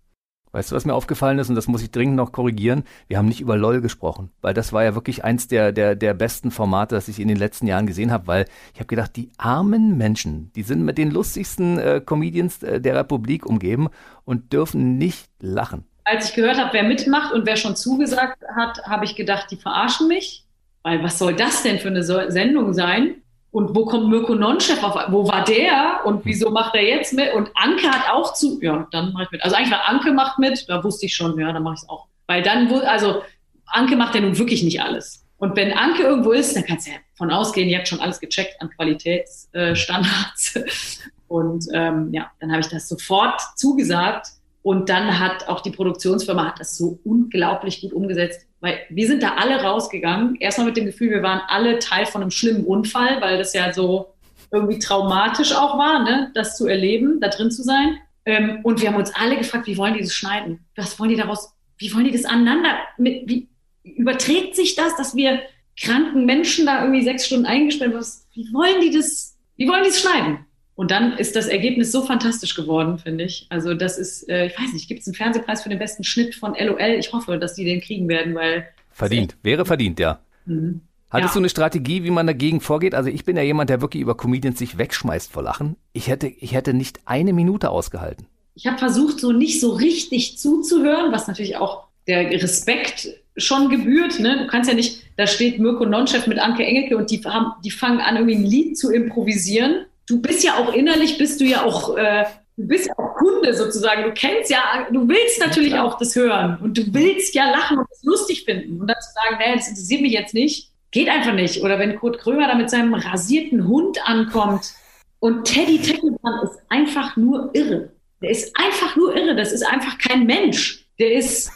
Weißt 0.52 0.72
du, 0.72 0.76
was 0.76 0.86
mir 0.86 0.94
aufgefallen 0.94 1.40
ist, 1.40 1.50
und 1.50 1.56
das 1.56 1.68
muss 1.68 1.82
ich 1.82 1.92
dringend 1.92 2.16
noch 2.16 2.32
korrigieren? 2.32 2.84
Wir 3.08 3.18
haben 3.18 3.28
nicht 3.28 3.42
über 3.42 3.58
LOL 3.58 3.82
gesprochen, 3.82 4.32
weil 4.42 4.54
das 4.54 4.74
war 4.74 4.84
ja 4.84 4.96
wirklich 4.96 5.24
eins 5.24 5.48
der, 5.48 5.72
der, 5.72 5.96
der 5.96 6.14
besten 6.14 6.52
Formate, 6.52 6.96
das 6.96 7.08
ich 7.08 7.20
in 7.20 7.28
den 7.28 7.38
letzten 7.38 7.68
Jahren 7.68 7.86
gesehen 7.86 8.12
habe, 8.12 8.28
weil 8.28 8.46
ich 8.74 8.80
habe 8.80 8.88
gedacht, 8.88 9.16
die 9.16 9.30
armen 9.38 9.98
Menschen, 9.98 10.52
die 10.56 10.64
sind 10.64 10.84
mit 10.84 10.98
den 10.98 11.12
lustigsten 11.12 11.78
äh, 11.78 12.02
Comedians 12.04 12.64
äh, 12.64 12.80
der 12.80 12.96
Republik 12.96 13.46
umgeben 13.46 13.90
und 14.26 14.54
dürfen 14.54 14.98
nicht 14.98 15.30
lachen. 15.40 15.86
Als 16.06 16.30
ich 16.30 16.36
gehört 16.36 16.58
habe, 16.58 16.72
wer 16.72 16.84
mitmacht 16.84 17.34
und 17.34 17.46
wer 17.46 17.58
schon 17.58 17.76
zugesagt 17.76 18.42
hat, 18.56 18.82
habe 18.86 19.04
ich 19.04 19.16
gedacht, 19.16 19.52
die 19.52 19.58
verarschen 19.58 20.08
mich. 20.08 20.46
Weil 20.84 21.04
was 21.04 21.20
soll 21.20 21.36
das 21.36 21.64
denn 21.64 21.80
für 21.80 21.90
eine 21.90 22.04
Sendung 22.04 22.74
sein? 22.74 23.16
Und 23.58 23.74
wo 23.76 23.86
kommt 23.86 24.10
Mirko 24.10 24.36
Nonchef 24.36 24.84
auf? 24.84 24.94
Wo 25.10 25.28
war 25.28 25.44
der? 25.44 26.02
Und 26.06 26.24
wieso 26.26 26.52
macht 26.52 26.76
er 26.76 26.84
jetzt 26.84 27.12
mit? 27.14 27.34
Und 27.34 27.50
Anke 27.56 27.90
hat 27.90 28.08
auch 28.08 28.36
zu. 28.36 28.60
Ja, 28.62 28.88
dann 28.92 29.14
mache 29.14 29.24
ich 29.24 29.32
mit. 29.32 29.44
Also 29.44 29.56
eigentlich, 29.56 29.72
weil 29.72 29.82
Anke 29.84 30.12
macht 30.12 30.38
mit, 30.38 30.70
da 30.70 30.84
wusste 30.84 31.08
ich 31.08 31.16
schon, 31.16 31.40
ja, 31.40 31.52
dann 31.52 31.64
mache 31.64 31.74
ich 31.74 31.82
es 31.82 31.90
auch. 31.90 32.06
Weil 32.28 32.44
dann, 32.44 32.72
also 32.72 33.24
Anke 33.66 33.96
macht 33.96 34.14
ja 34.14 34.22
nun 34.22 34.38
wirklich 34.38 34.62
nicht 34.62 34.80
alles. 34.84 35.26
Und 35.38 35.56
wenn 35.56 35.74
Anke 35.74 36.04
irgendwo 36.04 36.34
ist, 36.34 36.56
dann 36.56 36.66
kannst 36.66 36.86
du 36.86 36.92
ja 36.92 36.98
von 37.16 37.32
ausgehen, 37.32 37.68
ihr 37.68 37.80
habt 37.80 37.88
schon 37.88 38.00
alles 38.00 38.20
gecheckt 38.20 38.62
an 38.62 38.70
Qualitätsstandards. 38.70 40.60
Und 41.28 41.66
ähm, 41.74 42.14
ja, 42.14 42.30
dann 42.40 42.52
habe 42.52 42.62
ich 42.62 42.68
das 42.68 42.88
sofort 42.88 43.42
zugesagt. 43.56 44.28
Und 44.62 44.88
dann 44.88 45.18
hat 45.18 45.48
auch 45.48 45.62
die 45.62 45.72
Produktionsfirma 45.72 46.46
hat 46.46 46.60
das 46.60 46.78
so 46.78 47.00
unglaublich 47.04 47.82
gut 47.82 47.92
umgesetzt. 47.92 48.47
Weil 48.60 48.80
wir 48.90 49.08
sind 49.08 49.22
da 49.22 49.36
alle 49.36 49.62
rausgegangen. 49.62 50.36
Erstmal 50.40 50.68
mit 50.68 50.78
dem 50.78 50.86
Gefühl, 50.86 51.12
wir 51.12 51.24
waren 51.24 51.42
alle 51.48 51.80
Teil 51.80 52.06
von 52.06 52.22
einem 52.22 52.32
schlimmen 52.32 52.66
Unfall, 52.66 53.22
weil 53.22 53.38
das 53.38 53.54
ja 53.54 53.72
so 53.72 54.14
irgendwie 54.52 54.80
traumatisch 54.80 55.54
auch 55.54 55.78
war, 55.78 56.04
ne? 56.04 56.32
das 56.34 56.58
zu 56.58 56.68
erleben, 56.68 57.20
da 57.20 57.28
drin 57.28 57.52
zu 57.52 57.64
sein. 57.64 57.98
Ähm, 58.26 58.60
und 58.64 58.82
wir 58.82 58.90
haben 58.90 58.98
uns 58.98 59.14
alle 59.16 59.38
gefragt, 59.38 59.68
wie 59.68 59.78
wollen 59.78 59.94
die 59.94 60.02
das 60.02 60.14
schneiden? 60.14 60.66
Was 60.76 61.00
wollen 61.00 61.10
die 61.10 61.16
daraus, 61.16 61.54
wie 61.78 61.94
wollen 61.94 62.06
die 62.06 62.12
das 62.12 62.26
aneinander, 62.26 62.78
mit, 62.98 63.24
wie 63.28 63.50
überträgt 63.84 64.56
sich 64.56 64.76
das, 64.76 64.96
dass 64.96 65.16
wir 65.16 65.42
kranken 65.80 66.26
Menschen 66.26 66.66
da 66.66 66.82
irgendwie 66.82 67.04
sechs 67.04 67.26
Stunden 67.28 67.46
eingesperrt 67.46 67.94
was, 67.94 68.28
wie 68.34 68.52
wollen 68.52 68.82
die 68.82 68.92
das, 68.92 69.38
wie 69.56 69.68
wollen 69.68 69.84
die 69.84 69.90
es 69.90 70.02
schneiden? 70.02 70.46
Und 70.78 70.92
dann 70.92 71.18
ist 71.18 71.36
das 71.36 71.48
Ergebnis 71.48 71.92
so 71.92 72.04
fantastisch 72.04 72.54
geworden, 72.54 73.00
finde 73.00 73.24
ich. 73.24 73.48
Also 73.50 73.74
das 73.74 73.98
ist, 73.98 74.30
äh, 74.30 74.46
ich 74.46 74.60
weiß 74.60 74.74
nicht, 74.74 74.88
gibt 74.88 75.02
es 75.02 75.08
einen 75.08 75.16
Fernsehpreis 75.16 75.64
für 75.64 75.70
den 75.70 75.80
besten 75.80 76.04
Schnitt 76.04 76.36
von 76.36 76.54
LOL? 76.54 76.80
Ich 77.00 77.12
hoffe, 77.12 77.40
dass 77.40 77.56
die 77.56 77.66
den 77.66 77.82
kriegen 77.82 78.08
werden, 78.08 78.36
weil 78.36 78.68
Verdient. 78.92 79.36
Wäre 79.42 79.66
verdient, 79.66 80.00
ja. 80.00 80.20
Mhm. 80.46 80.82
Hattest 81.10 81.32
ja. 81.32 81.34
du 81.34 81.40
eine 81.40 81.50
Strategie, 81.50 82.04
wie 82.04 82.12
man 82.12 82.28
dagegen 82.28 82.62
vorgeht? 82.62 82.94
Also 82.94 83.10
ich 83.10 83.26
bin 83.26 83.36
ja 83.36 83.42
jemand, 83.42 83.72
der 83.72 83.82
wirklich 83.82 84.02
über 84.02 84.16
Comedians 84.16 84.60
sich 84.60 84.78
wegschmeißt 84.78 85.32
vor 85.32 85.42
Lachen. 85.42 85.78
Ich 85.94 86.10
hätte, 86.10 86.28
ich 86.28 86.54
hätte 86.54 86.76
nicht 86.76 87.00
eine 87.06 87.34
Minute 87.34 87.72
ausgehalten. 87.72 88.28
Ich 88.54 88.68
habe 88.68 88.78
versucht, 88.78 89.20
so 89.20 89.32
nicht 89.32 89.60
so 89.60 89.74
richtig 89.74 90.38
zuzuhören, 90.38 91.12
was 91.12 91.28
natürlich 91.28 91.58
auch 91.58 91.88
der 92.08 92.30
Respekt 92.32 93.10
schon 93.36 93.70
gebührt. 93.70 94.20
Ne? 94.20 94.44
Du 94.44 94.48
kannst 94.48 94.70
ja 94.70 94.76
nicht, 94.76 95.04
da 95.16 95.26
steht 95.26 95.60
Mirko 95.60 95.86
Nonchef 95.86 96.28
mit 96.28 96.38
Anke 96.38 96.64
Engelke 96.64 96.98
und 96.98 97.10
die, 97.10 97.20
haben, 97.24 97.54
die 97.64 97.72
fangen 97.72 98.00
an, 98.00 98.16
irgendwie 98.16 98.36
ein 98.36 98.46
Lied 98.46 98.78
zu 98.78 98.92
improvisieren. 98.92 99.86
Du 100.08 100.22
bist 100.22 100.44
ja 100.44 100.58
auch 100.58 100.74
innerlich, 100.74 101.18
bist 101.18 101.42
du 101.42 101.46
ja 101.46 101.64
auch, 101.64 101.98
äh, 101.98 102.26
du 102.56 102.68
bist 102.68 102.88
ja 102.88 102.94
auch 102.98 103.16
Kunde 103.16 103.54
sozusagen. 103.54 104.04
Du 104.04 104.14
kennst 104.14 104.50
ja, 104.50 104.88
du 104.92 105.08
willst 105.08 105.40
natürlich 105.40 105.74
ja, 105.74 105.84
auch 105.84 105.98
das 105.98 106.16
hören 106.16 106.58
und 106.62 106.78
du 106.78 106.94
willst 106.94 107.36
ja 107.36 107.52
lachen 107.52 107.78
und 107.78 107.88
es 107.92 108.04
lustig 108.04 108.46
finden. 108.46 108.80
Und 108.80 108.88
dann 108.88 108.98
zu 109.02 109.10
sagen, 109.14 109.38
nee, 109.40 109.56
das 109.56 109.68
interessiert 109.68 110.02
mich 110.02 110.14
jetzt 110.14 110.34
nicht, 110.34 110.72
geht 110.92 111.10
einfach 111.10 111.34
nicht. 111.34 111.62
Oder 111.62 111.78
wenn 111.78 111.98
Kurt 111.98 112.20
Krömer 112.20 112.48
da 112.48 112.56
mit 112.56 112.70
seinem 112.70 112.94
rasierten 112.94 113.68
Hund 113.68 114.00
ankommt 114.08 114.74
und 115.20 115.44
Teddy 115.44 115.82
Tecklemann 115.82 116.44
ist 116.44 116.60
einfach 116.70 117.18
nur 117.18 117.50
irre. 117.54 117.92
Der 118.22 118.30
ist 118.30 118.56
einfach 118.58 118.96
nur 118.96 119.16
irre. 119.16 119.36
Das 119.36 119.52
ist 119.52 119.64
einfach 119.64 119.98
kein 119.98 120.26
Mensch. 120.26 120.88
Der 121.00 121.14
ist, 121.14 121.52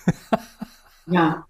ja, 1.08 1.46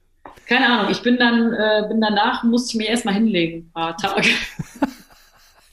keine 0.47 0.67
Ahnung. 0.67 0.91
Ich 0.91 1.01
bin 1.01 1.17
dann, 1.17 1.51
äh, 1.53 1.87
bin 1.87 1.99
danach, 1.99 2.43
musste 2.43 2.71
ich 2.71 2.75
mir 2.75 2.89
erstmal 2.89 3.15
hinlegen, 3.15 3.59
ein 3.59 3.71
paar 3.73 3.97
Tage. 3.97 4.29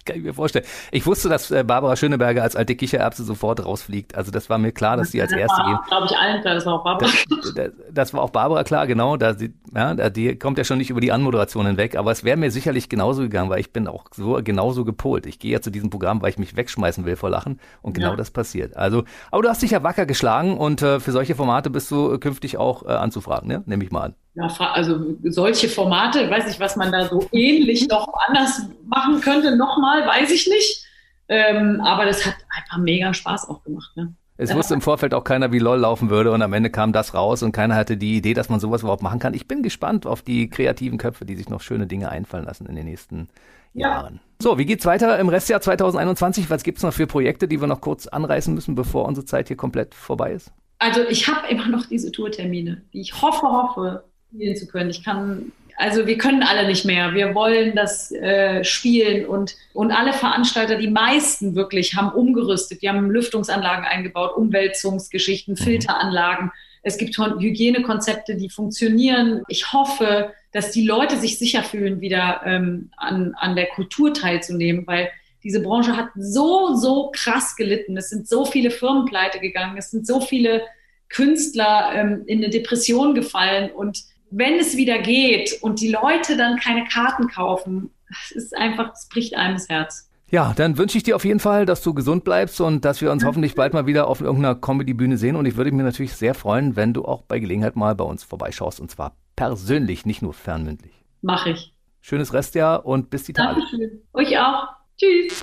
kann 0.09 0.17
ich 0.17 0.25
mir 0.25 0.35
vorstellen. 0.35 0.65
Ich 0.91 1.07
wusste, 1.07 1.29
dass 1.29 1.51
äh, 1.51 1.63
Barbara 1.63 1.95
Schöneberger 1.95 2.43
als 2.43 2.57
alte 2.57 2.75
Kichererbse 2.75 3.23
sofort 3.23 3.65
rausfliegt. 3.65 4.15
Also 4.17 4.31
das 4.31 4.51
war 4.51 4.59
mir 4.59 4.73
klar, 4.73 4.97
dass 4.97 5.13
sie 5.13 5.21
als 5.23 5.31
das 5.31 5.41
erste 5.41 5.63
war, 5.63 5.85
glaube 5.87 6.07
ich, 6.07 6.17
allen 6.17 6.41
klar. 6.41 6.55
Das 6.55 6.67
war 6.67 6.75
auch 6.75 6.85
Barbara. 6.85 7.11
Das, 7.55 7.71
das, 7.93 8.15
war 8.15 8.23
auch 8.23 8.31
Barbara 8.31 8.65
klar, 8.65 8.87
genau. 8.87 9.17
Da 9.17 9.35
sie, 9.35 9.55
ja, 9.75 10.11
die 10.11 10.37
kommt 10.37 10.59
ja 10.59 10.65
schon 10.65 10.79
nicht 10.79 10.91
über 10.91 11.01
die 11.01 11.13
Anmoderation 11.13 11.67
hinweg. 11.67 11.97
Aber 11.97 12.11
es 12.11 12.25
wäre 12.25 12.37
mir 12.37 12.51
sicherlich 12.51 12.89
genauso 12.89 13.23
gegangen, 13.23 13.51
weil 13.51 13.61
ich 13.61 13.73
bin 13.73 13.87
auch 13.87 14.07
so 14.15 14.41
genauso 14.43 14.85
gepolt. 14.85 15.27
Ich 15.27 15.39
gehe 15.39 15.53
ja 15.53 15.61
zu 15.61 15.71
diesem 15.71 15.91
Programm, 15.91 16.23
weil 16.23 16.31
ich 16.31 16.39
mich 16.39 16.57
wegschmeißen 16.57 17.05
will 17.05 17.17
vor 17.17 17.31
Lachen. 17.31 17.61
Und 17.83 17.93
genau 17.93 18.11
ja. 18.11 18.17
das 18.17 18.31
passiert. 18.31 18.77
Also, 18.77 19.05
aber 19.31 19.43
du 19.43 19.49
hast 19.49 19.63
dich 19.63 19.73
ja 19.73 19.83
wacker 19.83 20.07
geschlagen 20.07 20.57
und 20.57 20.83
äh, 20.83 21.01
für 21.01 21.13
solche 21.13 21.35
Formate 21.35 21.71
bist 21.71 21.91
du 21.91 22.19
künftig 22.19 22.57
auch 22.57 22.83
äh, 22.85 22.89
anzufragen, 22.89 23.49
ne? 23.49 23.63
Nehme 23.67 23.85
ich 23.85 23.91
mal 23.91 24.03
an 24.03 24.15
ja, 24.39 24.47
also 24.73 25.17
solche 25.25 25.69
Formate, 25.69 26.23
ich 26.23 26.31
weiß 26.31 26.47
nicht, 26.47 26.61
was 26.61 26.77
man 26.77 26.93
da 26.93 27.09
so 27.09 27.29
ähnlich 27.33 27.89
noch 27.89 28.09
anders 28.29 28.63
machen 28.87 29.21
könnte, 29.21 29.57
nochmal, 29.57 30.07
weiß 30.07 30.31
ich 30.31 30.47
nicht. 30.47 30.85
Ähm, 31.29 31.81
aber 31.81 32.05
das 32.05 32.25
hat 32.25 32.37
einfach 32.57 32.79
mega 32.79 33.13
Spaß 33.13 33.49
auch 33.49 33.63
gemacht. 33.65 33.91
Ne? 33.97 34.15
Es 34.37 34.55
wusste 34.55 34.75
im 34.75 34.81
Vorfeld 34.81 35.13
auch 35.13 35.25
keiner, 35.25 35.51
wie 35.51 35.59
LOL 35.59 35.81
laufen 35.81 36.09
würde 36.09 36.31
und 36.31 36.41
am 36.43 36.53
Ende 36.53 36.71
kam 36.71 36.93
das 36.93 37.13
raus 37.13 37.43
und 37.43 37.51
keiner 37.51 37.75
hatte 37.75 37.97
die 37.97 38.17
Idee, 38.17 38.35
dass 38.35 38.49
man 38.49 38.61
sowas 38.61 38.83
überhaupt 38.83 39.03
machen 39.03 39.19
kann. 39.19 39.35
Ich 39.35 39.49
bin 39.49 39.65
gespannt 39.65 40.07
auf 40.07 40.23
die 40.23 40.49
kreativen 40.49 40.97
Köpfe, 40.97 41.25
die 41.25 41.35
sich 41.35 41.49
noch 41.49 41.61
schöne 41.61 41.89
Dinge 41.89 42.09
einfallen 42.09 42.45
lassen 42.45 42.67
in 42.67 42.77
den 42.77 42.87
nächsten 42.87 43.29
ja. 43.75 43.89
Jahren. 43.89 44.21
So, 44.41 44.57
wie 44.57 44.65
geht's 44.65 44.87
weiter 44.87 45.19
im 45.19 45.29
Restjahr 45.29 45.61
2021? 45.61 46.49
Was 46.49 46.63
gibt's 46.63 46.85
noch 46.85 46.93
für 46.93 47.09
Projekte, 47.09 47.49
die 47.49 47.61
wir 47.61 47.67
noch 47.67 47.81
kurz 47.81 48.07
anreißen 48.07 48.55
müssen, 48.55 48.77
bevor 48.77 49.07
unsere 49.07 49.27
Zeit 49.27 49.49
hier 49.49 49.57
komplett 49.57 49.97
vorbei 49.97 50.33
ist? 50.33 50.53
Also 50.79 51.01
ich 51.03 51.27
habe 51.27 51.49
immer 51.49 51.67
noch 51.67 51.87
diese 51.87 52.13
Tourtermine, 52.13 52.83
die 52.93 53.01
ich 53.01 53.21
hoffe, 53.21 53.43
hoffe, 53.43 54.05
spielen 54.29 54.57
zu 54.57 54.67
können. 54.67 54.91
Ich 54.91 55.05
kann, 55.05 55.53
also 55.77 56.07
wir 56.07 56.19
können 56.19 56.43
alle 56.43 56.67
nicht 56.67 56.85
mehr. 56.85 57.15
Wir 57.15 57.35
wollen 57.35 57.75
das 57.75 58.13
äh, 58.13 58.63
spielen 58.65 59.27
und, 59.27 59.57
und 59.73 59.91
alle 59.91 60.13
Veranstalter, 60.13 60.77
die 60.77 60.89
meisten 60.89 61.55
wirklich, 61.55 61.95
haben 61.95 62.13
umgerüstet. 62.13 62.83
Die 62.83 62.89
haben 62.89 63.11
Lüftungsanlagen 63.11 63.85
eingebaut, 63.85 64.37
Umwälzungsgeschichten, 64.37 65.55
mhm. 65.55 65.59
Filteranlagen. 65.59 66.53
Es 66.83 66.97
gibt 66.97 67.19
Hygienekonzepte, 67.19 68.37
die 68.37 68.51
funktionieren. 68.51 69.43
Ich 69.49 69.73
hoffe, 69.73 70.33
dass 70.53 70.71
die 70.71 70.87
Leute 70.87 71.17
sich 71.17 71.39
sicher 71.39 71.63
fühlen, 71.63 72.01
wieder 72.01 72.43
ähm, 72.45 72.91
an, 72.97 73.35
an 73.37 73.57
der 73.57 73.67
Kultur 73.67 74.15
teilzunehmen, 74.15 74.87
weil 74.87 75.11
diese 75.45 75.61
Branche 75.61 75.97
hat 75.97 76.09
so, 76.17 76.75
so 76.75 77.11
krass 77.15 77.57
gelitten. 77.57 77.97
Es 77.97 78.11
sind 78.11 78.29
so 78.29 78.45
viele 78.45 78.71
Firmen 78.71 79.07
pleite 79.07 79.39
gegangen. 79.39 79.77
Es 79.77 79.91
sind 79.91 80.07
so 80.07 80.21
viele 80.21 80.63
Künstler 81.09 81.93
ähm, 81.95 82.23
in 82.27 82.39
eine 82.39 82.51
Depression 82.51 83.15
gefallen 83.15 83.71
und 83.71 84.05
wenn 84.31 84.55
es 84.59 84.77
wieder 84.77 84.99
geht 84.99 85.59
und 85.63 85.81
die 85.81 85.91
Leute 85.91 86.37
dann 86.37 86.59
keine 86.59 86.85
Karten 86.85 87.29
kaufen, 87.29 87.91
es 88.11 88.31
ist 88.33 88.57
einfach, 88.57 88.93
es 88.93 89.09
bricht 89.09 89.35
einem 89.35 89.55
das 89.55 89.69
Herz. 89.69 90.11
Ja, 90.31 90.53
dann 90.55 90.77
wünsche 90.77 90.99
ich 90.99 91.05
dir 91.05 91.17
auf 91.17 91.25
jeden 91.25 91.41
Fall, 91.41 91.65
dass 91.65 91.81
du 91.83 91.95
gesund 91.95 92.23
bleibst 92.23 92.61
und 92.61 92.85
dass 92.85 93.01
wir 93.01 93.11
uns 93.11 93.25
hoffentlich 93.25 93.55
bald 93.55 93.73
mal 93.73 93.87
wieder 93.87 94.09
auf 94.09 94.21
irgendeiner 94.21 94.55
Comedy-Bühne 94.55 95.17
sehen. 95.17 95.37
Und 95.37 95.47
ich 95.47 95.57
würde 95.57 95.73
mich 95.73 95.85
natürlich 95.85 96.13
sehr 96.13 96.35
freuen, 96.35 96.77
wenn 96.77 96.93
du 96.93 97.05
auch 97.07 97.23
bei 97.23 97.39
Gelegenheit 97.39 97.77
mal 97.77 97.95
bei 97.95 98.05
uns 98.05 98.25
vorbeischaust 98.25 98.79
und 98.79 98.91
zwar 98.91 99.17
persönlich, 99.37 100.05
nicht 100.05 100.21
nur 100.21 100.35
fernmündlich. 100.35 100.93
Mach 101.23 101.47
ich. 101.47 101.73
Schönes 102.01 102.35
Restjahr 102.35 102.85
und 102.85 103.09
bis 103.09 103.25
die 103.25 103.33
Tage. 103.33 103.61
Dankeschön. 103.61 104.03
Euch 104.13 104.39
auch. 104.39 104.69
Tschüss. 104.99 105.43